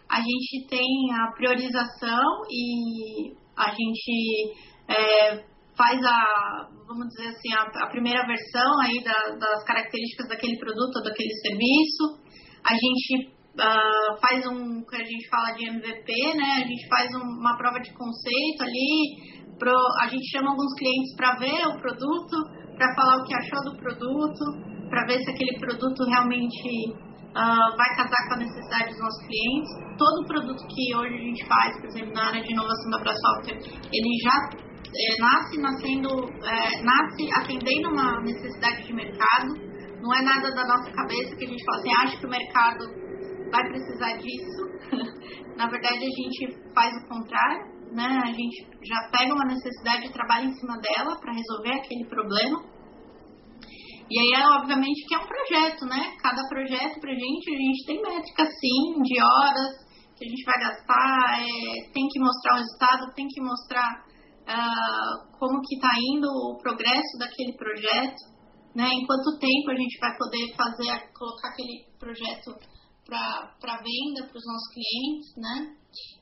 A 0.10 0.20
gente 0.20 0.68
tem 0.70 0.86
a 1.14 1.32
priorização 1.32 2.24
e 2.52 3.34
a 3.58 3.72
gente 3.72 4.54
é, 4.90 5.44
faz 5.78 6.00
a, 6.04 6.70
vamos 6.88 7.08
dizer 7.08 7.30
assim, 7.30 7.54
a, 7.54 7.86
a 7.86 7.90
primeira 7.90 8.26
versão 8.26 8.80
aí 8.82 9.02
da, 9.04 9.36
das 9.38 9.64
características 9.66 10.28
daquele 10.28 10.58
produto 10.58 10.98
ou 10.98 11.04
daquele 11.04 11.34
serviço. 11.42 12.20
A 12.64 12.74
gente 12.74 13.32
uh, 13.56 14.20
faz 14.20 14.46
um, 14.48 14.84
que 14.84 14.96
a 14.96 15.04
gente 15.04 15.30
fala 15.30 15.52
de 15.52 15.68
MVP, 15.68 16.36
né? 16.36 16.64
A 16.64 16.68
gente 16.68 16.88
faz 16.88 17.08
um, 17.16 17.40
uma 17.40 17.58
prova 17.58 17.80
de 17.80 17.94
conceito 17.94 18.64
ali, 18.64 19.46
pro, 19.58 19.74
a 20.02 20.08
gente 20.08 20.30
chama 20.32 20.52
alguns 20.52 20.74
clientes 20.78 21.16
para 21.16 21.38
ver 21.38 21.68
o 21.68 21.80
produto, 21.80 22.65
para 22.76 22.94
falar 22.96 23.18
o 23.18 23.24
que 23.26 23.36
achou 23.36 23.64
do 23.64 23.78
produto, 23.78 24.44
para 24.90 25.06
ver 25.08 25.20
se 25.20 25.32
aquele 25.32 25.58
produto 25.60 26.04
realmente 26.06 26.92
uh, 27.36 27.70
vai 27.76 27.90
casar 27.96 28.28
com 28.28 28.34
a 28.36 28.38
necessidade 28.38 28.90
dos 28.92 29.00
nossos 29.00 29.28
clientes. 29.28 29.72
Todo 29.98 30.28
produto 30.28 30.62
que 30.68 30.96
hoje 30.96 31.16
a 31.16 31.24
gente 31.24 31.48
faz, 31.48 31.76
por 31.80 31.88
exemplo, 31.88 32.14
na 32.14 32.28
área 32.28 32.42
de 32.42 32.52
inovação 32.52 32.92
da 32.92 33.14
Software, 33.14 33.60
ele 33.92 34.12
já 34.24 34.36
é, 34.96 35.22
nasce 35.22 35.60
nascendo, 35.60 36.10
é, 36.44 36.82
nasce 36.84 37.30
atendendo 37.34 37.90
uma 37.90 38.22
necessidade 38.22 38.86
de 38.86 38.94
mercado. 38.94 39.54
Não 40.02 40.14
é 40.14 40.22
nada 40.22 40.52
da 40.52 40.64
nossa 40.64 40.92
cabeça 40.92 41.36
que 41.36 41.46
a 41.46 41.48
gente 41.48 41.64
fala 41.66 41.78
assim, 41.80 41.92
acha 42.04 42.20
que 42.20 42.26
o 42.26 42.30
mercado 42.30 42.86
vai 43.52 43.64
precisar 43.70 44.18
disso. 44.18 44.62
na 45.58 45.68
verdade, 45.68 45.98
a 45.98 46.22
gente 46.22 46.74
faz 46.74 46.94
o 46.94 47.08
contrário 47.08 47.75
né? 47.92 48.22
A 48.24 48.32
gente 48.32 48.68
já 48.84 49.10
pega 49.12 49.34
uma 49.34 49.46
necessidade 49.46 50.08
e 50.08 50.14
trabalha 50.14 50.46
em 50.46 50.54
cima 50.54 50.78
dela 50.78 51.20
para 51.20 51.34
resolver 51.34 51.74
aquele 51.74 52.06
problema. 52.06 52.64
E 54.10 54.20
aí, 54.20 54.44
obviamente, 54.60 55.06
que 55.08 55.16
é 55.16 55.18
um 55.18 55.28
projeto, 55.28 55.86
né? 55.86 56.16
Cada 56.22 56.48
projeto 56.48 57.00
pra 57.00 57.12
gente, 57.12 57.50
a 57.50 57.58
gente 57.58 57.86
tem 57.86 58.02
métrica 58.02 58.46
sim, 58.46 59.02
de 59.02 59.22
horas 59.22 59.86
que 60.16 60.26
a 60.26 60.30
gente 60.30 60.46
vai 60.46 60.60
gastar, 60.60 61.42
é, 61.42 61.92
tem 61.92 62.08
que 62.08 62.20
mostrar 62.20 62.54
o 62.54 62.58
resultado, 62.58 63.14
tem 63.16 63.28
que 63.28 63.42
mostrar 63.42 64.06
uh, 64.48 65.38
como 65.38 65.60
que 65.62 65.76
está 65.76 65.92
indo 66.00 66.28
o 66.28 66.58
progresso 66.62 67.18
daquele 67.20 67.54
projeto, 67.58 68.22
né? 68.76 68.88
Em 68.94 69.06
quanto 69.06 69.40
tempo 69.40 69.72
a 69.72 69.76
gente 69.76 70.00
vai 70.00 70.16
poder 70.18 70.56
fazer, 70.56 71.12
colocar 71.14 71.50
aquele 71.50 71.84
projeto 72.00 72.56
para 73.06 73.78
venda 73.82 74.28
para 74.28 74.38
os 74.38 74.46
nossos 74.46 74.74
clientes, 74.74 75.36
né? 75.38 75.76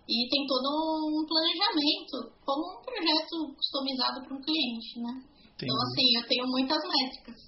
E 0.08 0.30
tem 0.30 0.46
todo 0.48 0.68
um 0.68 1.26
planejamento, 1.26 2.34
como 2.44 2.62
um 2.62 2.82
projeto 2.84 3.56
customizado 3.56 4.24
para 4.24 4.36
um 4.36 4.42
cliente, 4.42 5.00
né? 5.00 5.14
Entendi. 5.54 5.70
Então, 5.70 5.78
assim, 5.86 6.08
eu 6.18 6.24
tenho 6.28 6.46
muitas 6.48 6.82
métricas 6.84 7.40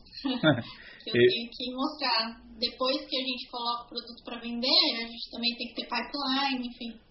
que 1.03 1.09
eu 1.11 1.21
e... 1.21 1.28
tenho 1.28 1.49
que 1.51 1.65
mostrar. 1.76 2.45
Depois 2.55 2.97
que 3.03 3.17
a 3.17 3.26
gente 3.26 3.49
coloca 3.51 3.84
o 3.84 3.89
produto 3.89 4.23
para 4.23 4.39
vender, 4.39 4.82
a 4.95 5.07
gente 5.07 5.30
também 5.30 5.51
tem 5.57 5.67
que 5.67 5.76
ter 5.76 5.88
pipeline, 5.91 6.67
enfim. 6.67 7.05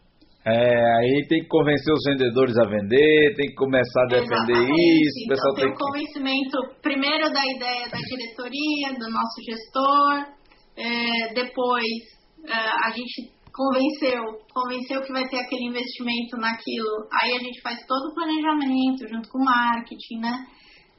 É, 0.46 0.96
aí 1.00 1.26
tem 1.26 1.40
que 1.40 1.48
convencer 1.48 1.92
os 1.92 2.04
vendedores 2.04 2.56
a 2.58 2.68
vender, 2.68 3.34
tem 3.34 3.48
que 3.48 3.54
começar 3.54 4.02
a 4.02 4.08
defender 4.08 4.52
Exatamente. 4.52 5.06
isso. 5.06 5.24
O 5.24 5.28
pessoal 5.28 5.52
então, 5.52 5.54
tem, 5.54 5.64
tem 5.64 5.72
o 5.72 5.78
convencimento 5.78 6.56
primeiro 6.82 7.32
da 7.32 7.44
ideia 7.44 7.88
da 7.88 7.96
diretoria, 7.96 8.92
do 8.92 9.08
nosso 9.08 9.40
gestor, 9.40 10.34
é, 10.76 11.32
depois 11.32 12.14
é, 12.46 12.52
a 12.52 12.90
gente 12.90 13.32
convenceu, 13.55 14.20
convenceu 14.52 15.00
que 15.02 15.12
vai 15.12 15.26
ter 15.28 15.38
aquele 15.38 15.68
investimento 15.70 16.36
naquilo. 16.36 17.07
Aí 17.22 17.32
a 17.36 17.38
gente 17.38 17.62
faz 17.62 17.78
todo 17.86 18.11
o 18.11 18.14
planejamento 18.14 19.07
junto 19.09 19.28
com 19.30 19.38
o 19.38 19.44
marketing, 19.44 20.18
né? 20.20 20.46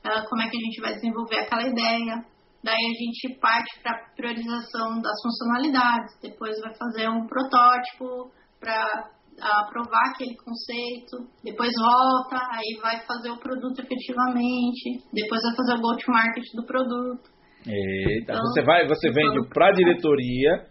Uh, 0.06 0.24
como 0.30 0.41
é 0.41 0.49
que 0.49 0.58
a 0.58 0.62
gente 0.62 0.82
vai 0.82 0.93
desenvolver 0.93 1.39
aquela 1.39 1.68
ideia. 1.68 2.24
Daí 2.64 2.74
a 2.74 2.97
gente 2.97 3.39
parte 3.39 3.80
para 3.84 4.10
priorização 4.16 5.01
das 5.01 5.22
funcionalidades, 5.22 6.18
depois 6.22 6.56
vai 6.62 6.74
fazer 6.74 7.10
um 7.10 7.28
protótipo 7.28 8.32
para 8.60 9.12
aprovar 9.39 10.01
aquele 10.10 10.36
conceito, 10.38 11.30
depois 11.43 11.70
volta, 11.78 12.39
aí 12.56 12.80
vai 12.82 13.06
fazer 13.06 13.30
o 13.30 13.38
produto 13.38 13.80
efetivamente, 13.80 15.03
depois 15.14 15.41
vai 15.43 15.56
fazer 15.56 15.74
o 15.78 15.82
go-to-market 15.82 16.45
do 16.56 16.66
produto. 16.66 17.30
Eita, 17.68 18.34
então, 18.34 18.41
você 18.41 18.64
vai, 18.64 18.88
você 18.88 19.12
vende 19.12 19.47
para 19.49 19.68
a 19.68 19.72
diretoria, 19.72 20.66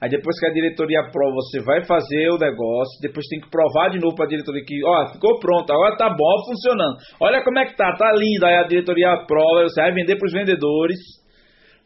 Aí 0.00 0.10
depois 0.10 0.38
que 0.38 0.46
a 0.46 0.52
diretoria 0.52 1.00
aprova, 1.00 1.32
você 1.36 1.60
vai 1.60 1.82
fazer 1.84 2.28
o 2.28 2.36
negócio, 2.36 3.00
depois 3.00 3.26
tem 3.28 3.40
que 3.40 3.48
provar 3.48 3.88
de 3.88 3.98
novo 3.98 4.14
para 4.14 4.26
a 4.26 4.28
diretoria 4.28 4.62
que, 4.62 4.84
ó, 4.84 5.12
ficou 5.12 5.38
pronto, 5.40 5.72
agora 5.72 5.96
tá 5.96 6.10
bom, 6.10 6.44
funcionando. 6.44 6.96
Olha 7.18 7.42
como 7.42 7.58
é 7.58 7.64
que 7.64 7.76
tá, 7.76 7.94
tá 7.96 8.12
lindo. 8.12 8.44
Aí 8.44 8.56
a 8.56 8.68
diretoria 8.68 9.12
aprova, 9.12 9.64
você 9.64 9.80
vai 9.80 9.92
vender 9.92 10.16
para 10.16 10.26
os 10.26 10.32
vendedores. 10.32 10.98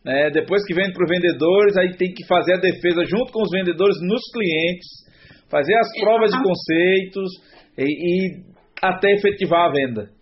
Né? 0.04 0.30
Depois 0.30 0.66
que 0.66 0.74
vende 0.74 0.92
para 0.92 1.04
os 1.04 1.10
vendedores, 1.10 1.76
aí 1.76 1.96
tem 1.96 2.12
que 2.12 2.26
fazer 2.26 2.54
a 2.54 2.60
defesa 2.60 3.04
junto 3.04 3.30
com 3.32 3.42
os 3.42 3.50
vendedores 3.50 3.96
nos 4.02 4.22
clientes, 4.32 4.88
fazer 5.48 5.74
as 5.74 5.88
provas 6.00 6.32
de 6.32 6.42
conceitos 6.42 7.30
e, 7.78 7.84
e 7.84 8.42
até 8.82 9.12
efetivar 9.12 9.68
a 9.68 9.72
venda. 9.72 10.19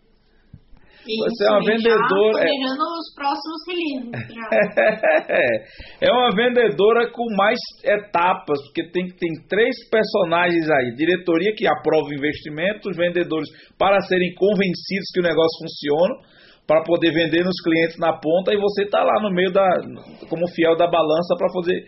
Você 1.17 1.45
é 1.47 1.51
uma 1.51 1.65
vendedora. 1.65 2.37
Já 2.37 2.45
é... 2.45 2.53
os 2.53 3.09
próximos 3.17 3.61
releases. 3.65 4.13
é 6.05 6.13
uma 6.13 6.29
vendedora 6.37 7.11
com 7.11 7.25
mais 7.35 7.59
etapas, 7.83 8.61
porque 8.67 8.91
tem, 8.91 9.09
tem 9.17 9.33
três 9.49 9.75
personagens 9.89 10.69
aí: 10.69 10.95
diretoria 10.95 11.55
que 11.57 11.67
aprova 11.67 12.09
o 12.09 12.13
investimento, 12.13 12.91
os 12.91 12.97
vendedores 12.97 13.49
para 13.79 14.01
serem 14.03 14.35
convencidos 14.35 15.09
que 15.15 15.21
o 15.21 15.25
negócio 15.25 15.57
funciona, 15.65 16.15
para 16.67 16.83
poder 16.85 17.11
vender 17.13 17.43
nos 17.43 17.57
clientes 17.65 17.97
na 17.99 18.13
ponta, 18.13 18.53
e 18.53 18.61
você 18.61 18.85
está 18.85 19.03
lá 19.03 19.23
no 19.23 19.33
meio 19.35 19.51
da. 19.51 19.65
como 20.29 20.47
fiel 20.49 20.77
da 20.77 20.87
balança 20.87 21.35
para 21.39 21.49
fazer. 21.53 21.87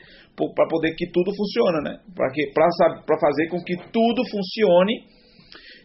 Para 0.55 0.67
poder 0.69 0.95
que 0.97 1.11
tudo 1.13 1.37
funcione, 1.37 1.85
né? 1.85 1.99
Para 2.17 3.21
fazer 3.21 3.49
com 3.51 3.59
que 3.63 3.77
tudo 3.93 4.23
funcione 4.31 4.95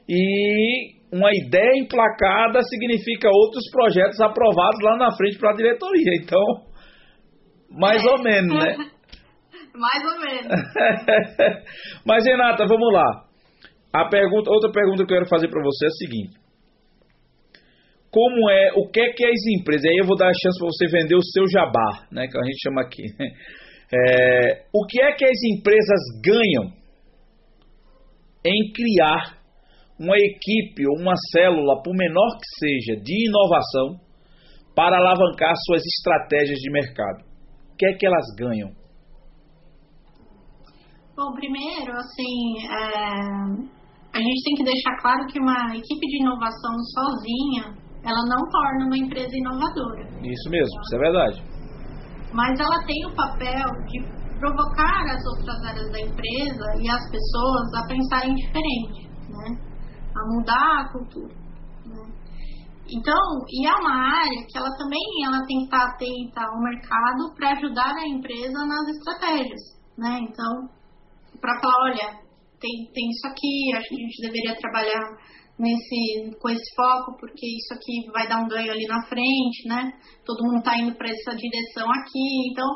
e 0.08 0.95
uma 1.12 1.30
ideia 1.34 1.80
emplacada 1.80 2.62
significa 2.64 3.30
outros 3.32 3.64
projetos 3.72 4.20
aprovados 4.20 4.80
lá 4.82 4.98
na 4.98 5.16
frente 5.16 5.38
para 5.38 5.52
a 5.52 5.56
diretoria. 5.56 6.12
Então, 6.22 6.44
mais 7.70 8.04
é. 8.04 8.10
ou 8.10 8.24
menos, 8.24 8.64
né? 8.64 8.76
mais 9.74 10.04
ou 10.06 10.20
menos. 10.20 10.64
Mas, 12.06 12.26
Renata, 12.26 12.66
vamos 12.66 12.94
lá. 12.94 13.26
A 13.94 14.10
pergunta, 14.10 14.52
outra 14.52 14.72
pergunta 14.72 14.98
que 14.98 15.04
eu 15.04 15.18
quero 15.18 15.30
fazer 15.30 15.48
para 15.48 15.64
você 15.64 15.86
é 15.86 15.88
a 15.88 15.92
seguinte. 15.92 16.46
Como 18.12 18.50
é, 18.50 18.72
o 18.76 18.90
que 18.90 19.02
é 19.02 19.12
que 19.12 19.26
as 19.26 19.46
empresas, 19.60 19.86
aí 19.86 19.98
eu 19.98 20.08
vou 20.08 20.18
dar 20.18 20.30
a 20.30 20.34
chance 20.34 20.58
para 20.58 20.68
você 20.68 20.88
vender 20.88 21.16
o 21.16 21.24
seu 21.24 21.46
jabá, 21.48 22.08
né, 22.12 22.28
que 22.28 22.38
a 22.38 22.44
gente 22.44 22.62
chama 22.62 22.82
aqui. 22.82 23.04
É, 23.94 24.66
o 24.74 24.84
que 24.88 25.00
é 25.00 25.12
que 25.14 25.24
as 25.24 25.44
empresas 25.44 26.00
ganham 26.26 26.74
em 28.44 28.72
criar 28.74 29.38
uma 30.00 30.16
equipe 30.18 30.88
ou 30.88 31.00
uma 31.00 31.16
célula, 31.32 31.82
por 31.82 31.94
menor 31.96 32.38
que 32.38 32.48
seja, 32.60 33.02
de 33.02 33.28
inovação 33.28 34.00
para 34.76 34.98
alavancar 34.98 35.54
suas 35.66 35.82
estratégias 35.86 36.60
de 36.60 36.72
mercado? 36.72 37.24
O 37.74 37.78
que 37.78 37.86
é 37.86 37.94
que 37.94 38.06
elas 38.06 38.26
ganham? 38.38 38.70
Bom, 41.16 41.32
primeiro, 41.34 41.94
assim, 41.94 42.60
é, 42.68 43.76
a 44.14 44.20
gente 44.20 44.44
tem 44.44 44.56
que 44.58 44.64
deixar 44.64 44.96
claro 45.02 45.26
que 45.28 45.40
uma 45.40 45.76
equipe 45.76 46.08
de 46.08 46.22
inovação 46.22 46.76
sozinha, 46.92 47.76
ela 48.04 48.24
não 48.28 48.42
torna 48.52 48.86
uma 48.86 48.98
empresa 48.98 49.32
inovadora. 49.32 50.04
Isso 50.24 50.50
mesmo, 50.50 50.82
isso 50.82 50.96
é 50.96 51.00
verdade. 51.00 51.44
Mas 52.34 52.60
ela 52.60 52.84
tem 52.86 53.06
o 53.08 53.16
papel 53.16 53.68
de 53.88 54.04
provocar 54.40 55.04
as 55.08 55.24
outras 55.26 55.56
áreas 55.64 55.90
da 55.92 56.00
empresa 56.02 56.66
e 56.84 56.90
as 56.90 57.10
pessoas 57.10 57.74
a 57.76 57.88
pensarem 57.88 58.36
diferente, 58.36 59.08
né? 59.30 59.75
A 60.16 60.34
mudar 60.34 60.82
a 60.82 60.92
cultura. 60.92 61.34
Né? 61.86 62.26
Então, 62.88 63.20
e 63.50 63.68
é 63.68 63.74
uma 63.74 63.96
área 64.22 64.46
que 64.48 64.58
ela 64.58 64.70
também 64.78 65.02
ela 65.26 65.46
tem 65.46 65.58
que 65.60 65.66
estar 65.66 65.86
atenta 65.86 66.42
ao 66.42 66.62
mercado 66.62 67.34
para 67.36 67.52
ajudar 67.54 67.96
a 67.96 68.08
empresa 68.08 68.66
nas 68.66 68.88
estratégias. 68.96 69.62
Né? 69.98 70.20
Então, 70.30 70.70
para 71.42 71.60
falar, 71.60 71.84
olha, 71.86 72.20
tem, 72.60 72.92
tem 72.94 73.10
isso 73.10 73.28
aqui, 73.28 73.76
acho 73.76 73.90
que 73.90 73.96
a 73.96 73.98
gente 73.98 74.22
deveria 74.22 74.60
trabalhar 74.60 75.18
nesse 75.58 76.38
com 76.40 76.50
esse 76.50 76.76
foco 76.76 77.18
porque 77.18 77.46
isso 77.48 77.74
aqui 77.74 78.12
vai 78.12 78.28
dar 78.28 78.44
um 78.44 78.48
ganho 78.48 78.72
ali 78.72 78.86
na 78.88 79.02
frente, 79.08 79.68
né? 79.68 79.92
Todo 80.26 80.44
mundo 80.44 80.60
está 80.60 80.78
indo 80.78 80.94
para 80.96 81.10
essa 81.10 81.36
direção 81.36 81.88
aqui, 81.92 82.52
então 82.52 82.68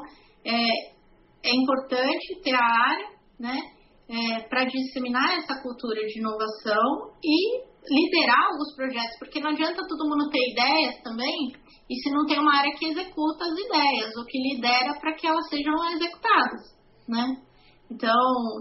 é, 0.45 1.49
é 1.49 1.55
importante 1.55 2.41
ter 2.41 2.55
a 2.55 2.63
área, 2.63 3.07
né? 3.39 3.59
É, 4.09 4.39
para 4.49 4.65
disseminar 4.65 5.37
essa 5.37 5.61
cultura 5.61 6.01
de 6.07 6.19
inovação 6.19 7.13
e 7.23 7.69
liderar 7.87 8.47
alguns 8.51 8.75
projetos, 8.75 9.17
porque 9.19 9.39
não 9.39 9.51
adianta 9.51 9.87
todo 9.87 10.09
mundo 10.09 10.29
ter 10.29 10.51
ideias 10.51 11.01
também, 11.03 11.53
e 11.89 11.95
se 12.01 12.11
não 12.11 12.25
tem 12.25 12.39
uma 12.39 12.55
área 12.55 12.71
que 12.77 12.85
executa 12.85 13.45
as 13.45 13.57
ideias, 13.57 14.15
ou 14.17 14.25
que 14.25 14.37
lidera 14.37 14.99
para 14.99 15.13
que 15.13 15.27
elas 15.27 15.47
sejam 15.47 15.73
executadas, 15.93 16.75
né? 17.07 17.37
Então, 17.89 18.13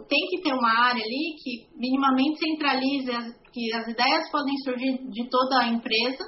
tem 0.08 0.20
que 0.30 0.42
ter 0.42 0.54
uma 0.54 0.86
área 0.86 1.02
ali 1.02 1.36
que 1.42 1.68
minimamente 1.76 2.38
centralize, 2.38 3.10
as, 3.10 3.26
que 3.52 3.74
as 3.74 3.88
ideias 3.88 4.30
podem 4.30 4.56
surgir 4.64 4.98
de 5.10 5.28
toda 5.28 5.62
a 5.62 5.68
empresa, 5.68 6.24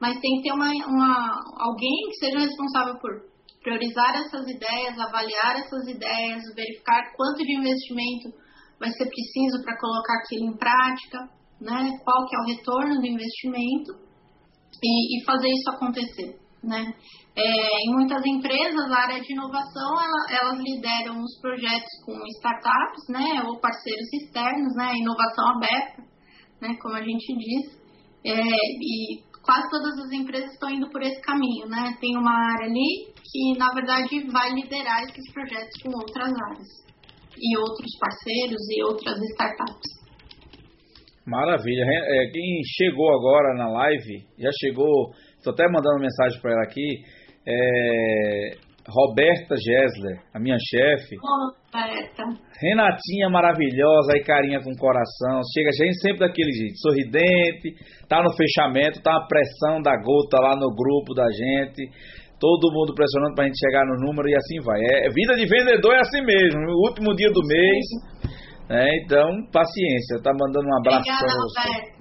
mas 0.00 0.20
tem 0.20 0.36
que 0.36 0.42
ter 0.42 0.52
uma, 0.52 0.70
uma, 0.86 1.40
alguém 1.58 2.08
que 2.08 2.24
seja 2.24 2.38
responsável 2.38 3.00
por 3.00 3.10
priorizar 3.62 4.14
essas 4.14 4.46
ideias, 4.46 4.96
avaliar 4.96 5.56
essas 5.56 5.88
ideias, 5.88 6.42
verificar 6.54 7.02
quanto 7.16 7.44
de 7.44 7.58
investimento 7.58 8.45
vai 8.78 8.90
ser 8.90 9.08
preciso 9.08 9.62
para 9.64 9.78
colocar 9.78 10.14
aquilo 10.18 10.50
em 10.50 10.56
prática, 10.56 11.18
né? 11.60 11.98
Qual 12.04 12.26
que 12.26 12.36
é 12.36 12.40
o 12.40 12.56
retorno 12.56 13.00
do 13.00 13.06
investimento 13.06 13.92
e, 14.82 15.18
e 15.18 15.24
fazer 15.24 15.48
isso 15.48 15.70
acontecer, 15.70 16.38
né? 16.62 16.92
É, 17.34 17.86
em 17.86 17.94
muitas 17.94 18.24
empresas, 18.24 18.90
a 18.90 18.98
área 18.98 19.20
de 19.20 19.32
inovação, 19.32 19.94
ela, 20.00 20.40
elas 20.40 20.58
lideram 20.58 21.20
os 21.20 21.40
projetos 21.40 21.90
com 22.04 22.12
startups, 22.38 23.08
né? 23.08 23.42
Ou 23.46 23.58
parceiros 23.58 24.12
externos, 24.12 24.74
né? 24.76 24.92
Inovação 24.96 25.48
aberta, 25.56 26.02
né? 26.60 26.76
Como 26.80 26.94
a 26.94 27.02
gente 27.02 27.34
diz. 27.36 27.86
É, 28.24 28.32
e 28.32 29.22
quase 29.42 29.70
todas 29.70 29.98
as 29.98 30.12
empresas 30.12 30.52
estão 30.52 30.70
indo 30.70 30.90
por 30.90 31.02
esse 31.02 31.20
caminho, 31.20 31.68
né? 31.68 31.96
Tem 32.00 32.16
uma 32.16 32.52
área 32.52 32.66
ali 32.66 33.14
que, 33.22 33.58
na 33.58 33.72
verdade, 33.72 34.26
vai 34.30 34.50
liderar 34.52 35.04
esses 35.04 35.32
projetos 35.32 35.82
com 35.82 35.90
outras 35.90 36.32
áreas 36.50 36.86
e 37.40 37.58
outros 37.58 37.90
parceiros 37.98 38.62
e 38.70 38.82
outras 38.84 39.16
startups. 39.32 39.96
Maravilha. 41.26 41.84
É, 41.84 42.30
quem 42.30 42.60
chegou 42.64 43.12
agora 43.12 43.54
na 43.54 43.68
live, 43.68 44.24
já 44.38 44.50
chegou, 44.60 45.10
estou 45.36 45.52
até 45.52 45.64
mandando 45.66 46.00
mensagem 46.00 46.40
para 46.40 46.52
ela 46.52 46.62
aqui, 46.62 47.02
é, 47.48 48.66
Roberta 48.88 49.56
Gessler, 49.56 50.22
a 50.32 50.38
minha 50.38 50.56
chefe. 50.58 51.16
Roberta. 51.18 52.22
Renatinha 52.62 53.28
maravilhosa, 53.28 54.12
aí 54.14 54.22
carinha 54.22 54.60
com 54.62 54.72
coração. 54.76 55.40
Chega 55.52 55.70
gente 55.72 56.00
sempre 56.00 56.20
daquele 56.20 56.52
jeito, 56.52 56.78
sorridente, 56.78 57.74
tá 58.08 58.22
no 58.22 58.32
fechamento, 58.36 59.02
tá 59.02 59.16
a 59.16 59.26
pressão 59.26 59.82
da 59.82 59.96
gota 59.96 60.40
lá 60.40 60.54
no 60.54 60.72
grupo 60.74 61.14
da 61.14 61.26
gente. 61.26 61.90
Todo 62.38 62.72
mundo 62.72 62.94
pressionando 62.94 63.34
pra 63.34 63.44
gente 63.44 63.58
chegar 63.58 63.86
no 63.86 63.96
número 64.06 64.28
e 64.28 64.36
assim 64.36 64.60
vai. 64.60 64.78
É, 64.80 65.08
vida 65.08 65.34
de 65.36 65.46
vendedor 65.46 65.94
é 65.94 66.00
assim 66.00 66.22
mesmo. 66.22 66.60
No 66.60 66.74
último 66.88 67.14
dia 67.16 67.30
do 67.30 67.40
mês, 67.46 67.84
né? 68.68 68.86
Então, 69.02 69.30
paciência. 69.52 70.20
Tá 70.22 70.32
mandando 70.32 70.68
um 70.68 70.76
abraço 70.78 71.06
para 71.06 71.32
você. 71.42 71.96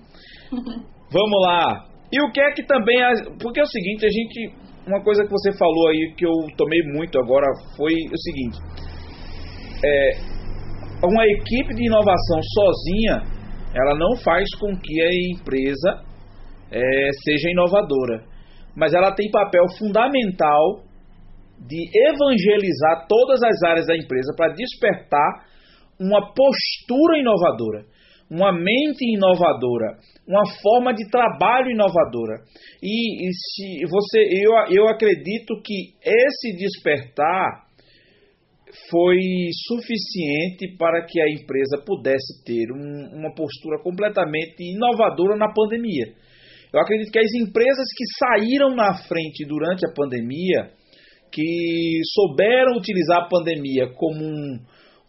Vamos 1.11 1.41
lá. 1.47 1.85
E 2.11 2.21
o 2.21 2.31
que 2.31 2.41
é 2.41 2.51
que 2.51 2.63
também. 2.65 2.97
Porque 3.41 3.59
é 3.59 3.63
o 3.63 3.67
seguinte, 3.67 4.05
a 4.05 4.09
gente. 4.09 4.65
Uma 4.85 5.01
coisa 5.03 5.23
que 5.23 5.31
você 5.31 5.51
falou 5.57 5.87
aí 5.89 6.13
que 6.15 6.25
eu 6.25 6.31
tomei 6.55 6.79
muito 6.93 7.17
agora 7.17 7.47
foi 7.75 7.91
o 7.91 8.17
seguinte. 8.17 8.59
É, 9.83 10.11
uma 11.03 11.25
equipe 11.25 11.73
de 11.73 11.87
inovação 11.87 12.39
sozinha, 12.53 13.23
ela 13.73 13.97
não 13.97 14.15
faz 14.17 14.47
com 14.59 14.67
que 14.77 15.01
a 15.01 15.09
empresa 15.33 16.03
é, 16.71 17.09
seja 17.23 17.49
inovadora. 17.49 18.23
Mas 18.75 18.93
ela 18.93 19.13
tem 19.13 19.31
papel 19.31 19.63
fundamental 19.77 20.83
de 21.59 21.89
evangelizar 22.09 23.07
todas 23.07 23.41
as 23.41 23.63
áreas 23.63 23.87
da 23.87 23.95
empresa 23.95 24.33
para 24.35 24.53
despertar 24.53 25.45
uma 25.99 26.33
postura 26.33 27.17
inovadora, 27.17 27.85
uma 28.29 28.51
mente 28.51 29.05
inovadora, 29.05 29.97
uma 30.27 30.43
forma 30.61 30.93
de 30.93 31.09
trabalho 31.09 31.71
inovadora. 31.71 32.43
E, 32.83 33.27
e 33.27 33.31
se 33.31 33.85
você, 33.89 34.19
eu, 34.43 34.51
eu 34.75 34.87
acredito 34.89 35.61
que 35.63 35.93
esse 36.03 36.57
despertar 36.57 37.65
foi 38.89 39.17
suficiente 39.67 40.75
para 40.77 41.05
que 41.05 41.21
a 41.21 41.29
empresa 41.29 41.81
pudesse 41.85 42.43
ter 42.43 42.71
um, 42.73 43.17
uma 43.17 43.33
postura 43.33 43.81
completamente 43.81 44.61
inovadora 44.61 45.37
na 45.37 45.53
pandemia. 45.53 46.13
Eu 46.75 46.81
acredito 46.81 47.09
que 47.09 47.19
as 47.19 47.33
empresas 47.35 47.87
que 47.95 48.03
saíram 48.19 48.75
na 48.75 48.97
frente 49.07 49.45
durante 49.47 49.85
a 49.85 49.93
pandemia, 49.93 50.71
que 51.31 52.01
souberam 52.13 52.75
utilizar 52.75 53.23
a 53.23 53.29
pandemia 53.29 53.93
como 53.95 54.25
um, 54.25 54.59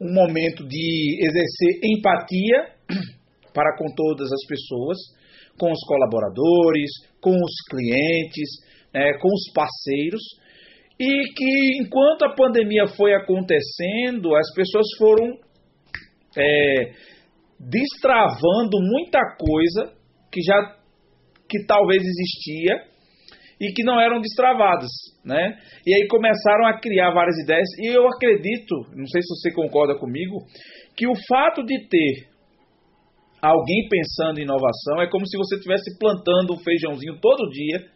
um 0.00 0.14
momento 0.14 0.64
de 0.64 1.18
exercer 1.18 1.80
empatia 1.82 2.70
para 3.52 3.76
com 3.76 3.92
todas 3.96 4.30
as 4.30 4.46
pessoas, 4.46 4.96
com 5.58 5.72
os 5.72 5.80
colaboradores, 5.88 6.88
com 7.20 7.34
os 7.34 7.54
clientes, 7.68 8.48
né, 8.94 9.18
com 9.18 9.26
os 9.26 9.52
parceiros, 9.52 10.22
e 11.00 11.32
que 11.34 11.82
enquanto 11.82 12.26
a 12.26 12.34
pandemia 12.36 12.86
foi 12.96 13.12
acontecendo, 13.12 14.36
as 14.36 14.54
pessoas 14.54 14.86
foram 14.96 15.36
é, 16.38 16.92
destravando 17.58 18.78
muita 18.80 19.18
coisa 19.36 19.96
que 20.30 20.40
já 20.42 20.75
que 21.48 21.64
talvez 21.66 22.02
existia 22.02 22.96
e 23.60 23.72
que 23.72 23.82
não 23.82 24.00
eram 24.00 24.20
destravadas, 24.20 24.90
né? 25.24 25.58
E 25.86 25.94
aí 25.94 26.06
começaram 26.08 26.66
a 26.66 26.78
criar 26.78 27.10
várias 27.12 27.36
ideias 27.38 27.68
e 27.78 27.86
eu 27.86 28.06
acredito, 28.06 28.74
não 28.94 29.06
sei 29.06 29.22
se 29.22 29.28
você 29.28 29.52
concorda 29.52 29.98
comigo, 29.98 30.44
que 30.96 31.06
o 31.06 31.14
fato 31.28 31.64
de 31.64 31.88
ter 31.88 32.28
alguém 33.40 33.88
pensando 33.88 34.38
em 34.38 34.42
inovação 34.42 35.00
é 35.00 35.08
como 35.08 35.26
se 35.26 35.36
você 35.36 35.56
estivesse 35.56 35.98
plantando 35.98 36.54
um 36.54 36.58
feijãozinho 36.58 37.18
todo 37.20 37.50
dia 37.50 37.86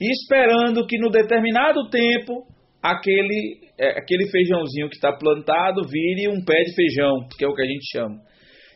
e 0.00 0.10
esperando 0.10 0.86
que 0.86 0.98
no 0.98 1.10
determinado 1.10 1.88
tempo 1.88 2.46
aquele 2.82 3.60
é, 3.78 3.98
aquele 3.98 4.28
feijãozinho 4.30 4.88
que 4.88 4.96
está 4.96 5.12
plantado 5.12 5.82
vire 5.88 6.28
um 6.28 6.44
pé 6.44 6.62
de 6.64 6.74
feijão, 6.74 7.26
que 7.38 7.44
é 7.44 7.48
o 7.48 7.54
que 7.54 7.62
a 7.62 7.66
gente 7.66 7.84
chama. 7.92 8.20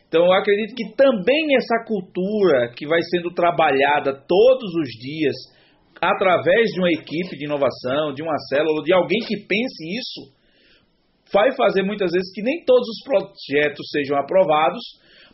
Então 0.07 0.25
eu 0.25 0.31
acredito 0.31 0.73
que 0.75 0.95
também 0.95 1.55
essa 1.55 1.83
cultura 1.85 2.71
que 2.75 2.87
vai 2.87 2.99
sendo 3.11 3.33
trabalhada 3.33 4.13
todos 4.13 4.73
os 4.75 4.89
dias 4.99 5.35
através 6.01 6.69
de 6.71 6.79
uma 6.79 6.91
equipe 6.91 7.35
de 7.37 7.45
inovação, 7.45 8.13
de 8.13 8.21
uma 8.21 8.37
célula, 8.49 8.83
de 8.83 8.93
alguém 8.93 9.19
que 9.19 9.35
pense 9.35 9.83
isso, 9.97 10.37
vai 11.33 11.51
fazer 11.55 11.83
muitas 11.83 12.11
vezes 12.11 12.31
que 12.33 12.41
nem 12.41 12.63
todos 12.63 12.87
os 12.87 13.03
projetos 13.03 13.89
sejam 13.91 14.17
aprovados, 14.17 14.81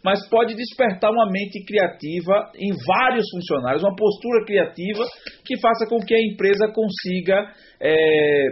mas 0.04 0.28
pode 0.28 0.56
despertar 0.56 1.12
uma 1.12 1.30
mente 1.32 1.64
criativa 1.66 2.52
em 2.56 2.72
vários 2.86 3.26
funcionários, 3.30 3.84
uma 3.84 3.96
postura 3.96 4.46
criativa 4.46 5.06
que 5.46 5.60
faça 5.60 5.86
com 5.88 5.98
que 6.00 6.14
a 6.14 6.22
empresa 6.22 6.68
consiga 6.74 7.52
é, 7.80 8.46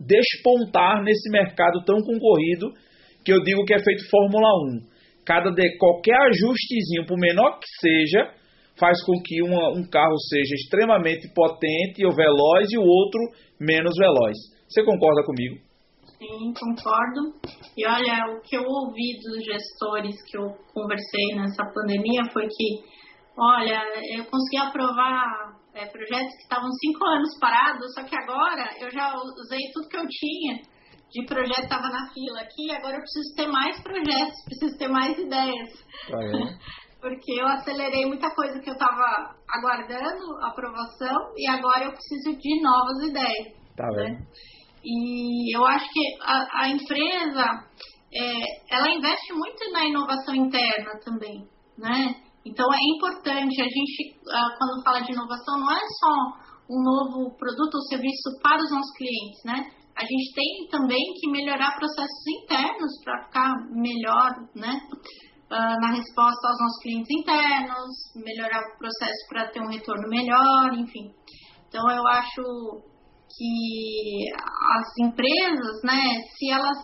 despontar 0.00 1.02
nesse 1.02 1.30
mercado 1.30 1.82
tão 1.84 1.96
concorrido 2.00 2.72
que 3.24 3.32
eu 3.32 3.42
digo 3.42 3.64
que 3.64 3.74
é 3.74 3.78
feito 3.78 4.08
Fórmula 4.10 4.48
1. 4.84 4.97
Cada 5.28 5.50
de, 5.50 5.76
qualquer 5.76 6.16
ajustezinho, 6.16 7.04
por 7.06 7.18
menor 7.18 7.58
que 7.60 7.68
seja, 7.82 8.32
faz 8.80 9.04
com 9.04 9.20
que 9.22 9.42
uma, 9.42 9.68
um 9.76 9.84
carro 9.84 10.16
seja 10.30 10.54
extremamente 10.54 11.28
potente 11.34 12.02
ou 12.06 12.16
veloz 12.16 12.72
e 12.72 12.78
o 12.78 12.82
outro 12.82 13.20
menos 13.60 13.92
veloz. 13.98 14.32
Você 14.66 14.82
concorda 14.82 15.22
comigo? 15.26 15.60
Sim, 16.16 16.54
concordo. 16.56 17.36
E 17.76 17.86
olha, 17.86 18.32
o 18.32 18.40
que 18.40 18.56
eu 18.56 18.64
ouvi 18.64 19.20
dos 19.20 19.44
gestores 19.44 20.16
que 20.24 20.38
eu 20.38 20.48
conversei 20.72 21.36
nessa 21.36 21.62
pandemia 21.74 22.24
foi 22.32 22.48
que, 22.48 22.80
olha, 23.36 23.84
eu 24.16 24.24
consegui 24.24 24.56
aprovar 24.56 25.60
é, 25.74 25.84
projetos 25.84 26.32
que 26.36 26.42
estavam 26.42 26.70
cinco 26.72 27.04
anos 27.04 27.38
parados, 27.38 27.92
só 27.92 28.02
que 28.02 28.16
agora 28.16 28.70
eu 28.80 28.90
já 28.90 29.12
usei 29.14 29.60
tudo 29.74 29.88
que 29.90 29.96
eu 29.98 30.08
tinha 30.08 30.77
de 31.10 31.24
projeto 31.26 31.64
estava 31.64 31.88
na 31.88 32.10
fila 32.12 32.40
aqui, 32.40 32.70
agora 32.70 32.96
eu 32.96 33.00
preciso 33.00 33.34
ter 33.34 33.46
mais 33.46 33.80
projetos, 33.80 34.44
preciso 34.44 34.78
ter 34.78 34.88
mais 34.88 35.18
ideias. 35.18 35.68
Ah, 36.12 36.24
é? 36.24 36.58
porque 37.00 37.32
eu 37.40 37.46
acelerei 37.46 38.06
muita 38.06 38.28
coisa 38.34 38.58
que 38.60 38.68
eu 38.68 38.74
estava 38.74 39.34
aguardando 39.50 40.44
aprovação 40.44 41.16
e 41.36 41.48
agora 41.48 41.84
eu 41.84 41.92
preciso 41.92 42.36
de 42.38 42.60
novas 42.60 43.08
ideias. 43.08 43.56
Tá 43.76 43.86
né? 43.92 44.26
E 44.84 45.56
eu 45.56 45.64
acho 45.64 45.88
que 45.92 46.00
a, 46.22 46.62
a 46.62 46.68
empresa 46.68 47.44
é, 48.12 48.76
ela 48.76 48.90
investe 48.90 49.32
muito 49.32 49.72
na 49.72 49.84
inovação 49.84 50.34
interna 50.34 50.98
também, 51.04 51.46
né? 51.76 52.14
Então 52.44 52.66
é 52.72 52.96
importante 52.96 53.60
a 53.60 53.64
gente 53.64 54.18
quando 54.58 54.82
fala 54.82 55.00
de 55.00 55.12
inovação 55.12 55.60
não 55.60 55.70
é 55.70 55.80
só 56.00 56.48
um 56.70 56.82
novo 56.82 57.36
produto 57.36 57.74
ou 57.74 57.82
serviço 57.88 58.40
para 58.42 58.62
os 58.62 58.70
nossos 58.70 58.96
clientes, 58.96 59.44
né? 59.44 59.77
A 59.98 60.02
gente 60.02 60.32
tem 60.34 60.68
também 60.70 61.02
que 61.20 61.30
melhorar 61.30 61.76
processos 61.76 62.26
internos 62.42 62.92
para 63.04 63.24
ficar 63.24 63.54
melhor, 63.72 64.30
né? 64.54 64.80
uh, 65.50 65.80
na 65.80 65.90
resposta 65.92 66.48
aos 66.48 66.58
nossos 66.60 66.82
clientes 66.82 67.10
internos, 67.10 67.90
melhorar 68.16 68.60
o 68.60 68.78
processo 68.78 69.28
para 69.28 69.48
ter 69.50 69.60
um 69.60 69.70
retorno 69.70 70.08
melhor, 70.08 70.72
enfim. 70.74 71.12
Então 71.68 71.90
eu 71.90 72.06
acho 72.06 72.42
que 73.36 74.24
as 74.76 75.06
empresas, 75.06 75.82
né, 75.84 76.22
se 76.36 76.50
elas 76.50 76.78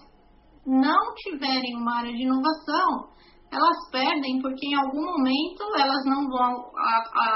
não 0.67 1.15
tiverem 1.17 1.77
uma 1.77 1.99
área 1.99 2.13
de 2.13 2.23
inovação, 2.23 3.15
elas 3.51 3.91
perdem 3.93 4.41
porque 4.43 4.67
em 4.67 4.75
algum 4.75 5.05
momento 5.05 5.63
elas 5.79 6.05
não 6.07 6.27
vão 6.29 6.71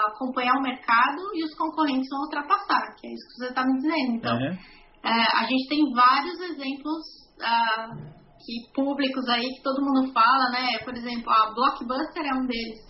acompanhar 0.08 0.54
o 0.56 0.62
mercado 0.62 1.20
e 1.34 1.44
os 1.44 1.54
concorrentes 1.54 2.08
vão 2.10 2.22
ultrapassar, 2.22 2.94
que 2.96 3.06
é 3.06 3.12
isso 3.12 3.28
que 3.28 3.34
você 3.36 3.48
está 3.50 3.64
me 3.64 3.74
dizendo. 3.74 4.16
Então, 4.16 4.36
uhum. 4.36 4.58
É, 5.04 5.10
a 5.10 5.44
gente 5.44 5.68
tem 5.68 5.92
vários 5.94 6.40
exemplos 6.40 7.02
uh, 7.38 8.18
que 8.38 8.72
públicos 8.74 9.28
aí 9.28 9.44
que 9.44 9.62
todo 9.62 9.84
mundo 9.84 10.12
fala, 10.12 10.50
né? 10.50 10.78
Por 10.84 10.94
exemplo, 10.94 11.30
a 11.30 11.52
Blockbuster 11.54 12.24
é 12.24 12.34
um 12.34 12.46
deles, 12.46 12.80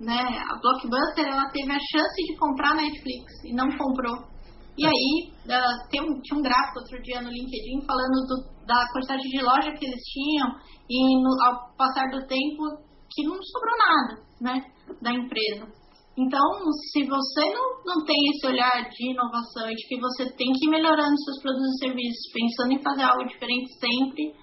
né? 0.00 0.20
A 0.50 0.58
Blockbuster 0.58 1.26
ela 1.26 1.50
teve 1.50 1.70
a 1.70 1.78
chance 1.78 2.22
de 2.26 2.36
comprar 2.36 2.72
a 2.72 2.82
Netflix 2.82 3.44
e 3.44 3.54
não 3.54 3.68
comprou. 3.76 4.32
E 4.76 4.86
aí 4.86 5.32
uh, 5.44 5.88
tem 5.90 6.00
um, 6.00 6.20
tinha 6.22 6.38
um 6.38 6.42
gráfico 6.42 6.80
outro 6.80 7.02
dia 7.02 7.20
no 7.20 7.30
LinkedIn 7.30 7.84
falando 7.86 8.26
do, 8.26 8.66
da 8.66 8.88
quantidade 8.92 9.22
de 9.22 9.42
loja 9.42 9.72
que 9.72 9.84
eles 9.84 10.02
tinham 10.02 10.48
e 10.88 11.22
no, 11.22 11.30
ao 11.44 11.76
passar 11.76 12.08
do 12.10 12.26
tempo 12.26 12.62
que 13.10 13.22
não 13.24 13.36
sobrou 13.42 13.76
nada, 13.78 14.22
né? 14.40 14.64
Da 15.02 15.12
empresa. 15.12 15.81
Então, 16.16 16.44
se 16.92 17.04
você 17.04 17.40
não, 17.54 17.80
não 17.86 18.04
tem 18.04 18.16
esse 18.30 18.46
olhar 18.46 18.88
de 18.90 19.12
inovação 19.12 19.70
e 19.70 19.74
de 19.74 19.88
que 19.88 19.98
você 19.98 20.24
tem 20.36 20.52
que 20.52 20.66
ir 20.66 20.70
melhorando 20.70 21.16
seus 21.24 21.40
produtos 21.40 21.72
e 21.72 21.78
serviços, 21.78 22.32
pensando 22.32 22.72
em 22.72 22.82
fazer 22.82 23.02
algo 23.02 23.26
diferente 23.26 23.72
sempre, 23.80 24.34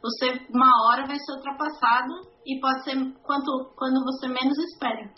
você 0.00 0.40
uma 0.48 0.72
hora 0.88 1.06
vai 1.06 1.18
ser 1.18 1.32
ultrapassado 1.36 2.24
e 2.46 2.58
pode 2.58 2.84
ser 2.84 2.96
quanto, 3.22 3.50
quando 3.76 4.00
você 4.02 4.28
menos 4.28 4.56
espera. 4.72 5.12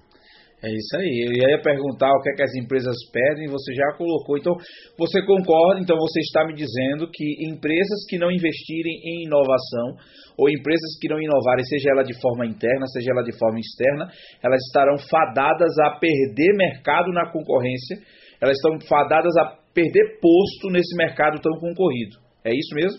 É 0.62 0.70
isso 0.70 0.96
aí. 0.96 1.26
Eu 1.26 1.50
ia 1.50 1.60
perguntar 1.60 2.10
o 2.10 2.22
que, 2.22 2.30
é 2.30 2.34
que 2.34 2.42
as 2.42 2.54
empresas 2.54 2.94
pedem, 3.10 3.50
você 3.50 3.74
já 3.74 3.96
colocou. 3.98 4.38
Então, 4.38 4.54
você 4.96 5.20
concorda? 5.26 5.80
Então, 5.80 5.96
você 5.98 6.20
está 6.20 6.46
me 6.46 6.54
dizendo 6.54 7.10
que 7.12 7.50
empresas 7.50 8.06
que 8.08 8.16
não 8.16 8.30
investirem 8.30 8.94
em 9.04 9.26
inovação, 9.26 9.98
ou 10.38 10.48
empresas 10.48 10.98
que 11.00 11.08
não 11.08 11.20
inovarem, 11.20 11.64
seja 11.64 11.90
ela 11.90 12.02
de 12.02 12.18
forma 12.20 12.46
interna, 12.46 12.86
seja 12.86 13.12
ela 13.12 13.22
de 13.22 13.36
forma 13.38 13.58
externa, 13.58 14.08
elas 14.42 14.60
estarão 14.66 14.96
fadadas 15.10 15.72
a 15.86 15.98
perder 15.98 16.56
mercado 16.56 17.12
na 17.12 17.30
concorrência, 17.30 17.98
elas 18.40 18.56
estão 18.56 18.80
fadadas 18.88 19.36
a 19.36 19.56
perder 19.74 20.18
posto 20.20 20.70
nesse 20.70 20.96
mercado 20.96 21.40
tão 21.40 21.52
concorrido. 21.58 22.16
É 22.44 22.50
isso 22.50 22.74
mesmo? 22.74 22.98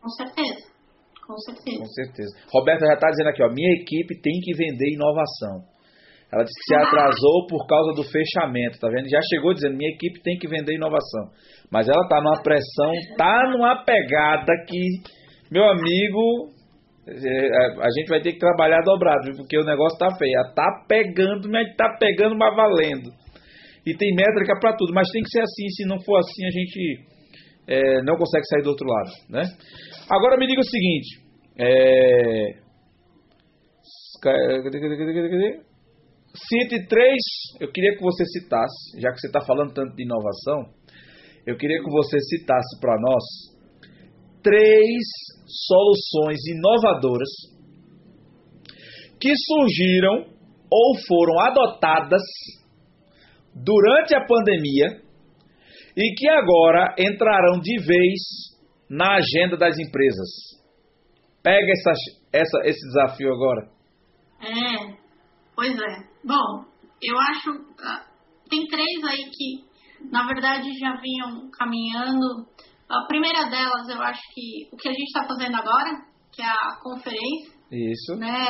Com 0.00 0.08
certeza. 0.10 0.76
Com 1.26 1.36
certeza. 1.38 1.78
Com 1.78 1.86
certeza. 1.86 2.36
Roberta 2.52 2.86
já 2.86 2.94
está 2.94 3.10
dizendo 3.10 3.30
aqui, 3.30 3.42
ó, 3.42 3.50
minha 3.52 3.72
equipe 3.82 4.20
tem 4.20 4.40
que 4.40 4.54
vender 4.54 4.94
inovação. 4.94 5.76
Ela 6.32 6.42
disse 6.42 6.58
que 6.58 6.74
se 6.74 6.74
atrasou 6.74 7.46
por 7.48 7.66
causa 7.66 7.94
do 7.94 8.02
fechamento, 8.02 8.78
tá 8.78 8.88
vendo? 8.88 9.08
Já 9.08 9.20
chegou 9.30 9.54
dizendo, 9.54 9.76
minha 9.76 9.90
equipe 9.90 10.20
tem 10.22 10.36
que 10.38 10.48
vender 10.48 10.74
inovação. 10.74 11.30
Mas 11.70 11.88
ela 11.88 12.06
tá 12.08 12.20
numa 12.20 12.42
pressão, 12.42 12.92
tá 13.16 13.48
numa 13.50 13.84
pegada 13.84 14.52
que, 14.66 14.80
meu 15.50 15.64
amigo, 15.64 16.50
a 17.08 17.88
gente 17.96 18.08
vai 18.08 18.20
ter 18.20 18.32
que 18.32 18.38
trabalhar 18.38 18.82
dobrado, 18.82 19.30
porque 19.36 19.56
o 19.56 19.64
negócio 19.64 19.98
tá 19.98 20.08
feio. 20.18 20.32
Tá 20.54 20.84
pegando, 20.88 21.48
mas 21.48 21.74
tá 21.76 21.96
pegando, 22.00 22.36
mas 22.36 22.56
valendo. 22.56 23.10
E 23.86 23.96
tem 23.96 24.14
métrica 24.14 24.58
para 24.60 24.76
tudo, 24.76 24.92
mas 24.92 25.08
tem 25.10 25.22
que 25.22 25.30
ser 25.30 25.40
assim. 25.40 25.68
Se 25.68 25.86
não 25.86 26.00
for 26.00 26.18
assim, 26.18 26.44
a 26.44 26.50
gente 26.50 27.06
é, 27.68 28.02
não 28.02 28.16
consegue 28.16 28.44
sair 28.46 28.62
do 28.62 28.70
outro 28.70 28.86
lado, 28.88 29.10
né? 29.30 29.42
Agora 30.10 30.36
me 30.36 30.48
diga 30.48 30.60
o 30.60 30.64
seguinte. 30.64 31.20
É... 31.58 32.66
Cadê, 34.20 34.62
cadê, 34.64 34.80
cadê, 34.80 35.30
cadê? 35.30 35.60
Cite 36.34 36.86
três, 36.88 37.22
eu 37.60 37.70
queria 37.70 37.96
que 37.96 38.02
você 38.02 38.24
citasse, 38.26 39.00
já 39.00 39.10
que 39.10 39.20
você 39.20 39.28
está 39.28 39.40
falando 39.40 39.72
tanto 39.72 39.94
de 39.94 40.02
inovação, 40.02 40.74
eu 41.46 41.56
queria 41.56 41.78
que 41.78 41.90
você 41.90 42.18
citasse 42.20 42.78
para 42.80 43.00
nós 43.00 43.55
três 44.46 45.02
soluções 45.66 46.38
inovadoras 46.46 47.28
que 49.20 49.32
surgiram 49.34 50.26
ou 50.70 50.96
foram 51.08 51.40
adotadas 51.40 52.22
durante 53.52 54.14
a 54.14 54.24
pandemia 54.24 55.02
e 55.96 56.14
que 56.14 56.28
agora 56.28 56.94
entrarão 56.96 57.58
de 57.60 57.76
vez 57.78 58.20
na 58.88 59.16
agenda 59.16 59.56
das 59.56 59.76
empresas. 59.78 60.28
Pega 61.42 61.72
essa, 61.72 61.92
essa, 62.32 62.58
esse 62.68 62.86
desafio 62.86 63.32
agora. 63.32 63.68
É, 64.42 65.06
Pois 65.56 65.72
é. 65.72 66.04
Bom, 66.22 66.66
eu 67.02 67.18
acho. 67.18 67.50
Uh, 67.50 68.04
tem 68.50 68.66
três 68.66 69.02
aí 69.08 69.30
que, 69.30 70.10
na 70.12 70.26
verdade, 70.26 70.68
já 70.78 71.00
vinham 71.00 71.50
caminhando. 71.50 72.46
A 72.88 73.06
primeira 73.06 73.50
delas, 73.50 73.88
eu 73.88 74.00
acho 74.00 74.22
que 74.32 74.68
o 74.72 74.76
que 74.76 74.88
a 74.88 74.92
gente 74.92 75.06
está 75.06 75.26
fazendo 75.26 75.56
agora, 75.56 75.90
que 76.32 76.42
é 76.42 76.46
a 76.46 76.76
conferência. 76.82 77.56
Isso. 77.70 78.14
Né, 78.16 78.46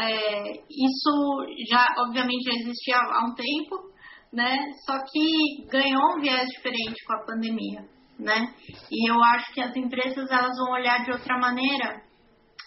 é, 0.00 0.52
isso 0.70 1.46
já, 1.68 1.86
obviamente, 1.98 2.44
já 2.44 2.52
existia 2.52 2.96
há 2.96 3.26
um 3.26 3.34
tempo, 3.34 3.92
né? 4.32 4.56
Só 4.86 4.96
que 5.10 5.66
ganhou 5.68 6.16
um 6.16 6.20
viés 6.20 6.48
diferente 6.50 7.04
com 7.04 7.14
a 7.14 7.24
pandemia, 7.24 7.80
né? 8.18 8.54
E 8.92 9.10
eu 9.10 9.20
acho 9.22 9.52
que 9.52 9.60
as 9.60 9.74
empresas 9.74 10.30
elas 10.30 10.56
vão 10.56 10.72
olhar 10.72 11.04
de 11.04 11.10
outra 11.10 11.36
maneira, 11.38 12.00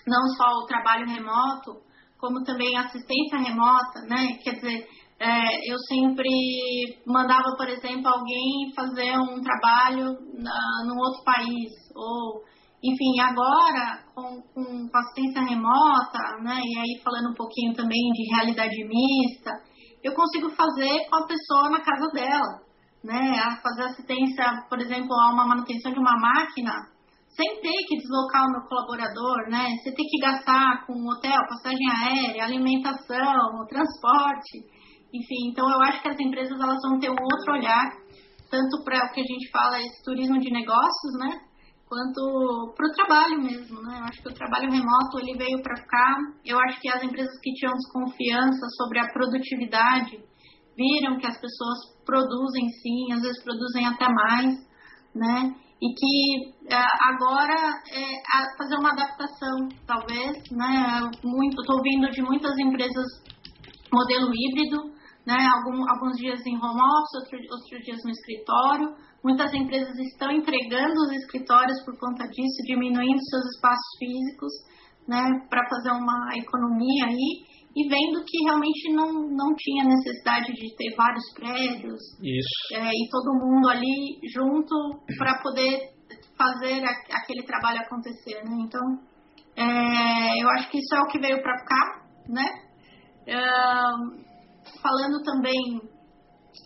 não 0.05 0.27
só 0.35 0.45
o 0.59 0.65
trabalho 0.65 1.07
remoto, 1.07 1.81
como 2.17 2.43
também 2.43 2.75
assistência 2.77 3.37
remota, 3.37 4.01
né? 4.09 4.37
Quer 4.43 4.55
dizer, 4.55 4.87
é, 5.19 5.71
eu 5.71 5.77
sempre 5.87 6.29
mandava, 7.05 7.55
por 7.57 7.67
exemplo, 7.67 8.07
alguém 8.07 8.71
fazer 8.75 9.17
um 9.17 9.41
trabalho 9.41 10.13
na, 10.37 10.85
num 10.85 10.97
outro 10.99 11.23
país, 11.23 11.71
ou, 11.95 12.43
enfim, 12.83 13.19
agora 13.19 14.03
com, 14.13 14.41
com 14.53 14.89
assistência 14.93 15.41
remota, 15.41 16.19
né? 16.43 16.61
E 16.63 16.79
aí 16.79 17.01
falando 17.03 17.31
um 17.31 17.35
pouquinho 17.35 17.73
também 17.73 17.99
de 18.13 18.35
realidade 18.35 18.75
mista, 18.87 19.51
eu 20.03 20.13
consigo 20.13 20.51
fazer 20.51 21.09
com 21.09 21.15
a 21.15 21.27
pessoa 21.27 21.69
na 21.71 21.81
casa 21.81 22.07
dela, 22.13 22.61
né? 23.03 23.59
Fazer 23.63 23.83
assistência, 23.85 24.65
por 24.69 24.79
exemplo, 24.79 25.11
a 25.13 25.33
uma 25.33 25.47
manutenção 25.47 25.91
de 25.91 25.99
uma 25.99 26.15
máquina 26.19 26.73
sem 27.35 27.61
ter 27.61 27.85
que 27.87 27.97
deslocar 27.97 28.45
o 28.45 28.51
meu 28.51 28.61
colaborador, 28.67 29.49
né? 29.49 29.67
Você 29.77 29.91
ter 29.91 30.03
que 30.03 30.19
gastar 30.19 30.85
com 30.85 30.93
hotel, 31.07 31.39
passagem 31.49 31.87
aérea, 31.89 32.43
alimentação, 32.43 33.65
transporte, 33.67 34.76
enfim. 35.13 35.49
Então 35.49 35.69
eu 35.69 35.81
acho 35.81 36.01
que 36.01 36.09
as 36.09 36.19
empresas 36.19 36.59
elas 36.59 36.81
vão 36.81 36.99
ter 36.99 37.09
um 37.09 37.21
outro 37.21 37.53
olhar, 37.53 37.91
tanto 38.49 38.83
para 38.83 39.05
o 39.05 39.11
que 39.13 39.21
a 39.21 39.23
gente 39.23 39.49
fala 39.51 39.81
esse 39.81 40.03
turismo 40.03 40.39
de 40.39 40.51
negócios, 40.51 41.13
né? 41.19 41.41
Quanto 41.87 42.73
para 42.75 42.87
o 42.87 42.91
trabalho 42.91 43.41
mesmo, 43.41 43.81
né? 43.81 43.99
Eu 43.99 44.03
acho 44.05 44.21
que 44.21 44.29
o 44.29 44.33
trabalho 44.33 44.71
remoto 44.71 45.19
ele 45.19 45.37
veio 45.37 45.61
para 45.61 45.77
ficar. 45.77 46.17
Eu 46.45 46.59
acho 46.59 46.81
que 46.81 46.89
as 46.89 47.01
empresas 47.01 47.39
que 47.41 47.53
tinham 47.53 47.73
desconfiança 47.73 48.67
sobre 48.77 48.99
a 48.99 49.11
produtividade 49.11 50.19
viram 50.75 51.17
que 51.17 51.27
as 51.27 51.39
pessoas 51.39 51.77
produzem 52.05 52.69
sim, 52.69 53.13
às 53.13 53.21
vezes 53.21 53.43
produzem 53.43 53.85
até 53.87 54.07
mais, 54.09 54.67
né? 55.15 55.55
e 55.81 55.93
que 55.93 56.73
é, 56.73 56.83
agora 57.09 57.53
é 57.91 58.57
fazer 58.57 58.75
uma 58.77 58.91
adaptação, 58.91 59.69
talvez, 59.85 60.37
né? 60.51 61.09
Muito, 61.23 61.61
estou 61.61 61.77
ouvindo 61.77 62.09
de 62.09 62.21
muitas 62.23 62.57
empresas 62.57 63.05
modelo 63.93 64.31
híbrido, 64.33 64.96
né? 65.27 65.35
Algum, 65.59 65.83
alguns 65.91 66.15
dias 66.15 66.39
em 66.47 66.55
home 66.55 66.79
office, 66.79 67.19
outro, 67.19 67.37
outros 67.51 67.83
dias 67.83 67.99
no 68.05 68.11
escritório. 68.11 68.95
Muitas 69.21 69.53
empresas 69.53 69.93
estão 69.99 70.31
entregando 70.31 70.95
os 71.03 71.11
escritórios 71.11 71.83
por 71.83 71.99
conta 71.99 72.23
disso, 72.29 72.63
diminuindo 72.63 73.19
seus 73.19 73.45
espaços 73.55 73.91
físicos, 73.99 74.53
né? 75.05 75.21
Para 75.49 75.67
fazer 75.67 75.91
uma 75.91 76.31
economia 76.33 77.07
aí 77.07 77.57
e 77.75 77.89
vendo 77.89 78.23
que 78.25 78.43
realmente 78.45 78.93
não, 78.93 79.11
não 79.29 79.53
tinha 79.55 79.83
necessidade 79.83 80.51
de 80.53 80.75
ter 80.77 80.95
vários 80.95 81.25
prédios 81.35 81.99
é, 82.73 82.89
e 82.89 83.09
todo 83.11 83.37
mundo 83.37 83.69
ali 83.69 84.17
junto 84.33 84.73
para 85.17 85.39
poder 85.43 85.91
fazer 86.37 86.83
a, 86.85 86.91
aquele 87.19 87.43
trabalho 87.43 87.81
acontecer, 87.81 88.41
né? 88.45 88.55
Então, 88.65 88.81
é, 89.57 90.41
eu 90.41 90.49
acho 90.51 90.71
que 90.71 90.77
isso 90.77 90.95
é 90.95 91.01
o 91.01 91.07
que 91.07 91.19
veio 91.19 91.41
para 91.41 91.59
ficar, 91.59 92.07
né? 92.29 92.67
Falando 94.81 95.23
também 95.23 95.81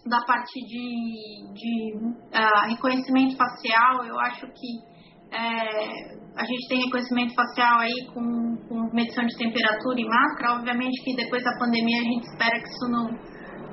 da 0.06 0.22
parte 0.26 0.60
de, 0.66 1.54
de 1.54 1.98
uh, 1.98 2.70
reconhecimento 2.70 3.36
facial, 3.36 4.06
eu 4.06 4.20
acho 4.20 4.48
que 4.48 4.92
é, 5.32 6.22
a 6.36 6.44
gente 6.46 6.68
tem 6.68 6.84
reconhecimento 6.84 7.34
facial 7.34 7.80
aí 7.80 8.06
com, 8.14 8.58
com, 8.68 8.94
medição 8.94 9.26
de 9.26 9.38
temperatura 9.38 10.00
e 10.00 10.06
máscara. 10.06 10.56
Obviamente 10.56 11.04
que 11.04 11.16
depois 11.16 11.44
da 11.44 11.58
pandemia 11.58 12.02
a 12.02 12.04
gente 12.04 12.24
espera 12.24 12.60
que 12.60 12.70
isso 12.70 12.90
não, 12.90 13.08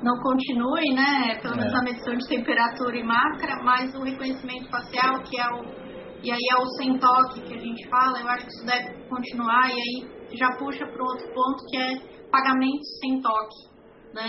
não 0.03 0.21
continue, 0.21 0.93
né? 0.95 1.35
Pelo 1.41 1.57
menos 1.57 1.73
é. 1.73 1.77
a 1.77 1.81
medição 1.81 2.15
de 2.15 2.27
temperatura 2.27 2.97
e 2.97 3.03
máscara, 3.03 3.61
mas 3.63 3.93
o 3.93 4.03
reconhecimento 4.03 4.69
facial, 4.69 5.21
que 5.23 5.39
é 5.39 5.47
o. 5.53 5.89
E 6.21 6.31
aí 6.31 6.45
é 6.51 6.57
o 6.57 6.65
sem 6.77 6.99
toque 6.99 7.41
que 7.43 7.53
a 7.53 7.59
gente 7.59 7.87
fala, 7.87 8.19
eu 8.19 8.27
acho 8.27 8.45
que 8.45 8.51
isso 8.51 8.65
deve 8.65 9.07
continuar, 9.07 9.69
e 9.69 9.73
aí 9.73 10.37
já 10.37 10.49
puxa 10.57 10.85
para 10.85 11.01
outro 11.01 11.33
ponto 11.33 11.65
que 11.69 11.77
é 11.77 11.95
pagamento 12.29 12.83
sem 12.99 13.21
toque, 13.21 13.55
né? 14.13 14.27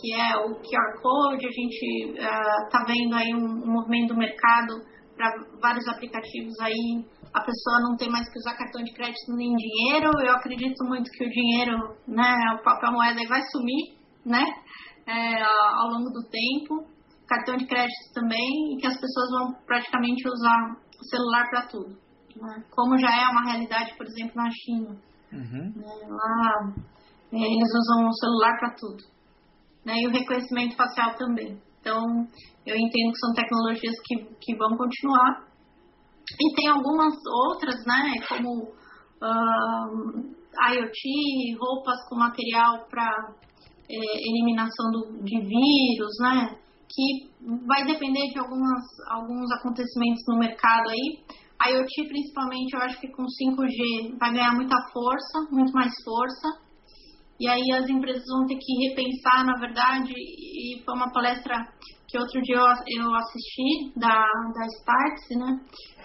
Que 0.00 0.14
é 0.14 0.36
o 0.36 0.54
QR 0.54 1.02
Code, 1.02 1.46
a 1.46 1.50
gente 1.50 2.18
está 2.18 2.82
uh, 2.82 2.86
vendo 2.86 3.14
aí 3.14 3.34
um, 3.34 3.62
um 3.64 3.72
movimento 3.72 4.14
do 4.14 4.18
mercado 4.18 4.72
para 5.16 5.30
vários 5.60 5.86
aplicativos 5.88 6.58
aí, 6.60 7.04
a 7.32 7.40
pessoa 7.40 7.80
não 7.88 7.96
tem 7.96 8.10
mais 8.10 8.28
que 8.30 8.38
usar 8.38 8.56
cartão 8.56 8.82
de 8.82 8.92
crédito 8.92 9.32
nem 9.34 9.54
dinheiro. 9.54 10.10
Eu 10.20 10.34
acredito 10.34 10.84
muito 10.84 11.10
que 11.10 11.24
o 11.24 11.30
dinheiro, 11.30 11.96
né, 12.06 12.36
o 12.58 12.62
papel 12.62 12.92
moeda 12.92 13.20
vai 13.28 13.40
sumir, 13.50 13.96
né, 14.24 14.44
é, 15.06 15.42
ao 15.42 15.88
longo 15.88 16.10
do 16.10 16.28
tempo. 16.28 16.90
Cartão 17.26 17.56
de 17.56 17.66
crédito 17.66 18.12
também, 18.12 18.74
e 18.74 18.76
que 18.78 18.86
as 18.86 19.00
pessoas 19.00 19.30
vão 19.30 19.54
praticamente 19.66 20.28
usar 20.28 20.76
o 21.00 21.04
celular 21.08 21.48
para 21.48 21.66
tudo. 21.66 21.96
Né? 22.36 22.64
Como 22.70 22.98
já 22.98 23.10
é 23.10 23.28
uma 23.28 23.50
realidade, 23.50 23.96
por 23.96 24.06
exemplo, 24.06 24.36
na 24.36 24.50
China. 24.50 24.96
Uhum. 25.32 25.72
Né, 25.74 26.08
lá 26.08 26.74
eles 27.32 27.68
usam 27.74 28.06
o 28.06 28.12
celular 28.12 28.58
para 28.58 28.74
tudo. 28.74 29.02
Né, 29.84 29.94
e 29.96 30.06
o 30.06 30.12
reconhecimento 30.12 30.76
facial 30.76 31.16
também. 31.16 31.60
Então, 31.80 32.00
eu 32.64 32.76
entendo 32.76 33.12
que 33.12 33.18
são 33.18 33.34
tecnologias 33.34 33.94
que, 34.04 34.24
que 34.40 34.56
vão 34.56 34.76
continuar. 34.76 35.48
E 36.40 36.54
tem 36.54 36.68
algumas 36.68 37.14
outras, 37.48 37.84
né, 37.84 38.14
como 38.28 38.62
uh, 38.62 40.42
IoT, 40.70 41.56
roupas 41.58 41.96
com 42.08 42.16
material 42.16 42.86
para 42.88 43.34
é, 43.90 43.96
eliminação 43.96 44.90
do, 44.92 45.24
de 45.24 45.40
vírus, 45.40 46.12
né, 46.20 46.56
que 46.88 47.32
vai 47.66 47.84
depender 47.84 48.28
de 48.32 48.38
algumas, 48.38 48.82
alguns 49.10 49.50
acontecimentos 49.58 50.22
no 50.28 50.38
mercado 50.38 50.90
aí. 50.90 51.18
IoT, 51.64 52.08
principalmente, 52.08 52.74
eu 52.74 52.80
acho 52.80 53.00
que 53.00 53.08
com 53.08 53.22
5G 53.22 54.18
vai 54.18 54.32
ganhar 54.32 54.54
muita 54.54 54.76
força, 54.92 55.48
muito 55.50 55.72
mais 55.72 55.92
força. 56.04 56.71
E 57.42 57.48
aí 57.48 57.72
as 57.72 57.88
empresas 57.90 58.22
vão 58.24 58.46
ter 58.46 58.54
que 58.54 58.88
repensar, 58.88 59.44
na 59.44 59.58
verdade, 59.58 60.12
e 60.14 60.80
foi 60.84 60.94
uma 60.94 61.10
palestra 61.10 61.58
que 62.06 62.16
outro 62.16 62.40
dia 62.42 62.54
eu, 62.54 63.14
assisti 63.16 63.98
da, 63.98 64.14
da 64.54 64.66
Startse, 64.78 65.34
né? 65.34 65.58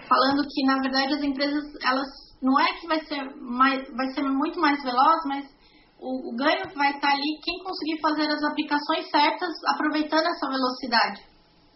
Falando 0.09 0.41
que, 0.49 0.65
na 0.65 0.81
verdade, 0.81 1.13
as 1.13 1.21
empresas, 1.21 1.63
elas 1.85 2.07
não 2.41 2.59
é 2.59 2.65
que 2.79 2.87
vai 2.87 3.05
ser, 3.05 3.35
mais, 3.35 3.87
vai 3.95 4.07
ser 4.15 4.23
muito 4.23 4.59
mais 4.59 4.81
veloz, 4.81 5.19
mas 5.27 5.45
o, 5.99 6.33
o 6.33 6.35
ganho 6.35 6.73
vai 6.73 6.89
estar 6.89 7.11
ali 7.11 7.39
quem 7.43 7.63
conseguir 7.63 8.01
fazer 8.01 8.31
as 8.31 8.43
aplicações 8.43 9.07
certas 9.11 9.53
aproveitando 9.75 10.25
essa 10.25 10.49
velocidade, 10.49 11.21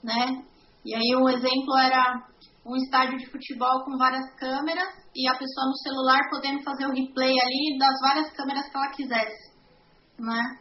né? 0.03 0.43
E 0.83 0.95
aí 0.95 1.15
o 1.21 1.29
exemplo 1.29 1.77
era 1.77 2.31
um 2.65 2.75
estádio 2.77 3.19
de 3.19 3.29
futebol 3.29 3.85
com 3.85 3.95
várias 3.95 4.25
câmeras 4.39 4.89
e 5.15 5.27
a 5.27 5.37
pessoa 5.37 5.67
no 5.67 5.77
celular 5.77 6.19
podendo 6.31 6.63
fazer 6.63 6.85
o 6.87 6.93
replay 6.93 7.39
ali 7.39 7.77
das 7.77 7.99
várias 8.01 8.31
câmeras 8.31 8.67
que 8.67 8.77
ela 8.77 8.89
quisesse, 8.89 9.50
né? 10.21 10.57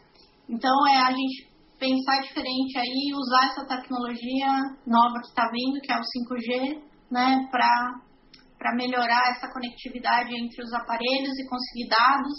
Então 0.49 0.75
é 0.89 0.97
a 0.97 1.11
gente 1.11 1.51
pensar 1.79 2.21
diferente 2.23 2.79
aí, 2.79 3.13
usar 3.15 3.47
essa 3.47 3.65
tecnologia 3.65 4.53
nova 4.87 5.21
que 5.21 5.29
está 5.29 5.49
vindo, 5.51 5.81
que 5.81 5.93
é 5.93 5.97
o 5.97 6.03
5G, 6.03 6.83
né, 7.11 7.49
para 7.51 8.77
melhorar 8.77 9.31
essa 9.31 9.49
conectividade 9.51 10.35
entre 10.35 10.63
os 10.63 10.73
aparelhos 10.75 11.39
e 11.39 11.49
conseguir 11.49 11.89
dados, 11.89 12.37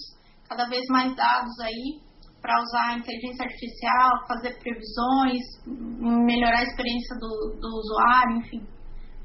cada 0.47 0.69
vez 0.69 0.85
mais 0.89 1.15
dados 1.15 1.59
aí, 1.59 1.99
para 2.39 2.61
usar 2.61 2.89
a 2.89 2.97
inteligência 2.97 3.45
artificial, 3.45 4.27
fazer 4.27 4.57
previsões, 4.59 5.41
melhorar 6.25 6.59
a 6.59 6.63
experiência 6.63 7.15
do, 7.15 7.57
do 7.59 7.67
usuário, 7.67 8.37
enfim. 8.37 8.67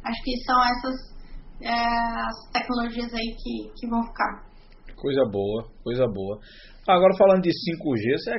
Acho 0.05 0.23
que 0.23 0.37
são 0.45 0.65
essas 0.65 1.17
é, 1.61 1.73
as 1.73 2.51
tecnologias 2.53 3.13
aí 3.13 3.37
que, 3.43 3.73
que 3.77 3.89
vão 3.89 4.03
ficar. 4.03 4.46
Coisa 4.97 5.23
boa, 5.31 5.65
coisa 5.85 6.07
boa. 6.07 6.39
Agora 6.89 7.17
falando 7.17 7.43
de 7.43 7.51
5G, 7.51 8.19
você 8.19 8.31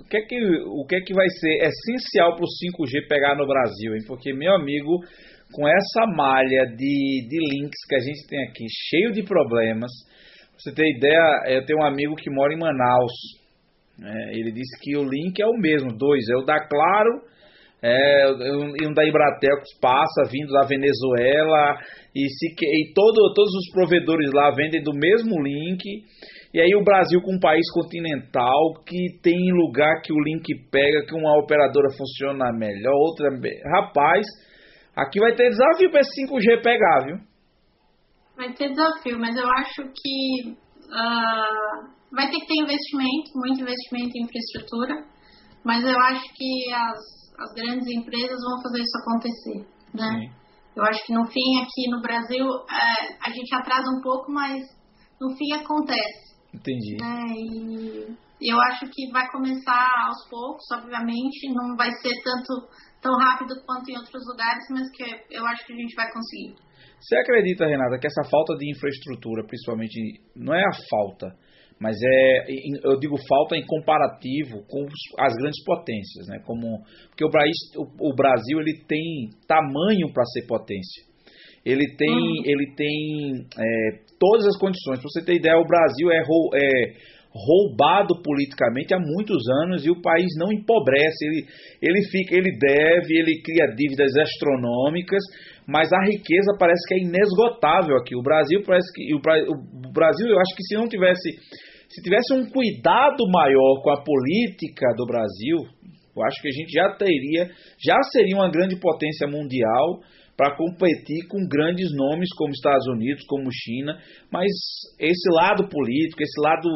o 0.00 0.04
que 0.04 0.16
é 0.16 0.22
que, 0.22 0.36
o 0.66 0.86
que, 0.86 0.96
é 0.96 1.00
que 1.00 1.14
vai 1.14 1.28
ser 1.28 1.62
essencial 1.62 2.34
para 2.34 2.44
o 2.44 2.48
5G 2.48 3.08
pegar 3.08 3.36
no 3.36 3.46
Brasil, 3.46 3.94
hein? 3.94 4.02
Porque, 4.06 4.32
meu 4.32 4.54
amigo, 4.54 4.98
com 5.52 5.68
essa 5.68 6.06
malha 6.06 6.66
de, 6.66 7.26
de 7.28 7.38
links 7.38 7.86
que 7.88 7.94
a 7.94 8.00
gente 8.00 8.26
tem 8.28 8.42
aqui, 8.48 8.64
cheio 8.88 9.12
de 9.12 9.22
problemas, 9.22 9.90
você 10.58 10.74
tem 10.74 10.96
ideia, 10.96 11.42
eu 11.46 11.64
tenho 11.64 11.80
um 11.80 11.86
amigo 11.86 12.16
que 12.16 12.30
mora 12.30 12.52
em 12.52 12.58
Manaus, 12.58 13.12
é, 14.02 14.38
ele 14.38 14.52
disse 14.52 14.78
que 14.80 14.96
o 14.96 15.04
link 15.04 15.40
é 15.40 15.46
o 15.46 15.58
mesmo, 15.58 15.96
dois, 15.96 16.28
é 16.28 16.36
o 16.36 16.44
da 16.44 16.58
Claro 16.66 17.30
é, 17.82 18.26
e 18.82 18.86
um 18.86 18.92
da 18.92 19.06
Embratel 19.06 19.56
que 19.56 19.80
passa 19.80 20.28
vindo 20.30 20.52
da 20.52 20.66
Venezuela 20.66 21.78
e, 22.14 22.28
se, 22.28 22.54
e 22.60 22.92
todo, 22.92 23.32
todos 23.34 23.54
os 23.54 23.72
provedores 23.72 24.30
lá 24.32 24.50
vendem 24.50 24.82
do 24.82 24.92
mesmo 24.92 25.40
link. 25.42 25.82
E 26.52 26.60
aí 26.60 26.74
o 26.74 26.82
Brasil 26.82 27.20
com 27.22 27.36
um 27.36 27.40
país 27.40 27.70
continental 27.72 28.74
que 28.84 29.20
tem 29.22 29.52
lugar 29.52 30.02
que 30.02 30.12
o 30.12 30.20
link 30.20 30.44
pega, 30.70 31.06
que 31.06 31.14
uma 31.14 31.38
operadora 31.38 31.88
funciona 31.96 32.52
melhor, 32.52 32.92
outra. 32.94 33.28
Rapaz, 33.76 34.26
aqui 34.96 35.20
vai 35.20 35.34
ter 35.34 35.50
desafio 35.50 35.90
para 35.90 36.00
esse 36.00 36.26
5G 36.26 36.62
pegar, 36.62 37.04
viu? 37.06 37.16
Vai 38.36 38.52
ter 38.54 38.70
desafio, 38.70 39.18
mas 39.20 39.36
eu 39.36 39.46
acho 39.48 39.82
que 39.94 40.50
uh, 40.50 42.00
vai 42.10 42.28
ter 42.28 42.40
que 42.40 42.46
ter 42.46 42.62
investimento, 42.62 43.30
muito 43.36 43.60
investimento 43.60 44.10
em 44.16 44.24
infraestrutura, 44.24 45.04
mas 45.64 45.84
eu 45.84 46.00
acho 46.00 46.24
que 46.34 46.72
as, 46.74 46.98
as 47.38 47.54
grandes 47.54 47.86
empresas 47.86 48.38
vão 48.42 48.62
fazer 48.62 48.80
isso 48.80 48.98
acontecer, 49.02 49.66
né? 49.94 50.26
Sim. 50.26 50.39
Eu 50.76 50.84
acho 50.84 51.04
que 51.04 51.12
no 51.12 51.26
fim 51.26 51.60
aqui 51.60 51.90
no 51.90 52.00
Brasil 52.00 52.46
é, 52.70 53.16
a 53.26 53.30
gente 53.30 53.54
atrasa 53.54 53.90
um 53.90 54.00
pouco, 54.02 54.30
mas 54.30 54.62
no 55.20 55.36
fim 55.36 55.52
acontece. 55.52 56.34
Entendi. 56.54 56.96
Né? 57.00 58.16
E 58.40 58.50
eu 58.50 58.58
acho 58.58 58.86
que 58.86 59.10
vai 59.12 59.30
começar 59.30 59.88
aos 60.06 60.28
poucos, 60.30 60.64
obviamente, 60.72 61.52
não 61.52 61.76
vai 61.76 61.90
ser 62.00 62.14
tanto 62.24 62.68
tão 63.02 63.12
rápido 63.18 63.54
quanto 63.66 63.90
em 63.90 63.96
outros 63.96 64.22
lugares, 64.26 64.64
mas 64.70 64.90
que 64.92 65.04
eu 65.30 65.44
acho 65.46 65.66
que 65.66 65.72
a 65.72 65.76
gente 65.76 65.94
vai 65.94 66.06
conseguir. 66.10 66.54
Você 67.00 67.16
acredita, 67.16 67.66
Renata, 67.66 67.98
que 67.98 68.06
essa 68.06 68.24
falta 68.30 68.56
de 68.56 68.70
infraestrutura, 68.70 69.46
principalmente, 69.46 70.20
não 70.36 70.54
é 70.54 70.62
a 70.62 70.72
falta, 70.88 71.34
mas 71.80 71.96
é, 72.02 72.44
eu 72.84 72.98
digo 73.00 73.16
falta 73.26 73.56
em 73.56 73.64
comparativo 73.64 74.62
com 74.68 74.84
as 75.18 75.34
grandes 75.34 75.64
potências, 75.64 76.26
né? 76.28 76.38
Como 76.44 76.84
porque 77.08 77.24
o 77.24 77.30
Brasil, 77.30 77.54
o 77.98 78.14
Brasil 78.14 78.60
ele 78.60 78.84
tem 78.86 79.30
tamanho 79.48 80.12
para 80.12 80.24
ser 80.26 80.46
potência. 80.46 81.08
Ele 81.64 81.94
tem, 81.96 82.10
uhum. 82.10 82.42
ele 82.44 82.74
tem 82.76 83.46
é, 83.58 83.90
todas 84.18 84.46
as 84.46 84.58
condições. 84.58 84.98
Para 84.98 85.08
você 85.08 85.24
ter 85.24 85.36
ideia, 85.36 85.56
o 85.56 85.66
Brasil 85.66 86.10
é, 86.10 86.18
é 86.18 86.92
roubado 87.32 88.20
politicamente 88.22 88.92
há 88.92 88.98
muitos 88.98 89.42
anos 89.62 89.84
e 89.86 89.90
o 89.90 90.00
país 90.02 90.28
não 90.36 90.52
empobrece. 90.52 91.24
Ele, 91.24 91.46
ele 91.80 92.02
fica, 92.10 92.34
ele 92.34 92.50
deve, 92.58 93.14
ele 93.16 93.40
cria 93.42 93.74
dívidas 93.74 94.16
astronômicas, 94.16 95.22
mas 95.66 95.92
a 95.92 96.04
riqueza 96.04 96.56
parece 96.58 96.80
que 96.88 96.94
é 96.94 96.98
inesgotável 97.04 97.96
aqui. 97.96 98.16
O 98.16 98.22
Brasil 98.22 98.62
parece 98.66 98.92
que 98.92 99.14
o 99.14 99.92
Brasil, 99.92 100.28
eu 100.28 100.40
acho 100.40 100.56
que 100.56 100.64
se 100.64 100.74
não 100.74 100.88
tivesse 100.88 101.30
se 101.90 102.00
tivesse 102.02 102.32
um 102.34 102.48
cuidado 102.48 103.26
maior 103.28 103.82
com 103.82 103.90
a 103.90 104.02
política 104.02 104.94
do 104.96 105.04
Brasil, 105.04 105.58
eu 106.16 106.22
acho 106.24 106.40
que 106.40 106.48
a 106.48 106.52
gente 106.52 106.72
já 106.72 106.94
teria, 106.96 107.50
já 107.84 108.00
seria 108.12 108.36
uma 108.36 108.50
grande 108.50 108.78
potência 108.78 109.26
mundial 109.26 110.00
para 110.36 110.56
competir 110.56 111.26
com 111.28 111.46
grandes 111.46 111.92
nomes 111.92 112.28
como 112.34 112.52
Estados 112.52 112.86
Unidos, 112.86 113.24
como 113.26 113.50
China, 113.52 113.98
mas 114.32 114.48
esse 114.98 115.28
lado 115.34 115.68
político, 115.68 116.22
esse 116.22 116.40
lado 116.40 116.68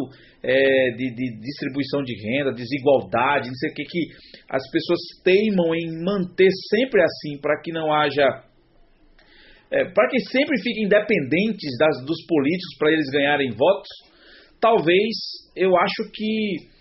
é, 0.43 0.91
de, 0.97 1.15
de, 1.15 1.41
distribuição 1.41 2.03
de 2.03 2.13
renda, 2.21 2.53
desigualdade, 2.53 3.49
não 3.49 3.55
sei 3.55 3.71
o 3.71 3.75
que, 3.75 3.85
que 3.85 4.05
as 4.51 4.69
pessoas 4.71 4.99
teimam 5.25 5.75
em 5.75 6.05
manter 6.05 6.51
sempre 6.69 7.01
assim, 7.01 7.41
para 7.41 7.61
que 7.63 7.73
não 7.73 7.93
haja. 7.93 8.27
É, 9.71 9.85
para 9.93 10.09
que 10.11 10.21
sempre 10.21 10.61
fiquem 10.61 10.85
independentes 10.85 11.71
das, 11.79 12.05
dos 12.05 12.27
políticos 12.27 12.77
para 12.79 12.93
eles 12.93 13.07
ganharem 13.11 13.51
votos, 13.51 13.89
talvez 14.61 15.15
eu 15.57 15.71
acho 15.77 16.11
que 16.13 16.75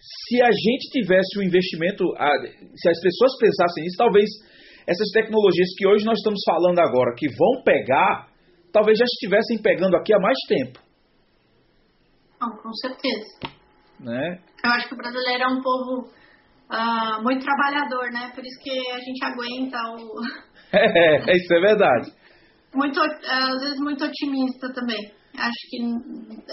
se 0.00 0.42
a 0.42 0.50
gente 0.50 0.90
tivesse 0.92 1.38
o 1.38 1.40
um 1.40 1.44
investimento, 1.44 2.04
se 2.74 2.88
as 2.88 3.00
pessoas 3.00 3.36
pensassem 3.38 3.84
nisso, 3.84 3.96
talvez 3.98 4.28
essas 4.86 5.10
tecnologias 5.12 5.68
que 5.76 5.86
hoje 5.86 6.04
nós 6.04 6.18
estamos 6.18 6.40
falando 6.44 6.78
agora, 6.80 7.14
que 7.16 7.28
vão 7.28 7.62
pegar, 7.64 8.28
talvez 8.72 8.98
já 8.98 9.04
estivessem 9.04 9.60
pegando 9.62 9.96
aqui 9.96 10.14
há 10.14 10.18
mais 10.18 10.38
tempo. 10.48 10.80
Não, 12.40 12.56
com 12.56 12.72
certeza. 12.74 13.60
Né? 14.00 14.40
Eu 14.64 14.70
acho 14.70 14.88
que 14.88 14.94
o 14.94 14.96
brasileiro 14.96 15.44
é 15.44 15.46
um 15.48 15.60
povo 15.60 16.08
uh, 16.70 17.22
muito 17.22 17.44
trabalhador, 17.44 18.10
né? 18.10 18.32
Por 18.34 18.42
isso 18.44 18.58
que 18.62 18.70
a 18.90 18.98
gente 18.98 19.22
aguenta 19.24 19.76
o. 19.92 20.22
é, 20.72 21.36
isso 21.36 21.54
é 21.54 21.60
verdade. 21.60 22.12
Muito, 22.74 23.00
às 23.00 23.60
vezes 23.60 23.78
muito 23.80 24.04
otimista 24.04 24.72
também. 24.72 25.12
Acho 25.38 25.70
que 25.70 25.78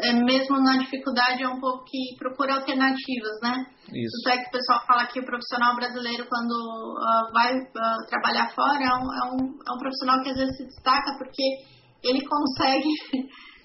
é, 0.03 0.13
mesmo 0.13 0.59
na 0.61 0.77
dificuldade 0.77 1.41
é 1.41 1.47
um 1.47 1.59
pouco 1.59 1.83
que 1.85 2.15
procura 2.17 2.55
alternativas, 2.55 3.39
né? 3.41 3.65
Isso. 3.87 3.97
Isso 3.97 4.29
é 4.29 4.37
que 4.37 4.49
o 4.49 4.51
pessoal 4.51 4.85
fala 4.85 5.07
que 5.07 5.19
o 5.19 5.25
profissional 5.25 5.75
brasileiro, 5.75 6.25
quando 6.29 6.53
uh, 6.53 7.33
vai 7.33 7.53
uh, 7.55 8.07
trabalhar 8.07 8.49
fora, 8.53 8.83
é 8.83 8.93
um, 8.93 9.13
é, 9.13 9.31
um, 9.33 9.59
é 9.67 9.71
um 9.73 9.79
profissional 9.79 10.21
que 10.21 10.29
às 10.29 10.37
vezes 10.37 10.57
se 10.57 10.65
destaca 10.65 11.17
porque 11.17 11.43
ele 12.03 12.23
consegue 12.23 12.89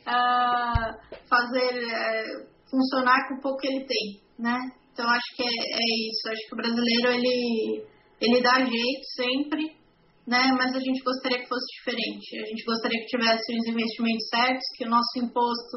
uh, 0.09 1.19
fazer 1.29 1.85
eh, 1.85 2.47
funcionar 2.71 3.29
com 3.29 3.35
o 3.35 3.41
pouco 3.43 3.59
que 3.59 3.69
ele 3.69 3.85
tem, 3.85 4.21
né? 4.39 4.59
Então 4.93 5.09
acho 5.09 5.37
que 5.37 5.43
é, 5.43 5.47
é 5.47 6.09
isso. 6.09 6.29
Acho 6.31 6.49
que 6.49 6.55
o 6.55 6.57
brasileiro 6.57 7.09
ele, 7.09 7.85
ele 8.21 8.43
dá 8.43 8.59
jeito 8.59 9.05
sempre 9.15 9.82
né? 10.27 10.53
Mas 10.57 10.75
a 10.75 10.81
gente 10.81 11.03
gostaria 11.03 11.39
que 11.39 11.49
fosse 11.49 11.66
diferente. 11.79 12.39
A 12.39 12.47
gente 12.47 12.64
gostaria 12.64 12.99
que 13.01 13.07
tivesse 13.07 13.57
os 13.57 13.66
investimentos 13.66 14.29
certos, 14.29 14.66
que 14.77 14.85
o 14.87 14.91
nosso 14.91 15.18
imposto 15.18 15.77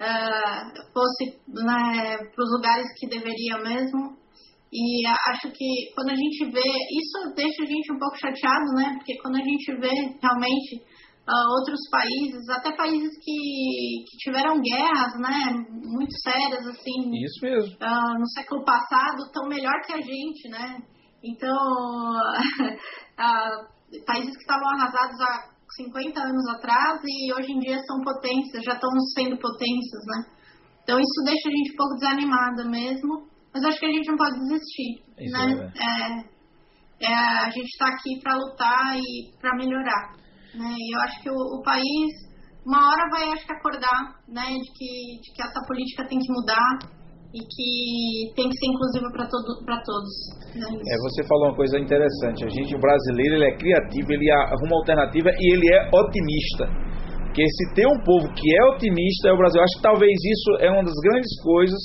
uh, 0.00 0.92
fosse 0.92 1.38
né, 1.48 2.16
para 2.16 2.44
os 2.44 2.52
lugares 2.56 2.86
que 2.98 3.08
deveria 3.08 3.58
mesmo. 3.58 4.16
E 4.72 5.06
acho 5.30 5.50
que 5.52 5.94
quando 5.94 6.10
a 6.10 6.16
gente 6.16 6.50
vê, 6.50 6.60
isso 6.60 7.34
deixa 7.34 7.62
a 7.62 7.66
gente 7.66 7.92
um 7.92 7.98
pouco 7.98 8.18
chateado, 8.18 8.66
né? 8.74 8.94
Porque 8.98 9.16
quando 9.22 9.36
a 9.36 9.42
gente 9.42 9.72
vê 9.78 9.94
realmente 10.20 10.82
uh, 11.28 11.48
outros 11.60 11.80
países, 11.90 12.48
até 12.50 12.74
países 12.76 13.10
que, 13.22 14.04
que 14.04 14.16
tiveram 14.18 14.60
guerras, 14.60 15.12
né? 15.20 15.54
Muito 15.70 16.12
sérias, 16.20 16.66
assim. 16.66 17.14
Isso 17.24 17.40
mesmo. 17.42 17.76
Uh, 17.76 18.18
no 18.18 18.28
século 18.34 18.64
passado, 18.64 19.22
estão 19.24 19.48
melhor 19.48 19.80
que 19.86 19.92
a 19.92 20.00
gente, 20.00 20.48
né? 20.50 20.82
Então, 21.26 21.56
países 24.06 24.32
que 24.32 24.42
estavam 24.42 24.68
arrasados 24.68 25.20
há 25.20 25.56
50 25.76 26.20
anos 26.20 26.48
atrás 26.56 27.00
e 27.04 27.32
hoje 27.34 27.52
em 27.52 27.58
dia 27.58 27.78
são 27.86 28.00
potências, 28.02 28.64
já 28.64 28.74
estão 28.74 28.90
sendo 29.14 29.36
potências, 29.38 30.02
né? 30.06 30.36
Então 30.82 30.98
isso 31.00 31.24
deixa 31.24 31.48
a 31.48 31.52
gente 31.52 31.72
um 31.72 31.76
pouco 31.76 31.94
desanimada 31.94 32.64
mesmo, 32.64 33.26
mas 33.52 33.64
acho 33.64 33.80
que 33.80 33.86
a 33.86 33.92
gente 33.92 34.08
não 34.08 34.16
pode 34.16 34.38
desistir, 34.38 35.02
isso 35.18 35.32
né? 35.32 35.72
É, 35.74 37.06
é, 37.06 37.14
a 37.14 37.50
gente 37.50 37.66
está 37.66 37.88
aqui 37.88 38.20
para 38.22 38.36
lutar 38.36 38.96
e 38.96 39.36
para 39.40 39.56
melhorar, 39.56 40.14
né? 40.54 40.74
E 40.78 40.94
eu 40.94 41.00
acho 41.00 41.22
que 41.22 41.30
o, 41.30 41.34
o, 41.34 41.62
país 41.62 42.12
uma 42.64 42.88
hora 42.88 43.10
vai 43.10 43.32
acho 43.32 43.44
que 43.44 43.52
acordar, 43.52 44.20
né? 44.28 44.46
De 44.46 44.72
que, 44.72 45.20
de 45.20 45.34
que 45.34 45.42
essa 45.42 45.60
política 45.66 46.06
tem 46.06 46.18
que 46.18 46.32
mudar 46.32 46.95
e 47.36 47.40
que 47.44 48.32
tem 48.32 48.48
que 48.48 48.56
ser 48.56 48.68
inclusiva 48.72 49.12
para 49.12 49.28
todo, 49.28 49.60
todos. 49.60 50.14
É, 50.56 50.72
é, 50.72 50.96
você 51.04 51.20
falou 51.28 51.52
uma 51.52 51.56
coisa 51.56 51.76
interessante. 51.78 52.44
A 52.44 52.48
gente, 52.48 52.74
o 52.74 52.80
brasileiro, 52.80 53.36
ele 53.36 53.44
é 53.44 53.56
criativo, 53.56 54.08
ele 54.08 54.30
arruma 54.32 54.80
alternativa 54.80 55.28
e 55.36 55.52
ele 55.52 55.68
é 55.68 55.80
otimista. 55.92 56.64
Porque 57.28 57.44
se 57.44 57.74
tem 57.76 57.84
um 57.84 58.00
povo 58.00 58.32
que 58.32 58.48
é 58.56 58.64
otimista 58.72 59.28
é 59.28 59.32
o 59.32 59.36
Brasil. 59.36 59.60
Eu 59.60 59.64
acho 59.64 59.76
que 59.76 59.82
talvez 59.84 60.16
isso 60.16 60.64
é 60.64 60.70
uma 60.72 60.82
das 60.82 60.96
grandes 61.04 61.28
coisas 61.44 61.80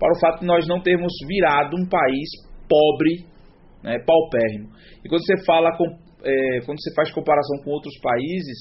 para 0.00 0.12
o 0.12 0.18
fato 0.18 0.40
de 0.40 0.46
nós 0.46 0.66
não 0.66 0.80
termos 0.80 1.12
virado 1.28 1.76
um 1.76 1.84
país 1.84 2.28
pobre, 2.64 3.28
né, 3.84 4.00
paupérrimo. 4.00 4.72
E 5.04 5.08
quando 5.08 5.20
você 5.20 5.44
fala 5.44 5.76
com, 5.76 5.84
é, 6.24 6.60
quando 6.64 6.80
você 6.80 6.94
faz 6.96 7.12
comparação 7.12 7.60
com 7.62 7.70
outros 7.70 7.92
países 8.00 8.56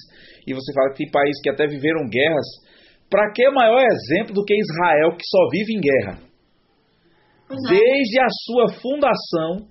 e 0.45 0.53
você 0.53 0.73
fala 0.73 0.91
que 0.91 1.03
tem 1.03 1.11
países 1.11 1.41
que 1.41 1.49
até 1.49 1.67
viveram 1.67 2.03
guerras, 2.11 2.45
para 3.09 3.31
que 3.31 3.49
maior 3.51 3.79
exemplo 3.79 4.33
do 4.33 4.43
que 4.43 4.59
Israel 4.59 5.15
que 5.15 5.23
só 5.23 5.49
vive 5.51 5.73
em 5.73 5.79
guerra? 5.79 6.24
É. 7.49 7.55
Desde 7.69 8.19
a 8.19 8.27
sua 8.45 8.67
fundação 8.81 9.67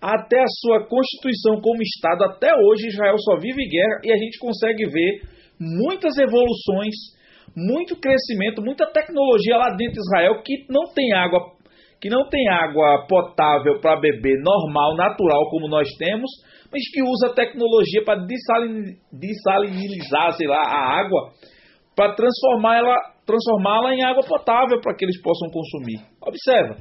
até 0.00 0.40
a 0.40 0.48
sua 0.60 0.86
constituição 0.86 1.60
como 1.60 1.82
Estado, 1.82 2.24
até 2.24 2.54
hoje 2.54 2.86
Israel 2.86 3.16
só 3.18 3.36
vive 3.36 3.68
guerra 3.68 4.00
e 4.04 4.12
a 4.12 4.16
gente 4.16 4.38
consegue 4.38 4.88
ver 4.88 5.22
muitas 5.60 6.16
evoluções, 6.16 6.94
muito 7.56 7.96
crescimento, 7.96 8.62
muita 8.62 8.86
tecnologia 8.86 9.56
lá 9.56 9.70
dentro 9.70 9.94
de 9.94 10.00
Israel 10.00 10.40
que 10.42 10.64
não 10.70 10.84
tem 10.94 11.12
água, 11.12 11.40
que 12.00 12.08
não 12.08 12.28
tem 12.28 12.48
água 12.48 13.06
potável 13.08 13.80
para 13.80 14.00
beber 14.00 14.40
normal, 14.40 14.94
natural 14.96 15.50
como 15.50 15.68
nós 15.68 15.88
temos, 15.98 16.30
mas 16.72 16.80
que 16.92 17.02
usa 17.02 17.34
tecnologia 17.34 18.04
para 18.04 18.24
dessalinizar, 18.24 20.32
sei 20.36 20.46
lá, 20.46 20.62
a 20.62 21.00
água 21.00 21.32
para 21.96 22.14
transformá-la 22.14 22.94
transformá-la 23.26 23.94
em 23.94 24.02
água 24.02 24.22
potável 24.26 24.80
para 24.80 24.96
que 24.96 25.04
eles 25.04 25.20
possam 25.20 25.50
consumir. 25.50 26.00
Observa, 26.22 26.76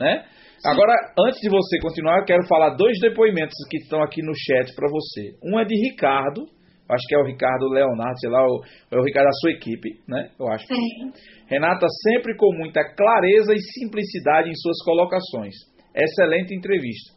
né? 0.00 0.24
Agora, 0.64 0.92
antes 1.26 1.40
de 1.40 1.48
você 1.48 1.78
continuar, 1.80 2.18
eu 2.18 2.24
quero 2.24 2.46
falar 2.46 2.70
dois 2.70 2.98
depoimentos 3.00 3.54
que 3.70 3.78
estão 3.78 4.02
aqui 4.02 4.22
no 4.22 4.32
chat 4.34 4.74
para 4.74 4.88
você. 4.90 5.36
Um 5.44 5.58
é 5.58 5.64
de 5.64 5.74
Ricardo, 5.74 6.42
acho 6.90 7.06
que 7.06 7.14
é 7.14 7.18
o 7.18 7.24
Ricardo 7.24 7.68
Leonardo, 7.68 8.18
sei 8.18 8.30
lá, 8.30 8.40
é 8.40 8.96
o 8.98 9.04
Ricardo 9.04 9.26
da 9.26 9.32
sua 9.40 9.52
equipe, 9.52 9.88
né? 10.08 10.30
Eu 10.38 10.48
acho. 10.48 10.66
Sim. 10.66 11.12
Renata 11.48 11.86
sempre 12.02 12.36
com 12.36 12.52
muita 12.56 12.82
clareza 12.94 13.54
e 13.54 13.60
simplicidade 13.60 14.50
em 14.50 14.54
suas 14.54 14.82
colocações. 14.84 15.54
Excelente 15.94 16.54
entrevista. 16.54 17.14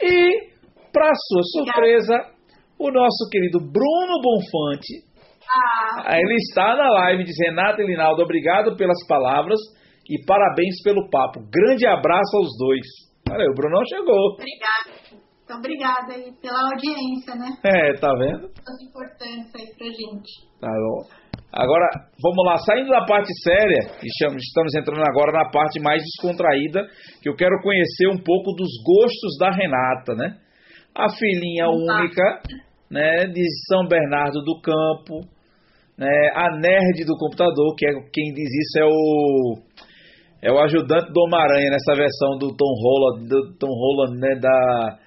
E, 0.00 0.50
para 0.92 1.10
sua 1.14 1.42
surpresa, 1.42 2.14
o 2.78 2.90
nosso 2.90 3.28
querido 3.30 3.58
Bruno 3.58 4.20
Bonfante 4.22 5.12
ah. 5.52 6.18
Ele 6.18 6.34
está 6.36 6.74
na 6.76 6.88
live, 6.88 7.24
diz 7.24 7.36
Renata 7.38 7.82
e 7.82 7.86
Linaldo, 7.86 8.22
obrigado 8.22 8.76
pelas 8.76 9.06
palavras 9.06 9.58
e 10.08 10.24
parabéns 10.24 10.82
pelo 10.82 11.08
papo. 11.10 11.40
Grande 11.50 11.86
abraço 11.86 12.36
aos 12.36 12.56
dois. 12.58 12.86
Olha, 13.30 13.50
o 13.50 13.54
Brunão 13.54 13.82
chegou. 13.86 14.34
Obrigada. 14.34 15.22
Então, 15.44 15.58
obrigada 15.58 16.12
aí 16.14 16.32
pela 16.40 16.70
audiência, 16.70 17.34
né? 17.34 17.50
É, 17.64 17.92
tá 18.00 18.12
vendo? 18.14 18.46
As 18.46 18.80
importantes 18.82 19.52
aí 19.54 19.74
pra 19.76 19.86
gente. 19.86 20.48
Tá 20.60 20.68
bom. 20.68 21.22
Agora, 21.52 21.86
vamos 22.22 22.44
lá, 22.46 22.56
saindo 22.56 22.88
da 22.88 23.04
parte 23.04 23.28
séria, 23.42 23.80
estamos 24.02 24.74
entrando 24.74 25.02
agora 25.02 25.32
na 25.32 25.50
parte 25.50 25.78
mais 25.80 26.02
descontraída, 26.02 26.86
que 27.20 27.28
eu 27.28 27.36
quero 27.36 27.60
conhecer 27.62 28.08
um 28.08 28.16
pouco 28.16 28.52
dos 28.52 28.70
gostos 28.82 29.36
da 29.38 29.50
Renata, 29.50 30.14
né? 30.14 30.38
A 30.94 31.10
filhinha 31.10 31.68
única, 31.68 32.40
né, 32.90 33.26
de 33.26 33.44
São 33.68 33.86
Bernardo 33.86 34.40
do 34.42 34.60
Campo, 34.62 35.28
né, 35.98 36.30
a 36.34 36.56
nerd 36.56 37.04
do 37.04 37.18
computador, 37.18 37.74
que 37.76 37.86
é 37.86 37.92
quem 38.12 38.32
diz 38.32 38.48
isso 38.48 38.78
é 38.78 38.84
o 38.86 39.71
é 40.42 40.50
o 40.50 40.58
ajudante 40.58 41.12
do 41.12 41.20
Homem-Aranha 41.22 41.70
nessa 41.70 41.94
versão 41.94 42.36
do 42.36 42.54
Tom 42.56 42.74
Holland, 42.82 43.28
do 43.28 43.56
Tom 43.58 43.70
Holland, 43.70 44.18
né, 44.18 44.34
da 44.40 44.98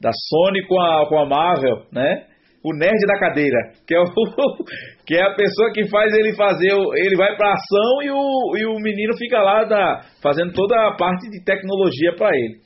da 0.00 0.10
Sony 0.12 0.64
com 0.66 0.80
a 0.80 1.06
com 1.08 1.18
a 1.18 1.26
Marvel, 1.26 1.84
né? 1.92 2.26
O 2.64 2.74
nerd 2.74 2.98
da 3.06 3.18
cadeira, 3.18 3.72
que 3.86 3.94
é 3.94 4.00
o 4.00 4.04
que 5.06 5.14
é 5.14 5.22
a 5.22 5.34
pessoa 5.34 5.72
que 5.72 5.88
faz 5.88 6.12
ele 6.14 6.34
fazer, 6.34 6.72
ele 6.96 7.16
vai 7.16 7.36
para 7.36 7.52
ação 7.52 8.02
e 8.02 8.10
o, 8.10 8.56
e 8.56 8.66
o 8.66 8.74
menino 8.80 9.16
fica 9.16 9.40
lá 9.40 9.64
da, 9.64 10.00
fazendo 10.22 10.52
toda 10.52 10.74
a 10.88 10.96
parte 10.96 11.28
de 11.30 11.44
tecnologia 11.44 12.14
para 12.16 12.36
ele. 12.36 12.58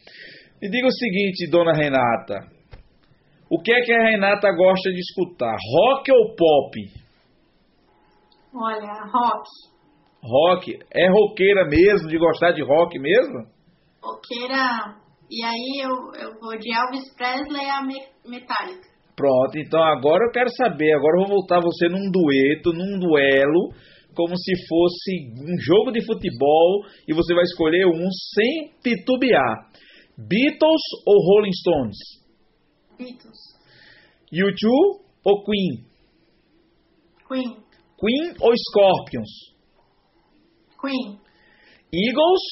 Me 0.60 0.70
diga 0.70 0.86
o 0.86 0.92
seguinte, 0.92 1.50
dona 1.50 1.72
Renata, 1.72 2.46
o 3.50 3.60
que 3.60 3.72
é 3.72 3.82
que 3.82 3.92
a 3.92 4.02
Renata 4.02 4.50
gosta 4.52 4.90
de 4.90 4.98
escutar? 4.98 5.54
Rock 5.54 6.10
ou 6.10 6.34
pop? 6.34 7.02
Olha, 8.54 8.92
rock. 9.12 9.71
Rock. 10.22 10.78
É 10.94 11.10
roqueira 11.10 11.66
mesmo, 11.68 12.08
de 12.08 12.16
gostar 12.18 12.52
de 12.52 12.62
rock 12.62 12.98
mesmo? 12.98 13.46
Roqueira. 14.02 14.96
E 15.30 15.44
aí 15.44 15.82
eu, 15.82 15.90
eu 16.20 16.40
vou 16.40 16.56
de 16.58 16.70
Elvis 16.72 17.14
Presley 17.16 17.68
a 17.68 17.82
Metallica. 18.28 18.92
Pronto, 19.16 19.58
então 19.58 19.82
agora 19.82 20.24
eu 20.24 20.32
quero 20.32 20.48
saber, 20.56 20.92
agora 20.92 21.16
eu 21.16 21.26
vou 21.26 21.36
voltar 21.38 21.60
você 21.60 21.86
num 21.88 22.10
dueto, 22.10 22.72
num 22.72 22.98
duelo, 22.98 23.72
como 24.14 24.36
se 24.36 24.52
fosse 24.66 25.32
um 25.38 25.58
jogo 25.60 25.92
de 25.92 26.04
futebol 26.04 26.84
e 27.06 27.14
você 27.14 27.34
vai 27.34 27.44
escolher 27.44 27.86
um 27.86 28.08
sem 28.34 28.72
titubear. 28.82 29.70
Beatles 30.16 30.82
ou 31.06 31.16
Rolling 31.18 31.52
Stones? 31.52 31.96
Beatles. 32.98 33.38
U2 34.32 35.02
ou 35.24 35.44
Queen? 35.44 35.84
Queen. 37.28 37.56
Queen 37.98 38.34
ou 38.40 38.52
Scorpions? 38.56 39.51
Queen. 40.82 41.20
Eagles 41.94 42.42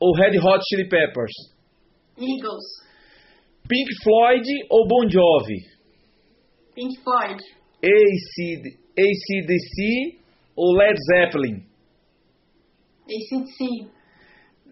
ou 0.00 0.12
Red 0.16 0.36
Hot 0.38 0.60
Chili 0.68 0.88
Peppers? 0.88 1.32
Eagles. 2.16 2.64
Pink 3.68 3.88
Floyd 4.02 4.44
ou 4.70 4.88
Bon 4.88 5.08
Jovi? 5.08 5.60
Pink 6.74 6.98
Floyd. 7.04 7.38
AC, 7.84 8.78
ACDC 8.98 10.18
ou 10.56 10.72
Led 10.76 10.96
Zeppelin? 11.06 11.62
ACDC. 13.04 13.88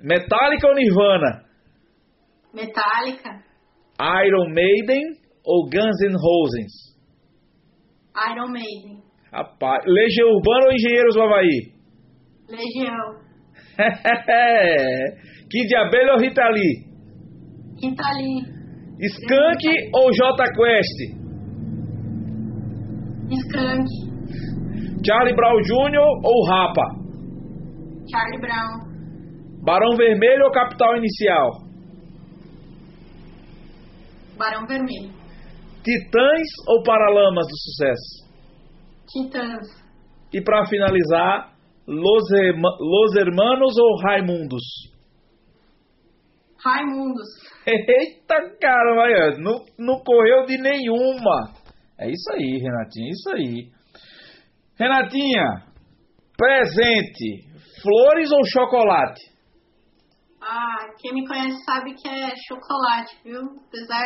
Metallica 0.02 0.66
ou 0.66 0.74
Nirvana? 0.74 1.44
Metallica. 2.52 3.44
Iron 4.00 4.50
Maiden 4.52 5.02
ou 5.44 5.68
Guns 5.70 6.02
N' 6.02 6.16
Roses? 6.18 6.96
Iron 8.32 8.48
Maiden. 8.50 9.02
Rapaz, 9.32 9.84
Legião 9.86 10.28
Urbana 10.30 10.66
ou 10.66 10.72
Engenheiros 10.72 11.14
do 11.14 11.22
Havaí? 11.22 11.76
Legião. 12.49 13.26
Kid 15.51 15.76
Abelha 15.76 16.12
ou 16.14 16.20
Rita 16.20 16.49
Lee? 16.49 16.86
Rita 17.82 18.11
Lee. 18.16 18.42
Skank 19.01 19.90
ou 19.94 20.12
J 20.12 20.36
Quest? 20.55 20.99
Skank. 23.30 23.88
Charlie 25.05 25.34
Brown 25.34 25.61
Jr. 25.62 26.01
ou 26.24 26.47
Rapa? 26.49 26.86
Charlie 28.11 28.40
Brown. 28.40 28.86
Barão 29.62 29.97
Vermelho 29.97 30.44
ou 30.44 30.53
Capital 30.53 30.97
Inicial? 30.97 31.51
Barão 34.38 34.66
Vermelho. 34.66 35.11
Titãs 35.82 36.49
ou 36.68 36.82
Paralamas 36.82 37.47
do 37.47 37.57
Sucesso? 37.57 38.26
Titãs. 39.09 39.86
E 40.32 40.40
para 40.40 40.66
finalizar, 40.66 41.55
Los, 41.87 42.24
Los 42.80 43.16
Hermanos 43.16 43.78
ou 43.78 43.97
Raimundos? 44.03 44.62
Raimundos. 46.64 47.28
Eita 47.66 48.57
cara, 48.61 49.37
não, 49.39 49.64
não 49.78 50.01
correu 50.03 50.45
de 50.47 50.59
nenhuma. 50.59 51.53
É 51.99 52.11
isso 52.11 52.32
aí, 52.32 52.59
Renatinha, 52.59 53.07
é 53.07 53.11
isso 53.11 53.30
aí. 53.30 53.70
Renatinha, 54.78 55.64
presente, 56.37 57.47
flores 57.82 58.30
ou 58.32 58.45
chocolate? 58.45 59.20
Ah, 60.43 60.93
quem 60.99 61.14
me 61.14 61.26
conhece 61.26 61.64
sabe 61.64 61.95
que 61.95 62.09
é 62.09 62.34
chocolate, 62.47 63.16
viu? 63.24 63.41
Apesar 63.66 64.05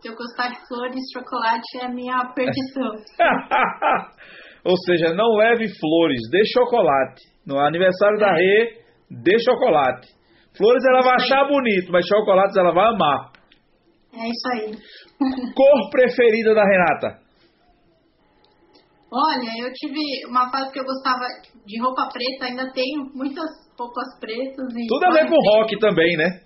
de 0.00 0.08
eu 0.08 0.14
gostar 0.16 0.48
de 0.48 0.66
flores, 0.66 1.00
chocolate 1.12 1.78
é 1.80 1.84
a 1.84 1.90
minha 1.90 2.24
perdição. 2.34 2.92
Ou 4.64 4.76
seja, 4.84 5.14
não 5.14 5.36
leve 5.36 5.68
flores, 5.78 6.20
dê 6.30 6.44
chocolate. 6.46 7.22
No 7.46 7.58
aniversário 7.58 8.18
da 8.18 8.32
Rê, 8.32 8.78
dê 9.10 9.38
chocolate. 9.38 10.08
Flores 10.56 10.84
ela 10.84 11.02
vai 11.02 11.14
achar 11.14 11.46
bonito, 11.46 11.90
mas 11.92 12.06
chocolates 12.06 12.56
ela 12.56 12.72
vai 12.72 12.88
amar. 12.88 13.32
É 14.12 14.28
isso 14.28 14.48
aí. 14.52 14.72
Cor 15.54 15.90
preferida 15.90 16.54
da 16.54 16.64
Renata? 16.64 17.28
Olha, 19.10 19.50
eu 19.64 19.72
tive 19.72 20.26
uma 20.28 20.50
fase 20.50 20.72
que 20.72 20.80
eu 20.80 20.84
gostava 20.84 21.24
de 21.64 21.80
roupa 21.80 22.08
preta, 22.12 22.46
ainda 22.46 22.72
tenho 22.72 23.08
muitas 23.14 23.46
roupas 23.78 24.18
pretas. 24.20 24.66
E 24.74 24.86
Tudo 24.86 25.04
a 25.06 25.10
ver 25.12 25.28
com 25.28 25.36
rock 25.36 25.78
também, 25.78 26.16
né? 26.16 26.40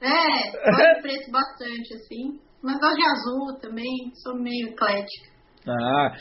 É, 0.00 0.50
gosto 0.70 0.94
de 0.94 1.02
preto 1.02 1.30
bastante, 1.30 1.94
assim. 1.94 2.40
Mas 2.62 2.78
gosto 2.78 2.96
de 2.96 3.04
azul 3.04 3.60
também, 3.60 4.10
sou 4.22 4.36
meio 4.36 4.68
eclética. 4.68 5.31
Ah, 5.68 6.12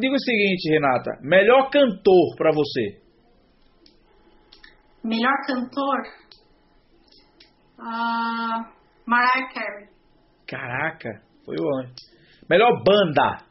diga 0.00 0.14
o 0.14 0.18
seguinte, 0.18 0.70
Renata, 0.70 1.20
melhor 1.22 1.70
cantor 1.70 2.36
para 2.36 2.50
você? 2.52 3.00
Melhor 5.04 5.34
cantor? 5.46 6.02
Uh, 7.78 8.74
Mariah 9.06 9.48
Carey. 9.54 9.88
Caraca, 10.48 11.22
foi 11.44 11.56
onde? 11.60 11.94
Melhor 12.50 12.82
banda? 12.82 13.44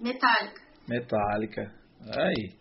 Metallica. 0.00 0.62
Metallica. 0.88 1.72
Aí. 2.16 2.52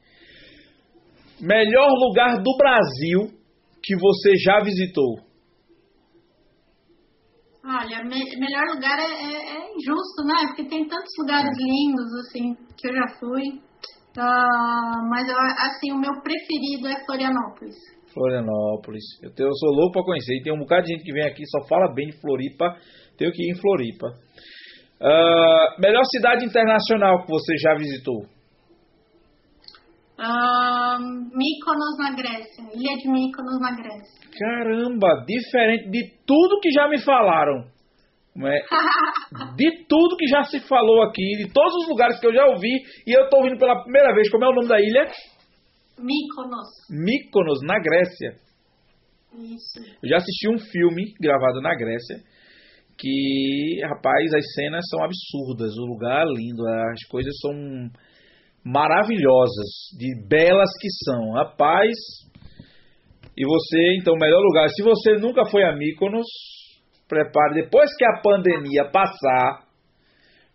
Melhor 1.39 1.89
lugar 1.89 2.41
do 2.41 2.57
Brasil 2.57 3.37
que 3.83 3.95
você 3.97 4.31
já 4.37 4.63
visitou? 4.63 5.17
Olha, 7.65 8.03
me 8.03 8.19
melhor 8.37 8.75
lugar 8.75 8.99
é, 8.99 9.07
é, 9.07 9.55
é, 9.55 9.71
injusto, 9.71 10.23
né? 10.27 10.47
Porque 10.47 10.67
tem 10.67 10.85
tantos 10.85 11.13
lugares 11.17 11.49
lindos, 11.57 12.13
assim, 12.19 12.55
que 12.75 12.89
eu 12.89 12.93
já 12.93 13.07
fui. 13.19 13.43
Uh, 14.17 15.09
mas, 15.09 15.27
eu, 15.29 15.37
assim, 15.37 15.93
o 15.93 15.99
meu 15.99 16.11
preferido 16.21 16.87
é 16.87 17.05
Florianópolis. 17.05 17.75
Florianópolis. 18.13 19.03
Eu, 19.23 19.33
tenho, 19.33 19.47
eu 19.47 19.55
sou 19.55 19.71
louco 19.71 19.93
para 19.93 20.03
conhecer. 20.03 20.35
E 20.35 20.43
tem 20.43 20.53
um 20.53 20.59
bocado 20.59 20.83
de 20.83 20.93
gente 20.93 21.03
que 21.03 21.13
vem 21.13 21.23
aqui 21.23 21.43
só 21.47 21.65
fala 21.67 21.93
bem 21.93 22.09
de 22.09 22.19
Floripa. 22.19 22.75
Tenho 23.17 23.31
que 23.31 23.43
ir 23.43 23.51
em 23.51 23.55
Floripa. 23.55 24.07
Uh, 24.99 25.81
melhor 25.81 26.03
cidade 26.11 26.45
internacional 26.45 27.23
que 27.23 27.31
você 27.31 27.55
já 27.57 27.75
visitou? 27.75 28.32
Mykonos 30.19 31.97
na 31.97 32.15
Grécia. 32.15 32.63
Ilha 32.73 32.97
de 32.97 33.09
Mykonos 33.09 33.59
na 33.59 33.75
Grécia. 33.75 34.29
Caramba, 34.37 35.25
diferente 35.25 35.89
de 35.89 36.11
tudo 36.25 36.59
que 36.59 36.71
já 36.71 36.87
me 36.87 36.99
falaram. 37.01 37.65
É? 38.35 38.59
de 39.55 39.85
tudo 39.87 40.17
que 40.17 40.27
já 40.27 40.43
se 40.43 40.59
falou 40.67 41.03
aqui, 41.03 41.37
de 41.37 41.53
todos 41.53 41.73
os 41.83 41.89
lugares 41.89 42.19
que 42.19 42.25
eu 42.25 42.33
já 42.33 42.45
ouvi, 42.47 42.81
e 43.05 43.15
eu 43.15 43.25
estou 43.25 43.41
ouvindo 43.41 43.59
pela 43.59 43.83
primeira 43.83 44.13
vez. 44.13 44.29
Como 44.29 44.43
é 44.43 44.49
o 44.49 44.55
nome 44.55 44.67
da 44.67 44.79
ilha? 44.79 45.11
Mykonos. 45.99 46.69
Mykonos, 46.89 47.59
na 47.61 47.79
Grécia. 47.79 48.39
Isso. 49.37 49.79
Eu 50.01 50.09
já 50.09 50.17
assisti 50.17 50.49
um 50.49 50.57
filme 50.57 51.13
gravado 51.19 51.61
na 51.61 51.75
Grécia 51.75 52.17
que, 52.97 53.79
rapaz, 53.83 54.33
as 54.33 54.53
cenas 54.53 54.85
são 54.89 55.03
absurdas, 55.03 55.75
o 55.77 55.85
lugar 55.85 56.25
é 56.25 56.29
lindo, 56.29 56.65
as 56.67 57.03
coisas 57.09 57.33
são 57.41 57.51
maravilhosas, 58.63 59.91
de 59.97 60.27
belas 60.27 60.69
que 60.79 60.87
são. 61.03 61.33
Rapaz, 61.33 61.93
e 63.35 63.45
você, 63.45 63.97
então, 63.99 64.13
melhor 64.15 64.41
lugar. 64.41 64.69
Se 64.69 64.83
você 64.83 65.17
nunca 65.17 65.45
foi 65.45 65.63
a 65.63 65.75
Mykonos, 65.75 66.27
prepare 67.07 67.55
depois 67.55 67.89
que 67.97 68.05
a 68.05 68.21
pandemia 68.21 68.85
passar, 68.91 69.63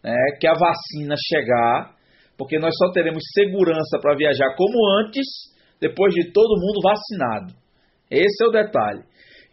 né, 0.03 0.17
que 0.41 0.47
a 0.47 0.55
vacina 0.55 1.17
chegar, 1.29 1.97
porque 2.37 2.59
nós 2.59 2.73
só 2.77 2.93
teremos 2.93 3.23
segurança 3.35 3.99
para 4.01 4.17
viajar 4.17 4.55
como 4.57 4.89
antes, 5.01 5.27
depois 5.81 6.15
de 6.15 6.33
todo 6.33 6.61
mundo 6.61 6.81
vacinado. 6.83 7.55
Esse 8.09 8.45
é 8.45 8.47
o 8.47 8.53
detalhe. 8.53 9.03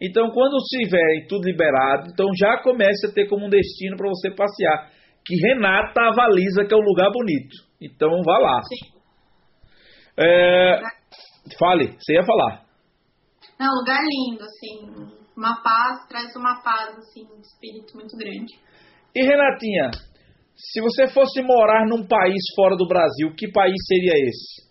Então, 0.00 0.30
quando 0.30 0.56
estiver 0.58 1.26
tudo 1.28 1.46
liberado, 1.46 2.10
então 2.12 2.28
já 2.38 2.62
comece 2.62 3.06
a 3.06 3.12
ter 3.12 3.26
como 3.26 3.46
um 3.46 3.50
destino 3.50 3.96
para 3.96 4.08
você 4.08 4.30
passear. 4.30 4.90
Que 5.24 5.34
Renata 5.36 6.00
avaliza 6.02 6.64
que 6.64 6.72
é 6.72 6.76
um 6.76 6.84
lugar 6.84 7.10
bonito. 7.10 7.65
Então, 7.80 8.10
vá 8.24 8.38
lá. 8.38 8.60
Sim. 8.62 8.96
É, 10.18 10.80
fale, 11.58 11.96
você 11.98 12.14
ia 12.14 12.24
falar. 12.24 12.64
Não, 13.58 13.72
lugar 13.78 14.00
lindo, 14.02 14.42
assim. 14.42 15.16
Uma 15.36 15.62
paz, 15.62 16.06
traz 16.08 16.34
uma 16.36 16.62
paz, 16.62 16.96
assim, 16.98 17.26
de 17.26 17.40
espírito 17.40 17.94
muito 17.94 18.16
grande. 18.16 18.54
E 19.14 19.22
Renatinha, 19.22 19.90
se 20.54 20.80
você 20.80 21.08
fosse 21.08 21.42
morar 21.42 21.86
num 21.86 22.06
país 22.06 22.42
fora 22.54 22.76
do 22.76 22.86
Brasil, 22.86 23.34
que 23.36 23.50
país 23.52 23.76
seria 23.86 24.12
esse? 24.28 24.66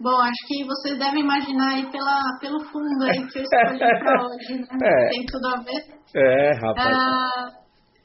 Bom, 0.00 0.16
acho 0.22 0.46
que 0.46 0.64
vocês 0.64 0.98
devem 0.98 1.20
imaginar 1.20 1.74
aí 1.74 1.90
pela, 1.90 2.38
pelo 2.40 2.60
fundo 2.70 3.04
aí 3.04 3.26
que 3.26 3.38
eu 3.38 3.42
escolhi 3.42 3.78
para 3.78 4.24
hoje, 4.24 4.60
né? 4.60 4.78
É. 4.82 5.08
Tem 5.10 5.26
tudo 5.26 5.46
a 5.48 5.60
ver. 5.60 6.00
É, 6.16 6.52
rapaz. 6.54 6.96
Ah, 6.96 7.50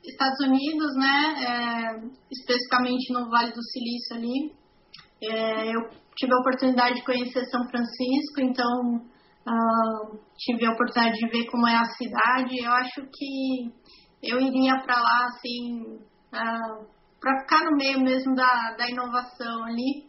Estados 0.08 0.40
Unidos, 0.46 0.96
né? 0.96 1.36
É, 1.40 2.08
especificamente 2.32 3.14
no 3.14 3.30
Vale 3.30 3.52
do 3.52 3.64
Silício 3.64 4.16
ali. 4.16 4.54
É, 5.24 5.76
eu 5.76 5.82
tive 6.16 6.34
a 6.34 6.40
oportunidade 6.40 6.96
de 6.96 7.06
conhecer 7.06 7.46
São 7.46 7.68
Francisco, 7.70 8.40
então 8.40 8.96
uh, 8.98 10.20
tive 10.38 10.66
a 10.66 10.72
oportunidade 10.72 11.18
de 11.18 11.28
ver 11.30 11.46
como 11.50 11.68
é 11.68 11.76
a 11.76 11.86
cidade. 11.86 12.58
Eu 12.64 12.72
acho 12.72 13.02
que 13.12 13.72
eu 14.24 14.40
iria 14.40 14.82
para 14.82 15.00
lá, 15.00 15.28
assim, 15.28 15.82
uh, 15.84 16.34
ah, 16.34 16.86
para 17.20 17.42
ficar 17.42 17.66
no 17.66 17.78
meio 17.78 18.00
mesmo 18.02 18.36
da, 18.36 18.76
da 18.78 18.90
inovação 18.90 19.64
ali 19.64 20.06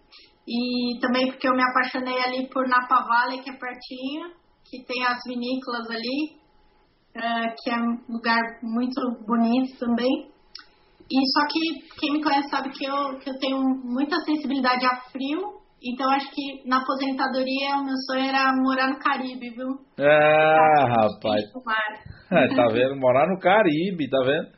e 0.47 0.99
também 1.01 1.26
porque 1.26 1.49
eu 1.49 1.55
me 1.55 1.62
apaixonei 1.62 2.18
ali 2.22 2.49
por 2.49 2.68
Napa 2.68 3.03
Valley, 3.03 3.42
que 3.42 3.51
é 3.51 3.59
pertinho, 3.59 4.30
que 4.64 4.84
tem 4.84 5.05
as 5.05 5.18
vinícolas 5.26 5.90
ali, 5.90 6.38
uh, 7.16 7.54
que 7.62 7.70
é 7.70 7.76
um 7.76 7.98
lugar 8.08 8.40
muito 8.62 9.00
bonito 9.26 9.78
também. 9.78 10.30
E 11.10 11.18
só 11.32 11.46
que 11.46 11.98
quem 12.00 12.12
me 12.14 12.22
conhece 12.22 12.48
sabe 12.50 12.70
que 12.70 12.84
eu, 12.84 13.18
que 13.18 13.30
eu 13.30 13.38
tenho 13.38 13.58
muita 13.84 14.16
sensibilidade 14.20 14.84
a 14.84 14.96
frio, 15.10 15.56
então 15.82 16.10
acho 16.10 16.28
que 16.32 16.68
na 16.68 16.78
aposentadoria 16.78 17.76
o 17.76 17.84
meu 17.84 17.94
sonho 18.06 18.28
era 18.28 18.52
morar 18.56 18.88
no 18.88 18.98
Caribe, 18.98 19.50
viu? 19.50 19.68
Ah, 19.98 20.88
rapaz. 20.88 21.44
É, 22.32 22.48
tá 22.56 22.66
vendo? 22.72 22.96
Morar 22.96 23.28
no 23.28 23.38
Caribe, 23.38 24.10
tá 24.10 24.18
vendo? 24.24 24.48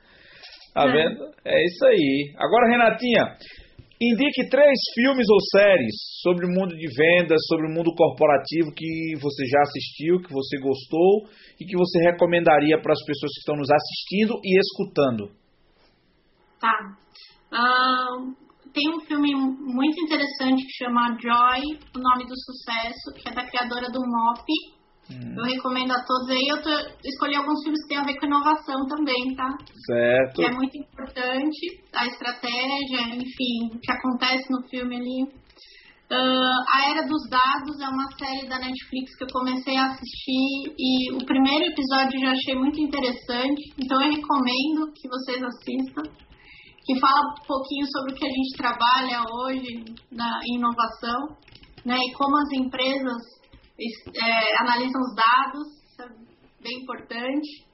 Tá 0.73 0.89
é. 0.89 0.93
vendo? 0.93 1.25
É 1.45 1.65
isso 1.65 1.87
aí. 1.87 2.33
Agora, 2.39 2.71
Renatinha, 2.71 3.37
Indique 4.01 4.49
três 4.49 4.79
filmes 4.95 5.27
ou 5.29 5.39
séries 5.59 5.95
sobre 6.23 6.47
o 6.47 6.49
mundo 6.49 6.77
de 6.77 6.87
vendas, 6.95 7.41
sobre 7.49 7.67
o 7.67 7.75
mundo 7.75 7.93
corporativo 7.97 8.73
que 8.73 9.19
você 9.21 9.45
já 9.45 9.61
assistiu, 9.63 10.21
que 10.23 10.33
você 10.33 10.57
gostou 10.59 11.27
e 11.61 11.65
que 11.65 11.77
você 11.77 11.99
recomendaria 12.05 12.81
para 12.81 12.93
as 12.93 13.05
pessoas 13.05 13.33
que 13.35 13.41
estão 13.41 13.57
nos 13.57 13.69
assistindo 13.69 14.41
e 14.45 14.57
escutando. 14.57 15.35
Tá. 16.61 16.71
Uh, 17.51 18.37
tem 18.73 18.95
um 18.95 19.01
filme 19.01 19.35
muito 19.35 20.01
interessante 20.01 20.63
que 20.65 20.85
chama 20.85 21.19
Joy, 21.21 21.79
o 21.97 21.99
nome 21.99 22.25
do 22.25 22.39
sucesso, 22.39 23.13
que 23.17 23.29
é 23.29 23.35
da 23.35 23.49
criadora 23.49 23.91
do 23.91 23.99
MOP, 23.99 24.47
Hum. 25.11 25.35
Eu 25.39 25.45
recomendo 25.45 25.93
a 25.93 26.05
todos 26.05 26.31
aí. 26.31 26.47
Eu 26.49 26.63
tô, 26.63 26.71
escolhi 27.05 27.37
alguns 27.37 27.63
filmes 27.63 27.83
que 27.83 27.89
têm 27.89 27.99
a 27.99 28.05
ver 28.05 28.19
com 28.19 28.27
inovação 28.27 28.87
também, 28.87 29.35
tá? 29.35 29.49
Certo. 29.87 30.35
Que 30.35 30.45
é 30.45 30.51
muito 30.53 30.77
importante, 30.77 31.83
a 31.95 32.07
estratégia, 32.07 33.17
enfim, 33.17 33.75
o 33.75 33.79
que 33.81 33.93
acontece 33.93 34.45
no 34.51 34.69
filme 34.69 34.97
ali. 34.97 35.49
Uh, 36.11 36.61
a 36.73 36.91
Era 36.91 37.07
dos 37.07 37.29
Dados 37.29 37.79
é 37.81 37.89
uma 37.89 38.09
série 38.17 38.49
da 38.49 38.59
Netflix 38.59 39.15
que 39.15 39.25
eu 39.25 39.29
comecei 39.31 39.77
a 39.77 39.89
assistir 39.89 40.73
e 40.79 41.13
o 41.13 41.19
primeiro 41.19 41.67
episódio 41.67 42.17
eu 42.17 42.21
já 42.21 42.33
achei 42.33 42.55
muito 42.55 42.81
interessante, 42.81 43.75
então 43.79 44.01
eu 44.01 44.13
recomendo 44.13 44.91
que 44.95 45.07
vocês 45.07 45.43
assistam. 45.43 46.03
Que 46.87 46.99
fala 46.99 47.21
um 47.21 47.47
pouquinho 47.47 47.87
sobre 47.93 48.13
o 48.13 48.17
que 48.17 48.25
a 48.25 48.31
gente 48.31 48.57
trabalha 48.57 49.23
hoje 49.31 49.85
na 50.11 50.41
inovação, 50.47 51.37
né? 51.85 51.99
E 51.99 52.13
como 52.15 52.39
as 52.39 52.53
empresas 52.53 53.38
é, 53.79 54.63
analisam 54.63 55.01
os 55.01 55.15
dados, 55.15 55.67
isso 55.85 56.03
é 56.03 56.63
bem 56.63 56.83
importante. 56.83 57.69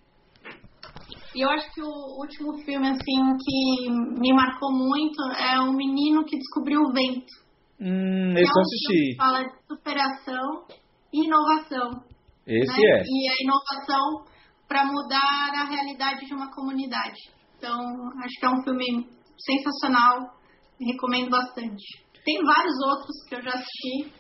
E 1.34 1.40
eu 1.40 1.50
acho 1.50 1.72
que 1.72 1.82
o 1.82 2.20
último 2.20 2.56
filme 2.64 2.88
assim 2.88 3.36
que 3.42 3.90
me 4.20 4.32
marcou 4.32 4.70
muito 4.72 5.20
é 5.32 5.58
o 5.60 5.72
menino 5.72 6.24
que 6.24 6.36
descobriu 6.36 6.80
o 6.82 6.92
vento. 6.92 7.32
Hum, 7.80 8.32
esse 8.36 8.44
é 8.44 8.58
um 8.58 8.60
assisti. 8.60 9.16
fala 9.16 9.42
de 9.42 9.50
superação 9.66 10.64
e 11.12 11.26
inovação. 11.26 12.04
Esse 12.46 12.80
né? 12.80 12.88
é. 12.88 13.02
E 13.04 13.30
a 13.30 13.42
inovação 13.42 14.34
para 14.68 14.84
mudar 14.86 15.50
a 15.54 15.64
realidade 15.64 16.26
de 16.26 16.34
uma 16.34 16.52
comunidade. 16.54 17.18
Então, 17.56 17.74
acho 18.22 18.38
que 18.38 18.46
é 18.46 18.50
um 18.50 18.62
filme 18.62 19.08
sensacional, 19.38 20.34
recomendo 20.80 21.30
bastante. 21.30 21.84
Tem 22.24 22.38
vários 22.44 22.74
outros 22.86 23.24
que 23.28 23.34
eu 23.34 23.42
já 23.42 23.50
assisti, 23.50 24.12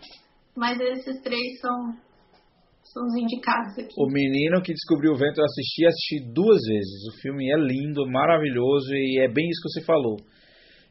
mas 0.56 0.78
esses 0.80 1.20
três 1.22 1.60
são, 1.60 1.92
são 2.82 3.04
os 3.06 3.14
indicados 3.16 3.78
aqui. 3.78 3.94
O 3.98 4.06
Menino 4.06 4.62
que 4.62 4.72
Descobriu 4.72 5.12
o 5.12 5.18
Vento 5.18 5.40
eu 5.40 5.44
assisti, 5.44 5.86
assisti 5.86 6.32
duas 6.32 6.60
vezes. 6.66 7.08
O 7.12 7.20
filme 7.20 7.50
é 7.50 7.56
lindo, 7.56 8.06
maravilhoso 8.10 8.94
e 8.94 9.20
é 9.20 9.28
bem 9.28 9.48
isso 9.48 9.62
que 9.62 9.80
você 9.80 9.84
falou. 9.84 10.16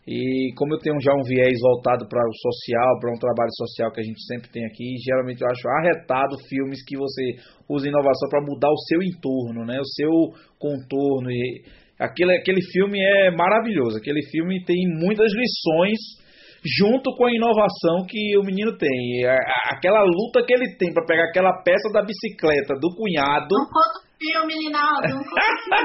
E 0.06 0.52
como 0.58 0.74
eu 0.76 0.80
tenho 0.80 1.00
já 1.00 1.14
um 1.14 1.24
viés 1.24 1.58
voltado 1.62 2.06
para 2.10 2.20
o 2.20 2.36
social, 2.36 3.00
para 3.00 3.10
um 3.10 3.18
trabalho 3.18 3.52
social 3.56 3.90
que 3.90 4.02
a 4.02 4.04
gente 4.04 4.22
sempre 4.26 4.52
tem 4.52 4.66
aqui, 4.66 4.84
geralmente 5.02 5.42
eu 5.42 5.48
acho 5.48 5.66
arretado 5.80 6.36
filmes 6.50 6.84
que 6.84 6.98
você 6.98 7.40
usa 7.70 7.88
inovação 7.88 8.28
para 8.30 8.44
mudar 8.44 8.70
o 8.70 8.84
seu 8.90 9.02
entorno, 9.02 9.66
né? 9.66 9.80
O 9.80 9.86
seu 9.86 10.12
contorno. 10.60 11.32
E 11.32 11.64
aquele, 11.98 12.36
aquele 12.36 12.62
filme 12.74 13.00
é 13.00 13.32
maravilhoso. 13.32 13.98
Aquele 13.98 14.22
filme 14.30 14.62
tem 14.66 14.76
muitas 15.00 15.32
lições 15.32 16.23
junto 16.64 17.14
com 17.16 17.26
a 17.26 17.32
inovação 17.32 18.06
que 18.08 18.38
o 18.38 18.44
menino 18.44 18.78
tem. 18.78 19.26
Aquela 19.70 20.02
luta 20.04 20.44
que 20.46 20.54
ele 20.54 20.76
tem 20.78 20.94
para 20.94 21.06
pegar 21.06 21.26
aquela 21.26 21.62
peça 21.62 21.92
da 21.92 22.02
bicicleta 22.02 22.76
do 22.80 22.96
cunhado. 22.96 23.52
Não 23.52 23.68
conta 23.68 24.00
o 24.00 24.14
filme, 24.18 24.54
Linaldo. 24.64 25.08
Não 25.10 25.24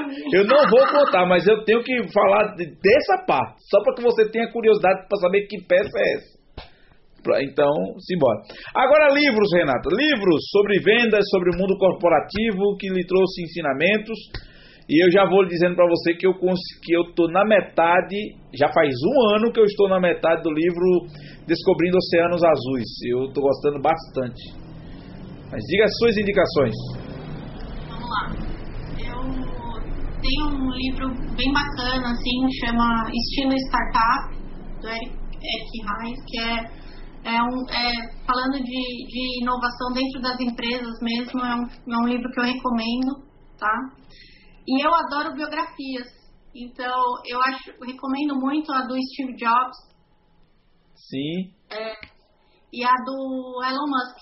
filme. 0.07 0.24
eu 0.35 0.45
não 0.47 0.68
vou 0.70 0.87
contar, 0.87 1.26
mas 1.26 1.47
eu 1.47 1.64
tenho 1.64 1.83
que 1.83 1.97
falar 2.12 2.55
dessa 2.57 3.24
parte. 3.26 3.57
Só 3.68 3.83
para 3.83 3.95
que 3.95 4.03
você 4.03 4.31
tenha 4.31 4.51
curiosidade 4.53 5.07
para 5.09 5.18
saber 5.18 5.47
que 5.47 5.62
peça 5.66 5.99
é 5.99 6.14
essa. 6.16 6.39
Então, 7.43 7.99
simbora. 7.99 8.41
Agora, 8.74 9.12
livros, 9.12 9.53
Renato. 9.53 9.91
Livros 9.91 10.41
sobre 10.51 10.79
vendas, 10.79 11.24
sobre 11.31 11.51
o 11.51 11.59
mundo 11.59 11.76
corporativo, 11.76 12.76
que 12.79 12.89
lhe 12.89 13.05
trouxe 13.05 13.43
ensinamentos. 13.43 14.16
E 14.89 15.05
eu 15.05 15.12
já 15.12 15.28
vou 15.28 15.47
dizendo 15.47 15.76
para 15.76 15.86
você 15.86 16.14
que 16.14 16.26
eu 16.26 16.32
que 16.32 16.93
eu 16.97 17.12
tô 17.14 17.28
na 17.28 17.45
metade, 17.45 18.16
já 18.55 18.72
faz 18.72 18.89
um 19.05 19.36
ano 19.36 19.53
que 19.53 19.61
eu 19.61 19.64
estou 19.64 19.86
na 19.86 20.01
metade 20.01 20.43
do 20.43 20.51
livro 20.51 21.07
Descobrindo 21.47 21.99
Oceanos 21.99 22.43
Azuis. 22.43 22.89
Eu 23.07 23.26
estou 23.26 23.43
gostando 23.43 23.82
bastante. 23.82 24.41
Mas 25.51 25.62
diga 25.64 25.84
as 25.84 25.97
suas 25.99 26.16
indicações. 26.16 26.74
Vamos 27.86 28.09
lá. 28.09 28.32
Eu 28.97 29.28
tenho 30.22 30.47
um 30.57 30.70
livro 30.72 31.09
bem 31.36 31.53
bacana, 31.53 32.12
assim, 32.12 32.49
chama 32.64 33.11
Estilo 33.12 33.53
Startup, 33.68 34.34
do 34.80 34.89
Eric, 34.89 35.12
Eric 35.36 35.70
Reis, 36.01 36.24
que 36.26 36.41
é 36.41 36.78
é 37.24 37.43
um, 37.43 37.61
é, 37.68 37.93
falando 38.24 38.62
de, 38.62 39.07
de 39.07 39.43
inovação 39.43 39.93
dentro 39.93 40.22
das 40.22 40.41
empresas 40.41 40.95
mesmo, 41.03 41.41
é 41.41 41.55
um, 41.57 41.66
é 41.66 41.99
um 41.99 42.07
livro 42.07 42.30
que 42.30 42.41
eu 42.41 42.45
recomendo, 42.45 43.20
tá? 43.59 43.98
E 44.69 44.85
eu 44.85 44.95
adoro 44.95 45.35
biografias, 45.35 46.09
então 46.55 47.01
eu 47.27 47.41
acho, 47.41 47.71
recomendo 47.81 48.35
muito 48.39 48.71
a 48.73 48.83
do 48.83 48.95
Steve 48.95 49.35
Jobs. 49.37 49.77
Sim. 50.95 51.55
É, 51.71 51.95
e 52.71 52.85
a 52.85 52.93
do 52.93 53.62
Elon 53.64 53.89
Musk, 53.89 54.19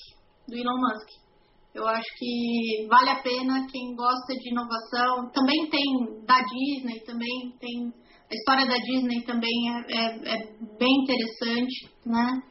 do 0.48 0.56
Elon 0.56 0.78
Musk. 0.78 1.26
Eu 1.74 1.86
acho 1.88 2.08
que 2.16 2.86
vale 2.88 3.10
a 3.10 3.22
pena 3.22 3.66
quem 3.70 3.94
gosta 3.96 4.34
de 4.34 4.50
inovação. 4.50 5.30
Também 5.32 5.68
tem 5.68 6.24
da 6.24 6.40
Disney, 6.40 7.00
também 7.04 7.52
tem 7.58 7.92
a 8.30 8.34
história 8.34 8.66
da 8.66 8.78
Disney 8.78 9.22
também 9.24 9.50
é, 9.70 9.98
é, 9.98 10.34
é 10.34 10.46
bem 10.78 11.02
interessante, 11.02 11.90
né? 12.06 12.42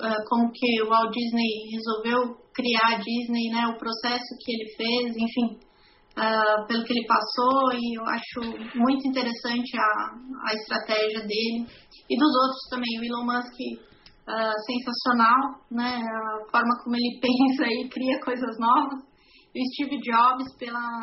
uh, 0.00 0.22
como 0.28 0.50
que 0.52 0.82
o 0.82 0.88
Walt 0.88 1.12
Disney 1.12 1.70
resolveu 1.72 2.36
criar 2.54 2.96
a 2.96 2.98
Disney, 2.98 3.50
né, 3.50 3.66
o 3.68 3.78
processo 3.78 4.28
que 4.40 4.52
ele 4.52 4.68
fez, 4.76 5.16
enfim, 5.16 5.58
uh, 6.16 6.66
pelo 6.66 6.84
que 6.84 6.92
ele 6.92 7.06
passou, 7.06 7.72
e 7.72 7.98
eu 7.98 8.04
acho 8.06 8.78
muito 8.78 9.08
interessante 9.08 9.76
a, 9.78 10.50
a 10.50 10.54
estratégia 10.54 11.20
dele. 11.20 11.66
E 12.08 12.16
dos 12.16 12.32
outros 12.34 12.68
também, 12.70 12.98
o 12.98 13.04
Elon 13.04 13.24
Musk, 13.24 13.56
uh, 14.28 14.56
sensacional, 14.66 15.60
né, 15.70 16.00
a 16.00 16.50
forma 16.50 16.82
como 16.82 16.96
ele 16.96 17.18
pensa 17.22 17.70
e 17.70 17.88
cria 17.88 18.20
coisas 18.24 18.56
novas. 18.58 19.00
E 19.54 19.60
o 19.60 19.66
Steve 19.74 20.00
Jobs, 20.00 20.56
pela, 20.58 21.00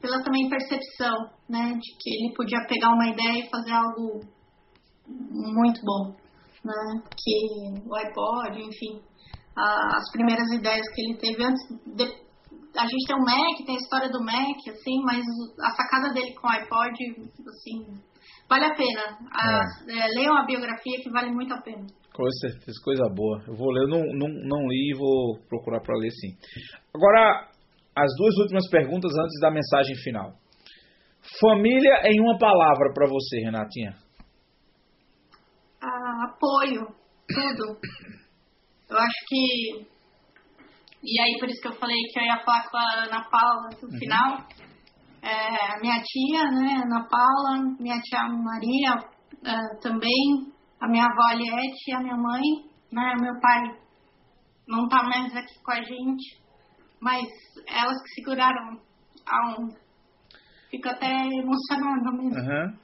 pela 0.00 0.22
também 0.22 0.48
percepção, 0.48 1.30
né, 1.48 1.74
de 1.74 1.96
que 2.00 2.10
ele 2.10 2.34
podia 2.34 2.66
pegar 2.66 2.94
uma 2.94 3.08
ideia 3.08 3.44
e 3.44 3.50
fazer 3.50 3.72
algo 3.72 4.20
muito 5.06 5.80
bom 5.84 6.28
né? 6.64 7.02
Que 7.16 7.88
o 7.88 7.94
iPod, 7.94 8.60
enfim, 8.60 9.00
as 9.56 10.10
primeiras 10.12 10.50
ideias 10.52 10.86
que 10.94 11.00
ele 11.00 11.18
teve 11.18 11.44
antes. 11.44 11.62
De, 11.96 12.27
a 12.78 12.86
gente 12.86 13.06
tem 13.06 13.16
o 13.16 13.24
Mac, 13.24 13.66
tem 13.66 13.74
a 13.74 13.78
história 13.78 14.08
do 14.08 14.24
Mac, 14.24 14.58
assim, 14.68 15.02
mas 15.04 15.24
a 15.60 15.70
sacada 15.70 16.12
dele 16.12 16.34
com 16.34 16.46
o 16.46 16.50
iPod, 16.50 16.94
assim, 17.48 17.84
vale 18.48 18.64
a 18.64 18.74
pena. 18.74 19.18
A, 19.32 19.64
é. 19.88 19.98
É, 19.98 20.08
leiam 20.14 20.36
a 20.36 20.46
biografia 20.46 21.00
que 21.02 21.10
vale 21.10 21.30
muito 21.30 21.52
a 21.52 21.60
pena. 21.60 21.86
Com 22.14 22.30
certeza, 22.40 22.78
coisa 22.84 23.04
boa. 23.14 23.42
Eu 23.46 23.54
vou 23.54 23.70
ler, 23.70 23.82
eu 23.84 23.88
não, 23.88 24.02
não, 24.14 24.28
não 24.44 24.68
li 24.68 24.92
e 24.92 24.98
vou 24.98 25.38
procurar 25.48 25.80
para 25.80 25.96
ler 25.96 26.10
sim. 26.10 26.36
Agora, 26.94 27.48
as 27.96 28.10
duas 28.16 28.36
últimas 28.38 28.68
perguntas 28.70 29.12
antes 29.16 29.40
da 29.40 29.50
mensagem 29.50 29.94
final. 30.02 30.32
Família 31.40 32.02
em 32.04 32.20
uma 32.20 32.38
palavra 32.38 32.92
para 32.94 33.06
você, 33.06 33.40
Renatinha 33.40 33.94
apoio, 36.38 36.86
tudo. 37.28 37.78
Eu 38.90 38.96
acho 38.96 39.24
que. 39.26 39.97
E 41.02 41.20
aí, 41.20 41.38
por 41.38 41.48
isso 41.48 41.60
que 41.60 41.68
eu 41.68 41.78
falei 41.78 41.96
que 42.12 42.18
eu 42.18 42.24
ia 42.24 42.44
falar 42.44 42.68
com 42.68 42.76
a 42.76 43.04
Ana 43.04 43.24
Paula 43.30 43.68
no 43.80 43.88
uhum. 43.88 43.98
final. 43.98 44.48
É, 45.22 45.80
minha 45.80 46.00
tia, 46.02 46.44
né, 46.44 46.82
Ana 46.84 47.06
Paula, 47.08 47.76
minha 47.78 48.00
tia 48.00 48.22
Maria 48.28 48.94
é, 49.44 49.80
também, 49.80 50.52
a 50.80 50.88
minha 50.88 51.04
avó 51.04 51.22
Aliette 51.30 51.92
a 51.92 52.00
minha 52.00 52.16
mãe, 52.16 52.42
né, 52.92 53.14
meu 53.20 53.38
pai 53.40 53.62
não 54.66 54.88
tá 54.88 55.02
mais 55.02 55.34
aqui 55.34 55.54
com 55.62 55.72
a 55.72 55.82
gente, 55.82 56.40
mas 57.00 57.26
elas 57.66 58.00
que 58.02 58.14
seguraram 58.14 58.80
a 59.26 59.60
onda. 59.60 59.76
Fico 60.70 60.88
até 60.88 61.06
emocionada 61.06 62.12
mesmo. 62.12 62.38
Uhum. 62.38 62.78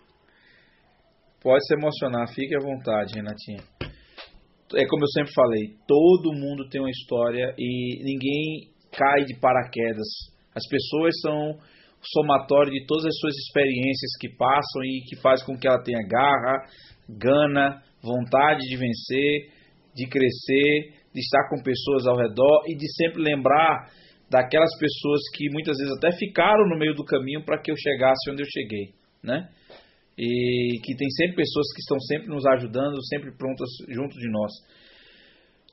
Pode 1.43 1.67
se 1.67 1.75
emocionar, 1.75 2.27
fique 2.29 2.57
à 2.57 2.61
vontade, 2.61 3.15
Renatinha. 3.15 3.63
É 4.77 4.87
como 4.87 5.05
eu 5.05 5.09
sempre 5.09 5.33
falei, 5.33 5.75
todo 5.87 6.33
mundo 6.33 6.69
tem 6.69 6.81
uma 6.81 6.91
história 6.91 7.55
e 7.59 8.03
ninguém 8.05 8.71
cai 8.93 9.25
de 9.25 9.39
paraquedas. 9.41 10.07
As 10.55 10.67
pessoas 10.69 11.15
são 11.21 11.59
somatório 12.13 12.73
de 12.73 12.85
todas 12.87 13.07
as 13.07 13.19
suas 13.19 13.35
experiências 13.35 14.13
que 14.21 14.29
passam 14.37 14.85
e 14.85 15.03
que 15.09 15.17
faz 15.21 15.43
com 15.43 15.57
que 15.57 15.67
ela 15.67 15.83
tenha 15.83 16.07
garra, 16.07 16.67
gana, 17.09 17.83
vontade 18.03 18.61
de 18.61 18.77
vencer, 18.77 19.51
de 19.95 20.07
crescer, 20.09 20.93
de 21.15 21.21
estar 21.21 21.49
com 21.49 21.63
pessoas 21.63 22.07
ao 22.07 22.17
redor 22.17 22.65
e 22.67 22.77
de 22.77 22.87
sempre 22.95 23.23
lembrar 23.23 23.89
daquelas 24.31 24.77
pessoas 24.79 25.21
que 25.35 25.49
muitas 25.51 25.77
vezes 25.79 25.93
até 25.97 26.11
ficaram 26.17 26.69
no 26.69 26.79
meio 26.79 26.95
do 26.95 27.05
caminho 27.05 27.45
para 27.45 27.61
que 27.61 27.71
eu 27.71 27.77
chegasse 27.77 28.31
onde 28.31 28.43
eu 28.43 28.49
cheguei, 28.51 28.95
né? 29.23 29.49
E 30.17 30.81
que 30.83 30.97
tem 30.97 31.11
sempre 31.11 31.37
pessoas 31.37 31.67
que 31.75 31.81
estão 31.81 31.99
sempre 32.01 32.29
nos 32.29 32.47
ajudando, 32.47 33.05
sempre 33.07 33.37
prontas 33.37 33.69
junto 33.89 34.15
de 34.17 34.31
nós. 34.31 34.53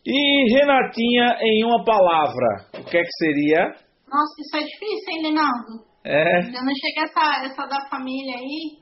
E 0.06 0.54
Renatinha, 0.58 1.38
em 1.42 1.64
uma 1.64 1.84
palavra, 1.84 2.66
o 2.74 2.84
que 2.84 2.98
é 2.98 3.02
que 3.02 3.18
seria? 3.20 3.68
Nossa, 4.10 4.36
isso 4.40 4.58
é 4.58 4.64
difícil, 4.64 5.14
hein, 5.14 5.22
Linaldo? 5.30 5.86
É. 6.04 6.40
Eu 6.40 6.66
não 6.66 6.74
cheguei 6.74 7.04
essa, 7.04 7.46
essa 7.46 7.68
da 7.68 7.88
família 7.88 8.36
aí, 8.36 8.80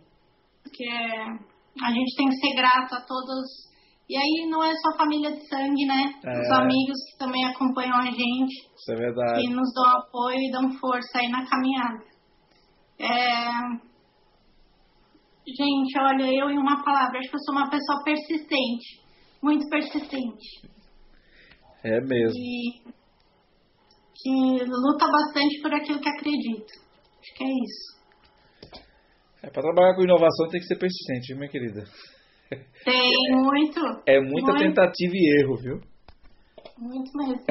porque 0.64 0.88
a 0.88 1.91
gente 1.91 2.16
tem 2.16 2.30
que 2.30 2.36
ser 2.36 2.55
grato 2.55 2.95
a 2.95 3.01
todos. 3.01 3.70
E 4.10 4.18
aí 4.18 4.49
não 4.49 4.64
é 4.64 4.72
só 4.76 4.97
família 4.97 5.32
de 5.32 5.47
sangue, 5.47 5.86
né? 5.86 6.14
É. 6.26 6.39
Os 6.39 6.51
amigos 6.57 6.97
que 7.12 7.20
também 7.20 7.45
acompanham 7.45 7.97
a 7.97 8.05
gente. 8.05 8.55
Isso 8.76 8.91
é 8.91 8.95
verdade. 8.95 9.41
Que 9.41 9.53
nos 9.53 9.74
dão 9.74 9.97
apoio 9.97 10.39
e 10.39 10.51
dão 10.51 10.72
força 10.80 11.20
aí 11.20 11.30
na 11.30 11.45
caminhada. 11.45 12.10
É, 12.97 13.88
Gente, 15.47 15.99
olha, 15.99 16.31
eu 16.31 16.49
em 16.49 16.57
uma 16.57 16.83
palavra, 16.83 17.19
acho 17.19 17.29
que 17.29 17.35
eu 17.35 17.39
sou 17.39 17.55
uma 17.55 17.69
pessoa 17.69 18.03
persistente. 18.03 19.01
Muito 19.41 19.67
persistente. 19.69 20.69
É 21.83 22.01
mesmo. 22.01 22.37
E 22.37 22.83
que 24.15 24.63
luta 24.65 25.05
bastante 25.09 25.61
por 25.61 25.73
aquilo 25.73 26.01
que 26.01 26.09
acredita. 26.09 26.73
Acho 27.19 27.33
que 27.35 27.43
é 27.43 27.47
isso. 27.47 27.99
É, 29.41 29.49
para 29.49 29.63
trabalhar 29.63 29.95
com 29.95 30.03
inovação 30.03 30.49
tem 30.49 30.59
que 30.59 30.67
ser 30.67 30.77
persistente, 30.77 31.27
viu, 31.27 31.37
minha 31.37 31.49
querida? 31.49 31.85
Tem 32.83 33.11
muito. 33.31 33.79
É 34.05 34.20
muita 34.20 34.51
muito. 34.51 34.59
tentativa 34.59 35.13
e 35.13 35.41
erro, 35.41 35.55
viu? 35.55 35.82
Muito 36.80 37.12
mesmo. 37.18 37.43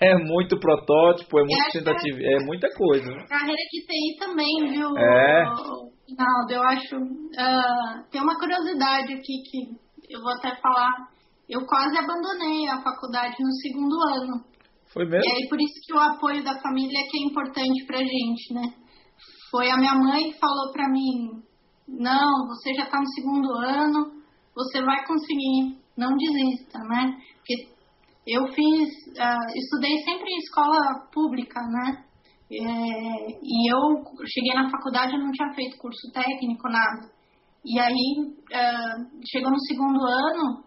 É, 0.00 0.14
muito 0.14 0.58
protótipo, 0.60 1.38
é 1.40 1.42
muita 1.42 1.70
tentativa, 1.72 2.18
é, 2.20 2.34
é 2.34 2.44
muita 2.44 2.68
coisa. 2.76 3.10
Carreira 3.28 3.62
de 3.72 3.86
TI 3.86 4.18
também, 4.18 4.70
viu? 4.70 4.96
É. 4.96 5.44
Naldo, 6.16 6.52
eu 6.52 6.62
acho. 6.62 6.96
Uh, 6.96 8.10
tem 8.10 8.20
uma 8.20 8.38
curiosidade 8.38 9.12
aqui 9.12 9.42
que 9.50 10.14
eu 10.14 10.20
vou 10.20 10.32
até 10.34 10.54
falar. 10.60 10.92
Eu 11.48 11.64
quase 11.66 11.96
abandonei 11.98 12.68
a 12.68 12.82
faculdade 12.82 13.34
no 13.40 13.52
segundo 13.62 13.94
ano. 13.94 14.44
Foi 14.92 15.04
mesmo? 15.04 15.24
E 15.24 15.32
aí 15.32 15.48
por 15.48 15.60
isso 15.60 15.74
que 15.84 15.94
o 15.94 15.98
apoio 15.98 16.44
da 16.44 16.60
família 16.60 17.00
é 17.00 17.08
que 17.08 17.18
é 17.18 17.26
importante 17.26 17.86
pra 17.86 17.98
gente, 17.98 18.54
né? 18.54 18.62
Foi 19.50 19.70
a 19.70 19.76
minha 19.76 19.94
mãe 19.94 20.30
que 20.30 20.38
falou 20.38 20.72
pra 20.72 20.88
mim: 20.88 21.42
não, 21.88 22.46
você 22.48 22.74
já 22.74 22.86
tá 22.86 22.98
no 23.00 23.08
segundo 23.08 23.52
ano, 23.52 24.12
você 24.54 24.82
vai 24.82 25.04
conseguir, 25.06 25.78
não 25.96 26.16
desista, 26.16 26.78
né? 26.78 27.16
Eu 28.26 28.42
fiz, 28.48 28.88
uh, 29.14 29.48
estudei 29.54 29.98
sempre 30.02 30.28
em 30.28 30.38
escola 30.38 31.06
pública, 31.14 31.60
né? 31.62 32.04
É, 32.50 33.38
e 33.42 33.72
eu 33.72 34.02
cheguei 34.26 34.54
na 34.54 34.70
faculdade 34.70 35.14
e 35.14 35.18
não 35.18 35.30
tinha 35.30 35.52
feito 35.54 35.78
curso 35.78 36.10
técnico, 36.12 36.68
nada. 36.68 37.08
E 37.64 37.78
aí, 37.78 38.08
uh, 38.20 39.26
chegou 39.30 39.50
no 39.50 39.60
segundo 39.60 40.00
ano, 40.02 40.64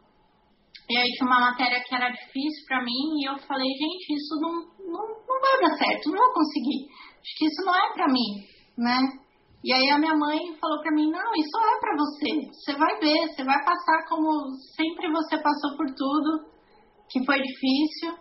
e 0.89 0.97
aí 0.97 1.07
tinha 1.11 1.27
uma 1.27 1.51
matéria 1.51 1.83
que 1.83 1.93
era 1.93 2.09
difícil 2.09 2.65
para 2.65 2.83
mim, 2.83 3.19
e 3.19 3.29
eu 3.29 3.37
falei, 3.39 3.67
gente, 3.67 4.15
isso 4.15 4.39
não, 4.39 4.53
não, 4.91 5.07
não 5.27 5.39
vai 5.39 5.69
dar 5.69 5.77
certo, 5.77 6.11
não 6.11 6.17
vou 6.17 6.33
conseguir. 6.33 6.87
Acho 7.19 7.33
que 7.37 7.45
isso 7.45 7.65
não 7.65 7.75
é 7.75 7.93
para 7.93 8.07
mim, 8.07 8.29
né? 8.77 8.99
E 9.63 9.73
aí 9.73 9.89
a 9.89 9.99
minha 9.99 10.15
mãe 10.15 10.39
falou 10.59 10.81
para 10.81 10.95
mim, 10.95 11.11
não, 11.11 11.31
isso 11.35 11.57
é 11.59 11.79
para 11.79 11.95
você. 11.97 12.47
Você 12.51 12.73
vai 12.77 12.99
ver, 12.99 13.27
você 13.27 13.43
vai 13.43 13.59
passar 13.65 14.07
como 14.07 14.31
sempre 14.75 15.11
você 15.11 15.37
passou 15.37 15.75
por 15.75 15.87
tudo 15.93 16.58
que 17.09 17.25
foi 17.25 17.37
difícil. 17.37 18.17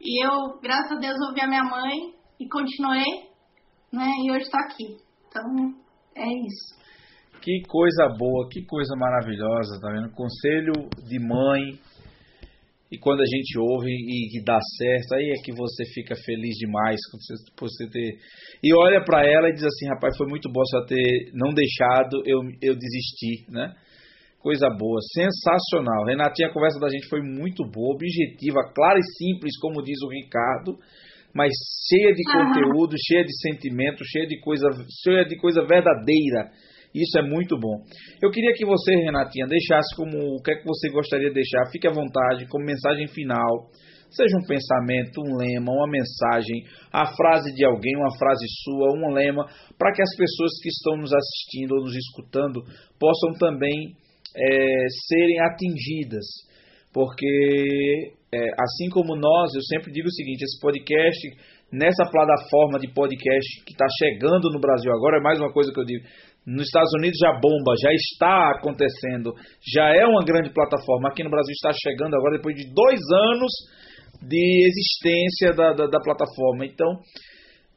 E 0.00 0.24
eu, 0.24 0.60
graças 0.60 0.92
a 0.92 1.00
Deus, 1.00 1.16
ouvi 1.28 1.40
a 1.40 1.48
minha 1.48 1.64
mãe 1.64 2.14
e 2.40 2.48
continuei, 2.48 3.28
né? 3.92 4.10
E 4.24 4.30
hoje 4.30 4.42
estou 4.42 4.60
aqui. 4.60 4.96
Então, 5.28 5.74
é 6.16 6.26
isso. 6.26 6.84
Que 7.40 7.62
coisa 7.68 8.08
boa, 8.18 8.48
que 8.50 8.64
coisa 8.64 8.94
maravilhosa, 8.96 9.80
tá 9.80 9.92
vendo? 9.92 10.10
Conselho 10.12 10.72
de 11.06 11.18
mãe 11.18 11.78
e 12.94 12.98
quando 12.98 13.22
a 13.22 13.26
gente 13.26 13.58
ouve 13.58 13.90
e 13.90 14.44
dá 14.44 14.58
certo, 14.78 15.14
aí 15.14 15.30
é 15.30 15.42
que 15.42 15.52
você 15.52 15.84
fica 15.92 16.14
feliz 16.14 16.54
demais 16.56 17.00
por 17.56 17.68
você 17.68 17.88
ter. 17.90 18.18
E 18.62 18.72
olha 18.72 19.02
para 19.02 19.26
ela 19.26 19.48
e 19.48 19.52
diz 19.52 19.64
assim: 19.64 19.88
rapaz, 19.88 20.16
foi 20.16 20.28
muito 20.28 20.48
bom 20.48 20.64
só 20.64 20.84
ter 20.86 21.32
não 21.34 21.52
deixado 21.52 22.22
eu, 22.24 22.38
eu 22.62 22.76
desistir, 22.76 23.50
né? 23.50 23.74
Coisa 24.44 24.68
boa, 24.68 25.00
sensacional. 25.14 26.04
Renatinha, 26.04 26.48
a 26.48 26.52
conversa 26.52 26.78
da 26.78 26.90
gente 26.90 27.08
foi 27.08 27.22
muito 27.22 27.64
boa, 27.64 27.94
objetiva, 27.94 28.60
clara 28.74 28.98
e 28.98 29.16
simples, 29.16 29.58
como 29.58 29.82
diz 29.82 29.96
o 30.02 30.10
Ricardo, 30.10 30.76
mas 31.34 31.50
cheia 31.88 32.12
de 32.12 32.22
conteúdo, 32.24 32.94
cheia 33.08 33.24
de 33.24 33.32
sentimento, 33.40 34.04
cheia 34.04 34.26
de 34.26 34.38
coisa, 34.40 34.68
cheia 35.02 35.24
de 35.24 35.38
coisa 35.38 35.64
verdadeira 35.64 36.52
isso 36.94 37.18
é 37.18 37.22
muito 37.22 37.58
bom. 37.58 37.82
Eu 38.22 38.30
queria 38.30 38.52
que 38.54 38.64
você, 38.64 38.94
Renatinha, 38.94 39.48
deixasse 39.48 39.96
como 39.96 40.16
o 40.16 40.40
que 40.40 40.52
é 40.52 40.54
que 40.54 40.64
você 40.64 40.88
gostaria 40.90 41.28
de 41.28 41.34
deixar. 41.34 41.66
Fique 41.72 41.88
à 41.88 41.92
vontade, 41.92 42.46
como 42.46 42.64
mensagem 42.64 43.08
final. 43.08 43.66
Seja 44.08 44.36
um 44.38 44.46
pensamento, 44.46 45.20
um 45.20 45.36
lema, 45.36 45.72
uma 45.72 45.90
mensagem, 45.90 46.62
a 46.92 47.04
frase 47.16 47.52
de 47.52 47.64
alguém, 47.64 47.96
uma 47.96 48.16
frase 48.16 48.46
sua, 48.62 48.94
um 48.94 49.12
lema, 49.12 49.44
para 49.76 49.92
que 49.92 50.00
as 50.00 50.16
pessoas 50.16 50.52
que 50.62 50.68
estão 50.68 50.96
nos 50.96 51.12
assistindo 51.12 51.72
ou 51.72 51.82
nos 51.82 51.96
escutando 51.96 52.62
possam 52.96 53.32
também 53.40 53.96
é, 54.36 54.86
serem 55.08 55.40
atingidas. 55.40 56.24
Porque, 56.92 58.12
é, 58.32 58.38
assim 58.38 58.88
como 58.90 59.16
nós, 59.16 59.54
eu 59.54 59.62
sempre 59.62 59.92
digo 59.92 60.06
o 60.06 60.12
seguinte: 60.12 60.42
esse 60.42 60.60
podcast, 60.60 61.20
nessa 61.72 62.04
plataforma 62.10 62.78
de 62.78 62.92
podcast 62.92 63.64
que 63.64 63.72
está 63.72 63.86
chegando 63.98 64.50
no 64.50 64.60
Brasil 64.60 64.92
agora, 64.92 65.18
é 65.18 65.22
mais 65.22 65.38
uma 65.40 65.52
coisa 65.52 65.72
que 65.72 65.80
eu 65.80 65.84
digo, 65.84 66.04
nos 66.46 66.66
Estados 66.66 66.92
Unidos 66.98 67.18
já 67.18 67.32
bomba, 67.40 67.74
já 67.80 67.90
está 67.92 68.52
acontecendo, 68.58 69.32
já 69.74 69.88
é 69.96 70.06
uma 70.06 70.22
grande 70.24 70.52
plataforma. 70.52 71.08
Aqui 71.08 71.24
no 71.24 71.30
Brasil 71.30 71.52
está 71.52 71.72
chegando 71.72 72.14
agora, 72.14 72.36
depois 72.36 72.54
de 72.54 72.72
dois 72.72 73.00
anos 73.32 73.50
de 74.22 74.66
existência 74.68 75.52
da, 75.56 75.72
da, 75.72 75.86
da 75.86 76.00
plataforma. 76.00 76.64
Então, 76.64 77.00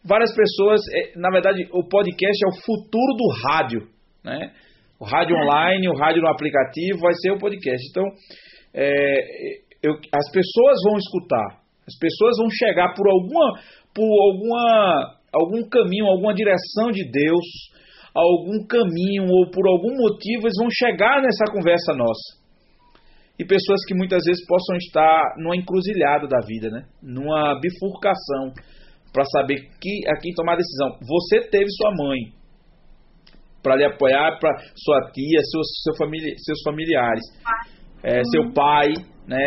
várias 0.03 0.33
pessoas, 0.35 0.81
é, 0.93 1.17
na 1.17 1.29
verdade, 1.29 1.67
o 1.71 1.87
podcast 1.87 2.37
é 2.43 2.49
o 2.49 2.61
futuro 2.61 3.13
do 3.15 3.47
rádio. 3.47 3.87
Né? 4.23 4.51
O 4.99 5.05
rádio 5.05 5.35
é. 5.35 5.39
online, 5.41 5.89
o 5.89 5.97
rádio 5.97 6.21
no 6.21 6.29
aplicativo, 6.29 6.99
vai 6.99 7.13
ser 7.13 7.31
o 7.31 7.39
podcast. 7.39 7.87
Então, 7.89 8.05
é, 8.73 9.15
eu, 9.83 9.93
as 9.93 10.31
pessoas 10.31 10.77
vão 10.83 10.97
escutar, 10.97 11.61
as 11.87 11.97
pessoas 11.99 12.37
vão 12.37 12.49
chegar 12.49 12.93
por 12.95 13.07
alguma, 13.09 13.59
por 13.93 14.09
alguma, 14.29 15.17
algum 15.33 15.67
caminho, 15.69 16.05
alguma 16.05 16.33
direção 16.33 16.91
de 16.91 17.03
Deus 17.09 17.45
algum 18.17 18.65
caminho 18.65 19.29
ou 19.29 19.51
por 19.51 19.67
algum 19.67 19.95
motivo 19.95 20.47
eles 20.47 20.57
vão 20.57 20.67
chegar 20.71 21.21
nessa 21.21 21.45
conversa 21.51 21.93
nossa. 21.93 22.37
E 23.37 23.45
pessoas 23.45 23.85
que 23.87 23.93
muitas 23.93 24.23
vezes 24.25 24.43
possam 24.47 24.75
estar 24.77 25.35
numa 25.37 25.55
encruzilhada 25.55 26.27
da 26.27 26.39
vida, 26.45 26.71
né? 26.71 26.85
numa 27.01 27.59
bifurcação, 27.61 28.51
para 29.13 29.23
saber 29.25 29.69
que, 29.79 30.09
a 30.09 30.17
quem 30.19 30.33
tomar 30.33 30.53
a 30.53 30.57
decisão. 30.57 30.97
Você 30.99 31.47
teve 31.49 31.69
sua 31.69 31.91
mãe 31.95 32.33
para 33.67 33.75
lhe 33.75 33.83
apoiar, 33.83 34.39
para 34.39 34.55
sua 34.73 35.11
tia, 35.11 35.39
seus, 35.51 35.67
seu 35.83 35.93
famili 35.97 36.33
seus 36.37 36.61
familiares, 36.63 37.23
é, 38.01 38.21
seu 38.31 38.53
pai, 38.53 38.93
né? 39.27 39.43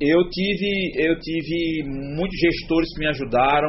Eu 0.00 0.30
tive, 0.30 0.92
eu 0.96 1.14
tive 1.20 1.84
muitos 2.16 2.38
gestores 2.40 2.88
que 2.94 3.00
me 3.00 3.08
ajudaram, 3.08 3.68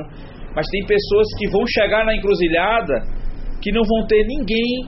mas 0.55 0.65
tem 0.71 0.85
pessoas 0.85 1.27
que 1.37 1.49
vão 1.49 1.65
chegar 1.67 2.05
na 2.05 2.15
encruzilhada 2.15 3.01
que 3.61 3.69
não 3.73 3.81
vão 3.83 4.07
ter 4.07 4.25
ninguém 4.25 4.87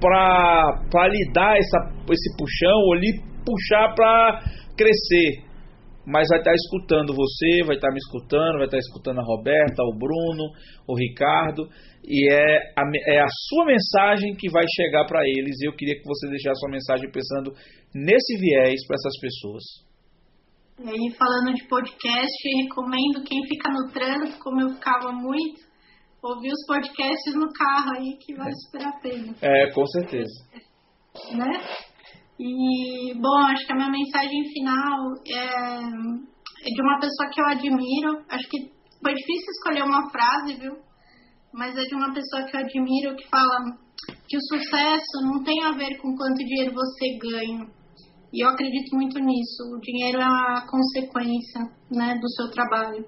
para 0.00 1.06
lhe 1.06 1.32
dar 1.32 1.56
essa, 1.56 1.78
esse 2.10 2.36
puxão 2.36 2.76
ou 2.86 2.94
lhe 2.94 3.22
puxar 3.46 3.94
para 3.94 4.42
crescer. 4.76 5.47
Mas 6.08 6.26
vai 6.30 6.38
estar 6.38 6.52
tá 6.52 6.56
escutando 6.56 7.12
você, 7.12 7.64
vai 7.66 7.76
estar 7.76 7.88
tá 7.88 7.92
me 7.92 8.00
escutando, 8.00 8.56
vai 8.56 8.64
estar 8.64 8.78
tá 8.78 8.84
escutando 8.88 9.20
a 9.20 9.28
Roberta, 9.28 9.84
o 9.84 9.92
Bruno, 9.92 10.48
o 10.88 10.96
Ricardo, 10.96 11.68
e 12.02 12.32
é 12.32 12.72
a, 12.72 12.82
é 13.12 13.20
a 13.20 13.28
sua 13.28 13.66
mensagem 13.66 14.34
que 14.34 14.48
vai 14.50 14.64
chegar 14.74 15.04
para 15.04 15.20
eles. 15.28 15.60
E 15.60 15.68
eu 15.68 15.76
queria 15.76 16.00
que 16.00 16.08
você 16.08 16.26
deixasse 16.28 16.56
a 16.56 16.60
sua 16.64 16.70
mensagem 16.70 17.12
pensando 17.12 17.52
nesse 17.94 18.40
viés 18.40 18.80
para 18.86 18.96
essas 18.96 19.20
pessoas. 19.20 19.64
E 20.80 20.88
aí, 20.88 21.14
falando 21.18 21.52
de 21.52 21.68
podcast, 21.68 22.38
recomendo 22.62 23.24
quem 23.26 23.44
fica 23.46 23.68
no 23.68 23.92
trânsito, 23.92 24.38
como 24.38 24.62
eu 24.62 24.70
ficava 24.70 25.12
muito, 25.12 25.60
ouvir 26.22 26.52
os 26.52 26.66
podcasts 26.66 27.34
no 27.34 27.52
carro 27.52 27.98
aí 27.98 28.16
que 28.16 28.34
vai 28.34 28.50
super 28.64 28.86
a 28.86 28.92
pena. 29.00 29.34
É, 29.42 29.70
com 29.72 29.84
certeza. 29.86 30.32
Né? 31.36 31.50
E, 32.38 33.14
bom, 33.14 33.36
acho 33.48 33.66
que 33.66 33.72
a 33.72 33.76
minha 33.76 33.90
mensagem 33.90 34.44
final 34.52 35.12
é, 35.26 35.80
é 36.62 36.70
de 36.72 36.82
uma 36.82 37.00
pessoa 37.00 37.28
que 37.32 37.40
eu 37.40 37.46
admiro. 37.46 38.24
Acho 38.28 38.48
que 38.48 38.70
foi 39.02 39.14
difícil 39.14 39.50
escolher 39.50 39.82
uma 39.82 40.08
frase, 40.10 40.54
viu? 40.54 40.76
Mas 41.52 41.76
é 41.76 41.82
de 41.82 41.94
uma 41.94 42.12
pessoa 42.12 42.44
que 42.44 42.56
eu 42.56 42.60
admiro 42.60 43.16
que 43.16 43.28
fala 43.28 43.76
que 44.28 44.36
o 44.36 44.40
sucesso 44.40 45.24
não 45.24 45.42
tem 45.42 45.64
a 45.64 45.72
ver 45.72 45.96
com 45.98 46.14
quanto 46.14 46.44
dinheiro 46.44 46.74
você 46.74 47.18
ganha. 47.18 47.66
E 48.32 48.44
eu 48.44 48.50
acredito 48.50 48.94
muito 48.94 49.18
nisso. 49.18 49.62
O 49.74 49.80
dinheiro 49.80 50.20
é 50.20 50.24
a 50.24 50.66
consequência 50.70 51.62
né, 51.90 52.14
do 52.20 52.28
seu 52.30 52.50
trabalho 52.50 53.04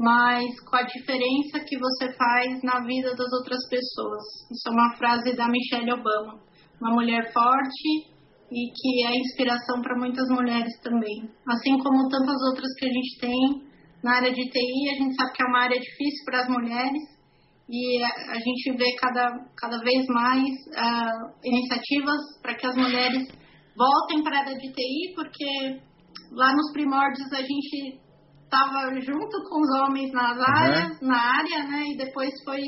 mas 0.00 0.60
com 0.60 0.76
a 0.76 0.82
diferença 0.84 1.58
que 1.66 1.76
você 1.76 2.14
faz 2.16 2.62
na 2.62 2.84
vida 2.84 3.16
das 3.16 3.32
outras 3.32 3.68
pessoas. 3.68 4.22
Isso 4.48 4.68
é 4.68 4.70
uma 4.70 4.96
frase 4.96 5.34
da 5.34 5.48
Michelle 5.48 5.92
Obama, 5.92 6.40
uma 6.80 6.94
mulher 6.94 7.32
forte 7.32 8.17
e 8.50 8.72
que 8.72 9.06
é 9.06 9.16
inspiração 9.16 9.82
para 9.82 9.98
muitas 9.98 10.26
mulheres 10.28 10.72
também. 10.82 11.28
Assim 11.46 11.78
como 11.78 12.08
tantas 12.08 12.36
outras 12.50 12.72
que 12.78 12.86
a 12.86 12.92
gente 12.92 13.18
tem 13.20 13.68
na 14.02 14.16
área 14.16 14.32
de 14.32 14.42
TI, 14.42 14.90
a 14.90 14.98
gente 15.02 15.14
sabe 15.14 15.32
que 15.32 15.42
é 15.42 15.46
uma 15.46 15.62
área 15.62 15.78
difícil 15.78 16.24
para 16.24 16.40
as 16.40 16.48
mulheres 16.48 17.18
e 17.68 18.02
a 18.02 18.38
gente 18.38 18.76
vê 18.78 18.94
cada, 18.96 19.28
cada 19.56 19.78
vez 19.80 20.06
mais 20.08 20.48
uh, 20.48 21.34
iniciativas 21.44 22.40
para 22.40 22.54
que 22.54 22.66
as 22.66 22.76
mulheres 22.76 23.28
voltem 23.76 24.22
para 24.22 24.38
a 24.38 24.40
área 24.40 24.56
de 24.56 24.72
TI, 24.72 25.14
porque 25.14 25.80
lá 26.32 26.52
nos 26.54 26.72
primórdios 26.72 27.30
a 27.32 27.42
gente 27.42 28.00
estava 28.42 28.90
junto 29.00 29.36
com 29.48 29.60
os 29.60 29.80
homens 29.80 30.10
nas 30.12 30.38
áreas, 30.40 31.00
uhum. 31.02 31.08
na 31.08 31.18
área, 31.18 31.64
né? 31.64 31.84
E 31.92 31.96
depois 31.98 32.30
foi, 32.44 32.62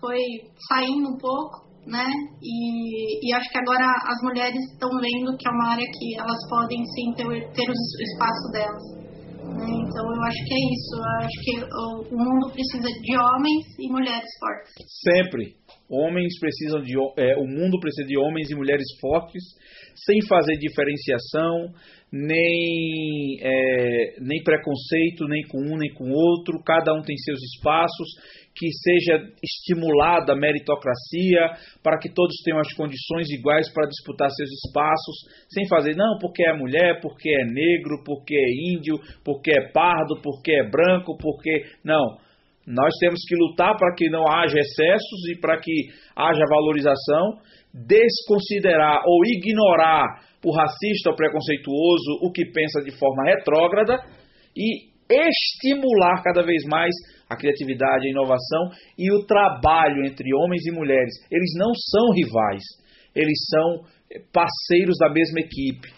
foi 0.00 0.20
saindo 0.68 1.08
um 1.08 1.18
pouco, 1.18 1.67
né? 1.88 2.06
E, 2.42 3.26
e 3.26 3.34
acho 3.34 3.48
que 3.50 3.58
agora 3.58 3.84
as 4.04 4.22
mulheres 4.22 4.60
estão 4.72 4.90
vendo 5.00 5.36
que 5.36 5.48
é 5.48 5.50
uma 5.50 5.72
área 5.72 5.86
que 5.86 6.20
elas 6.20 6.38
podem 6.48 6.84
sim 6.84 7.12
ter, 7.16 7.26
ter 7.52 7.68
o 7.68 7.72
espaço 7.72 8.52
delas. 8.52 8.98
Né? 9.56 9.66
Então 9.88 10.04
eu 10.04 10.22
acho 10.22 10.44
que 10.44 10.54
é 10.54 10.62
isso. 10.72 10.92
Eu 10.96 11.04
acho 11.24 11.38
que 11.42 11.54
o, 11.64 12.14
o 12.14 12.18
mundo 12.18 12.52
precisa 12.52 12.88
de 12.88 13.16
homens 13.16 13.64
e 13.78 13.88
mulheres 13.90 14.30
fortes. 14.38 14.86
Sempre. 15.02 15.56
Homens 15.90 16.38
precisam 16.38 16.82
de. 16.82 16.94
É, 17.16 17.36
o 17.36 17.46
mundo 17.46 17.80
precisa 17.80 18.06
de 18.06 18.18
homens 18.18 18.50
e 18.50 18.54
mulheres 18.54 18.86
fortes, 19.00 19.42
sem 19.94 20.20
fazer 20.26 20.58
diferenciação, 20.58 21.72
nem, 22.12 23.38
é, 23.40 24.16
nem 24.20 24.42
preconceito, 24.42 25.26
nem 25.26 25.42
com 25.48 25.58
um 25.58 25.76
nem 25.78 25.92
com 25.94 26.10
outro, 26.10 26.62
cada 26.62 26.92
um 26.92 27.00
tem 27.00 27.16
seus 27.16 27.38
espaços, 27.54 28.08
que 28.54 28.66
seja 28.72 29.30
estimulada 29.42 30.32
a 30.32 30.36
meritocracia, 30.36 31.52
para 31.82 31.98
que 31.98 32.12
todos 32.12 32.36
tenham 32.44 32.60
as 32.60 32.72
condições 32.74 33.30
iguais 33.30 33.72
para 33.72 33.88
disputar 33.88 34.28
seus 34.30 34.50
espaços, 34.66 35.16
sem 35.48 35.66
fazer, 35.68 35.94
não, 35.96 36.18
porque 36.18 36.44
é 36.44 36.52
mulher, 36.52 37.00
porque 37.00 37.30
é 37.30 37.44
negro, 37.44 38.02
porque 38.04 38.34
é 38.34 38.74
índio, 38.74 38.96
porque 39.24 39.52
é 39.52 39.70
pardo, 39.72 40.20
porque 40.22 40.52
é 40.52 40.68
branco, 40.68 41.16
porque. 41.16 41.64
Não. 41.84 42.27
Nós 42.68 42.92
temos 43.00 43.20
que 43.26 43.34
lutar 43.34 43.74
para 43.78 43.94
que 43.94 44.10
não 44.10 44.28
haja 44.28 44.58
excessos 44.58 45.28
e 45.32 45.40
para 45.40 45.58
que 45.58 45.72
haja 46.14 46.44
valorização, 46.50 47.38
desconsiderar 47.72 49.02
ou 49.06 49.24
ignorar 49.24 50.20
o 50.44 50.52
racista 50.54 51.10
ou 51.10 51.16
preconceituoso, 51.16 52.20
o 52.22 52.30
que 52.30 52.44
pensa 52.52 52.82
de 52.82 52.90
forma 52.98 53.24
retrógrada 53.24 53.98
e 54.54 54.88
estimular 55.10 56.22
cada 56.22 56.42
vez 56.42 56.64
mais 56.66 56.94
a 57.30 57.36
criatividade, 57.36 58.06
a 58.06 58.10
inovação 58.10 58.70
e 58.98 59.10
o 59.12 59.24
trabalho 59.24 60.04
entre 60.04 60.28
homens 60.34 60.66
e 60.66 60.70
mulheres. 60.70 61.14
Eles 61.30 61.52
não 61.56 61.72
são 61.74 62.12
rivais, 62.12 62.62
eles 63.14 63.38
são 63.48 63.84
parceiros 64.32 64.96
da 64.98 65.10
mesma 65.10 65.40
equipe. 65.40 65.88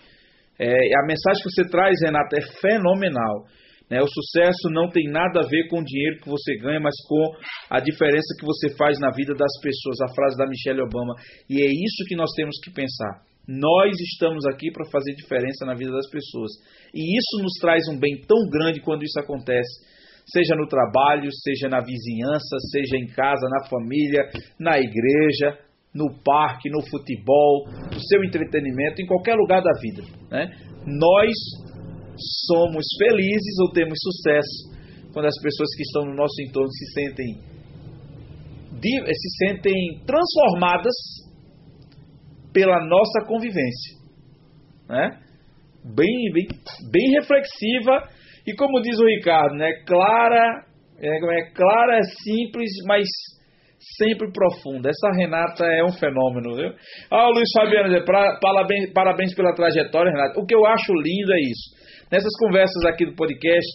É, 0.59 0.69
a 0.69 1.07
mensagem 1.07 1.43
que 1.43 1.51
você 1.51 1.69
traz, 1.69 1.97
Renata, 2.05 2.37
é 2.37 2.43
fenomenal. 2.61 3.47
Né? 3.91 4.01
O 4.01 4.07
sucesso 4.07 4.71
não 4.71 4.89
tem 4.89 5.11
nada 5.11 5.41
a 5.41 5.49
ver 5.49 5.67
com 5.69 5.81
o 5.81 5.85
dinheiro 5.85 6.21
que 6.21 6.29
você 6.29 6.57
ganha, 6.57 6.79
mas 6.79 6.95
com 7.09 7.33
a 7.69 7.81
diferença 7.81 8.37
que 8.39 8.47
você 8.47 8.75
faz 8.77 8.99
na 9.01 9.11
vida 9.11 9.35
das 9.35 9.53
pessoas. 9.61 10.01
A 10.01 10.15
frase 10.15 10.37
da 10.39 10.47
Michelle 10.47 10.81
Obama. 10.81 11.15
E 11.49 11.61
é 11.61 11.67
isso 11.67 12.07
que 12.07 12.15
nós 12.15 12.31
temos 12.37 12.57
que 12.63 12.71
pensar. 12.71 13.23
Nós 13.49 13.91
estamos 13.99 14.47
aqui 14.47 14.71
para 14.71 14.89
fazer 14.91 15.13
diferença 15.15 15.67
na 15.67 15.75
vida 15.75 15.91
das 15.91 16.09
pessoas. 16.09 16.53
E 16.95 17.19
isso 17.19 17.43
nos 17.43 17.55
traz 17.61 17.89
um 17.89 17.99
bem 17.99 18.21
tão 18.29 18.39
grande 18.49 18.81
quando 18.81 19.03
isso 19.03 19.19
acontece. 19.19 19.91
Seja 20.25 20.55
no 20.55 20.69
trabalho, 20.69 21.29
seja 21.33 21.69
na 21.69 21.81
vizinhança, 21.81 22.57
seja 22.71 22.97
em 22.97 23.09
casa, 23.09 23.49
na 23.49 23.69
família, 23.69 24.31
na 24.61 24.79
igreja, 24.79 25.59
no 25.93 26.15
parque, 26.23 26.71
no 26.71 26.81
futebol, 26.89 27.67
no 27.93 28.01
seu 28.01 28.23
entretenimento, 28.23 29.03
em 29.03 29.07
qualquer 29.07 29.35
lugar 29.35 29.61
da 29.61 29.73
vida. 29.81 30.03
Né? 30.31 30.47
Nós 30.87 31.35
somos 32.47 32.85
felizes 32.99 33.59
ou 33.63 33.73
temos 33.73 33.99
sucesso 34.01 34.81
quando 35.13 35.27
as 35.27 35.41
pessoas 35.43 35.69
que 35.77 35.83
estão 35.83 36.05
no 36.05 36.15
nosso 36.15 36.41
entorno 36.43 36.71
se 36.71 36.93
sentem 36.93 37.51
se 38.81 39.45
sentem 39.45 40.01
transformadas 40.07 40.95
pela 42.53 42.85
nossa 42.87 43.27
convivência, 43.27 43.97
né? 44.89 45.21
Bem, 45.85 46.33
bem, 46.33 46.47
bem 46.91 47.11
reflexiva 47.19 48.09
e 48.47 48.55
como 48.55 48.81
diz 48.81 48.99
o 48.99 49.07
Ricardo, 49.07 49.55
né? 49.57 49.71
Clara, 49.87 50.65
é, 50.99 51.09
é 51.09 51.51
clara, 51.53 51.99
é 51.99 52.03
simples, 52.03 52.71
mas 52.87 53.07
sempre 53.97 54.31
profunda. 54.33 54.91
Essa 54.91 55.11
Renata 55.17 55.65
é 55.65 55.83
um 55.85 55.93
fenômeno, 55.93 56.55
viu? 56.55 56.71
Ah, 57.11 57.29
o 57.29 57.33
Luiz 57.33 57.49
Fabiano, 57.55 58.05
parabéns, 58.41 58.93
parabéns 58.93 59.35
pela 59.35 59.55
trajetória, 59.55 60.13
Renata. 60.13 60.41
O 60.41 60.47
que 60.47 60.55
eu 60.55 60.67
acho 60.67 60.93
lindo 60.93 61.33
é 61.33 61.41
isso. 61.41 61.80
Nessas 62.11 62.33
conversas 62.39 62.85
aqui 62.87 63.07
do 63.07 63.15
podcast, 63.15 63.69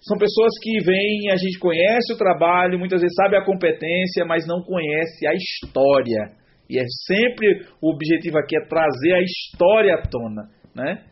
são 0.00 0.18
pessoas 0.18 0.52
que 0.60 0.84
vêm, 0.84 1.30
a 1.30 1.36
gente 1.36 1.58
conhece 1.58 2.12
o 2.12 2.16
trabalho, 2.16 2.78
muitas 2.78 3.00
vezes 3.00 3.14
sabe 3.14 3.36
a 3.36 3.44
competência, 3.44 4.24
mas 4.26 4.46
não 4.46 4.62
conhece 4.62 5.26
a 5.26 5.32
história. 5.32 6.32
E 6.68 6.78
é 6.78 6.84
sempre 7.06 7.66
o 7.80 7.94
objetivo 7.94 8.38
aqui 8.38 8.56
é 8.56 8.66
trazer 8.66 9.14
a 9.14 9.22
história 9.22 9.94
à 9.94 10.02
tona, 10.02 10.48
né? 10.74 11.04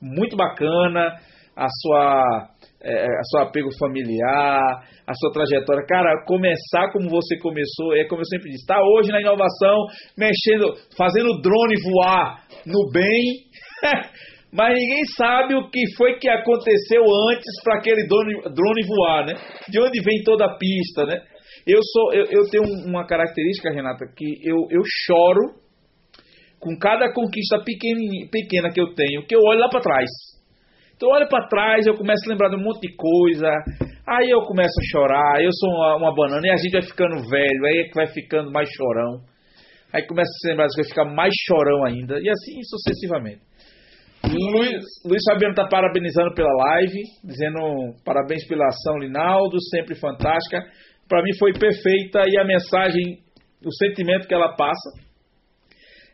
Muito 0.00 0.36
bacana 0.36 1.16
a 1.56 1.66
sua 1.82 2.48
é, 2.82 3.04
a 3.04 3.22
seu 3.24 3.40
apego 3.40 3.68
familiar, 3.78 4.84
a 5.06 5.14
sua 5.14 5.32
trajetória. 5.32 5.84
Cara, 5.86 6.24
começar 6.24 6.90
como 6.92 7.10
você 7.10 7.38
começou, 7.38 7.94
é 7.94 8.06
como 8.06 8.22
eu 8.22 8.26
sempre 8.26 8.50
disse, 8.50 8.62
está 8.62 8.80
hoje 8.80 9.10
na 9.10 9.20
inovação, 9.20 9.86
mexendo, 10.16 10.72
fazendo 10.96 11.40
drone 11.42 11.74
voar 11.82 12.44
no 12.64 12.90
bem, 12.90 13.44
mas 14.52 14.74
ninguém 14.74 15.04
sabe 15.16 15.54
o 15.54 15.70
que 15.70 15.80
foi 15.96 16.18
que 16.18 16.28
aconteceu 16.28 17.02
antes 17.30 17.62
para 17.62 17.78
aquele 17.78 18.06
drone, 18.08 18.86
voar, 18.86 19.26
né? 19.26 19.34
De 19.68 19.80
onde 19.80 20.02
vem 20.02 20.22
toda 20.24 20.44
a 20.44 20.58
pista, 20.58 21.06
né? 21.06 21.22
Eu 21.66 21.78
sou, 21.82 22.12
eu, 22.14 22.24
eu 22.30 22.50
tenho 22.50 22.64
uma 22.86 23.06
característica, 23.06 23.70
Renata, 23.70 24.06
que 24.16 24.26
eu, 24.42 24.56
eu 24.70 24.82
choro 25.06 25.60
com 26.58 26.76
cada 26.76 27.12
conquista 27.12 27.62
pequena, 27.64 28.00
pequena 28.30 28.70
que 28.70 28.80
eu 28.80 28.92
tenho, 28.94 29.24
que 29.26 29.36
eu 29.36 29.40
olho 29.40 29.60
lá 29.60 29.68
para 29.68 29.80
trás. 29.80 30.10
Então 30.96 31.08
olha 31.10 31.26
para 31.28 31.48
trás, 31.48 31.86
eu 31.86 31.94
começo 31.94 32.22
a 32.26 32.30
lembrar 32.30 32.50
de 32.50 32.56
um 32.56 32.64
monte 32.64 32.80
de 32.80 32.94
coisa, 32.94 33.48
aí 34.06 34.28
eu 34.28 34.42
começo 34.42 34.74
a 34.78 34.90
chorar, 34.90 35.42
eu 35.42 35.50
sou 35.52 35.70
uma, 35.70 35.96
uma 35.96 36.14
banana 36.14 36.46
e 36.46 36.50
a 36.50 36.56
gente 36.56 36.72
vai 36.72 36.82
ficando 36.82 37.26
velho, 37.28 37.64
aí 37.66 37.78
é 37.78 37.84
que 37.84 37.94
vai 37.94 38.06
ficando 38.08 38.50
mais 38.50 38.68
chorão. 38.68 39.22
Aí 39.92 40.06
começa 40.06 40.28
a 40.28 40.38
se 40.40 40.48
lembrar 40.48 40.66
vai 40.76 40.84
ficar 40.84 41.04
mais 41.04 41.32
chorão 41.46 41.84
ainda, 41.86 42.18
e 42.20 42.28
assim 42.28 42.60
sucessivamente. 42.64 43.49
Luiz, 44.22 44.84
Luiz 45.04 45.22
Fabiano 45.26 45.52
está 45.52 45.66
parabenizando 45.66 46.34
pela 46.34 46.52
live, 46.52 47.00
dizendo 47.24 47.94
parabéns 48.04 48.46
pela 48.46 48.66
ação, 48.66 48.98
Linaldo, 48.98 49.56
sempre 49.70 49.94
fantástica. 49.94 50.60
Para 51.08 51.22
mim 51.22 51.30
foi 51.38 51.52
perfeita 51.52 52.24
e 52.28 52.38
a 52.38 52.44
mensagem, 52.44 53.18
o 53.64 53.72
sentimento 53.74 54.28
que 54.28 54.34
ela 54.34 54.54
passa 54.54 54.90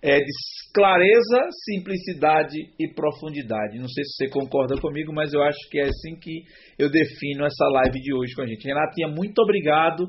é 0.03 0.19
de 0.19 0.33
clareza, 0.73 1.49
simplicidade 1.65 2.57
e 2.79 2.95
profundidade. 2.95 3.79
Não 3.79 3.89
sei 3.89 4.05
se 4.05 4.17
você 4.17 4.31
concorda 4.31 4.81
comigo, 4.81 5.13
mas 5.13 5.33
eu 5.33 5.43
acho 5.43 5.59
que 5.69 5.79
é 5.81 5.85
assim 5.85 6.17
que 6.21 6.45
eu 6.79 6.89
defino 6.89 7.45
essa 7.45 7.67
live 7.73 7.99
de 8.01 8.15
hoje 8.15 8.35
com 8.35 8.43
a 8.43 8.47
gente. 8.47 8.67
Renatinha, 8.67 9.09
muito 9.09 9.41
obrigado. 9.41 10.07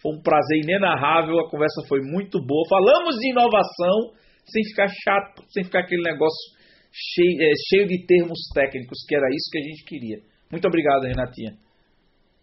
Foi 0.00 0.12
um 0.16 0.22
prazer 0.22 0.62
inenarrável, 0.62 1.38
a 1.40 1.50
conversa 1.50 1.82
foi 1.88 2.00
muito 2.00 2.38
boa. 2.44 2.68
Falamos 2.68 3.16
de 3.16 3.30
inovação 3.30 4.14
sem 4.46 4.62
ficar 4.64 4.88
chato, 4.88 5.42
sem 5.48 5.64
ficar 5.64 5.80
aquele 5.80 6.02
negócio 6.02 6.53
cheio, 6.94 7.42
é, 7.42 7.50
cheio 7.68 7.88
de 7.88 8.06
termos 8.06 8.38
técnicos, 8.54 9.04
que 9.08 9.16
era 9.16 9.26
isso 9.34 9.50
que 9.50 9.58
a 9.58 9.62
gente 9.62 9.84
queria. 9.84 10.18
Muito 10.50 10.68
obrigado, 10.68 11.02
Renatinha. 11.02 11.58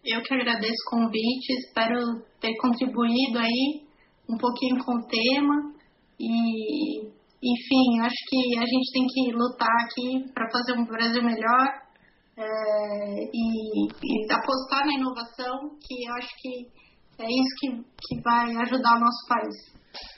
Eu 0.04 0.20
que 0.20 0.34
agradeço 0.34 0.82
o 0.86 0.90
convite, 0.90 1.52
espero 1.64 1.96
ter 2.40 2.54
contribuído 2.60 3.38
aí 3.38 3.86
um 4.28 4.36
pouquinho 4.36 4.84
com 4.84 4.98
o 4.98 5.06
tema. 5.06 5.72
E, 6.20 7.00
enfim, 7.00 8.00
acho 8.02 8.20
que 8.28 8.58
a 8.58 8.66
gente 8.66 8.92
tem 8.92 9.06
que 9.06 9.32
lutar 9.32 9.74
aqui 9.84 10.32
para 10.34 10.50
fazer 10.50 10.72
um 10.74 10.84
Brasil 10.84 11.22
melhor 11.22 11.66
é, 12.36 12.44
e, 13.32 13.86
e, 13.88 14.32
apostar 14.32 14.86
na 14.86 14.94
inovação, 14.94 15.78
que 15.80 16.08
eu 16.08 16.14
acho 16.14 16.28
que 16.38 17.22
é 17.22 17.26
isso 17.26 17.54
que, 17.60 17.68
que 18.02 18.22
vai 18.22 18.50
ajudar 18.62 18.96
o 18.96 19.00
nosso 19.00 19.26
país. 19.28 19.56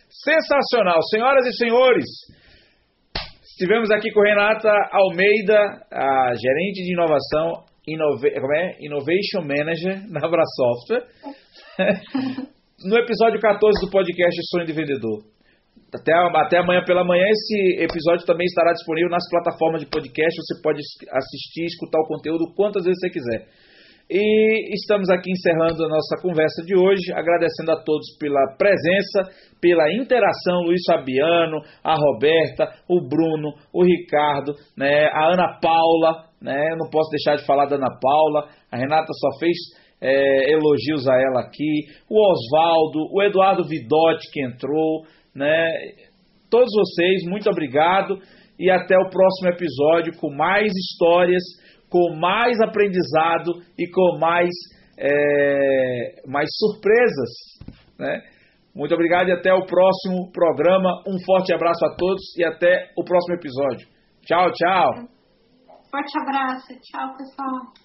Sensacional! 0.09 1.03
Senhoras 1.11 1.47
e 1.47 1.53
senhores, 1.57 2.07
estivemos 3.55 3.91
aqui 3.93 4.11
com 4.11 4.21
Renata 4.21 4.71
Almeida, 4.91 5.57
a 5.91 6.35
gerente 6.35 6.83
de 6.83 6.93
inovação 6.93 7.65
como 8.41 8.55
é? 8.55 8.77
Innovation 8.81 9.43
Manager 9.43 10.03
na 10.11 10.27
Abrasoftware. 10.27 11.07
no 12.85 12.97
episódio 12.99 13.41
14 13.41 13.87
do 13.87 13.91
podcast 13.91 14.41
Sonho 14.51 14.67
de 14.67 14.73
Vendedor. 14.73 15.23
Até, 15.95 16.13
até 16.13 16.59
amanhã 16.59 16.83
pela 16.85 17.05
manhã. 17.05 17.25
Esse 17.29 17.85
episódio 17.85 18.27
também 18.27 18.47
estará 18.47 18.73
disponível 18.73 19.11
nas 19.11 19.29
plataformas 19.31 19.83
de 19.83 19.87
podcast. 19.87 20.35
Você 20.35 20.61
pode 20.61 20.81
assistir, 21.13 21.67
escutar 21.67 22.01
o 22.01 22.09
conteúdo 22.09 22.53
quantas 22.57 22.85
vezes 22.85 22.99
você 22.99 23.11
quiser. 23.11 23.47
E 24.11 24.75
estamos 24.75 25.09
aqui 25.09 25.31
encerrando 25.31 25.83
a 25.83 25.89
nossa 25.89 26.21
conversa 26.21 26.63
de 26.63 26.77
hoje, 26.77 27.11
agradecendo 27.15 27.73
a 27.73 27.83
todos 27.83 28.07
pela 28.19 28.55
presença, 28.59 29.23
pela 29.63 29.91
interação, 29.95 30.61
Luiz 30.67 30.83
Fabiano, 30.87 31.63
a 31.83 31.95
Roberta, 31.95 32.71
o 32.87 33.01
Bruno, 33.09 33.55
o 33.73 33.83
Ricardo, 33.83 34.53
né, 34.77 35.07
a 35.07 35.33
Ana 35.33 35.59
Paula, 35.59 36.27
né, 36.41 36.73
eu 36.73 36.77
não 36.77 36.91
posso 36.91 37.11
deixar 37.11 37.37
de 37.37 37.47
falar 37.47 37.65
da 37.65 37.77
Ana 37.77 37.99
Paula, 37.99 38.49
a 38.71 38.77
Renata 38.77 39.11
só 39.11 39.39
fez 39.39 39.57
é, 40.03 40.53
elogios 40.53 41.09
a 41.09 41.15
ela 41.19 41.41
aqui, 41.41 41.87
o 42.11 42.21
Oswaldo, 42.21 43.09
o 43.11 43.23
Eduardo 43.23 43.67
Vidotti 43.67 44.31
que 44.31 44.45
entrou, 44.45 45.07
né? 45.35 45.71
Todos 46.51 46.71
vocês, 46.75 47.23
muito 47.25 47.49
obrigado 47.49 48.19
e 48.59 48.71
até 48.71 48.97
o 48.99 49.09
próximo 49.09 49.49
episódio 49.49 50.13
com 50.21 50.31
mais 50.31 50.71
histórias, 50.73 51.43
com 51.95 52.17
mais 52.17 52.61
aprendizado 52.61 53.53
e 53.79 53.89
com 53.89 54.19
mais, 54.19 54.51
é, 54.99 56.23
mais 56.27 56.49
surpresas, 56.59 57.31
né? 57.97 58.21
Muito 58.75 58.93
obrigado 58.93 59.29
e 59.29 59.33
até 59.33 59.55
o 59.55 59.65
próximo 59.65 60.33
programa. 60.33 60.91
Um 61.07 61.17
forte 61.25 61.55
abraço 61.55 61.87
a 61.87 61.95
todos 61.95 62.37
e 62.37 62.45
até 62.45 62.91
o 62.99 63.05
próximo 63.05 63.37
episódio. 63.37 63.87
Tchau, 64.27 64.51
tchau. 64.51 64.91
Forte 65.89 66.19
abraço. 66.21 66.67
Tchau, 66.83 67.17
pessoal. 67.17 67.84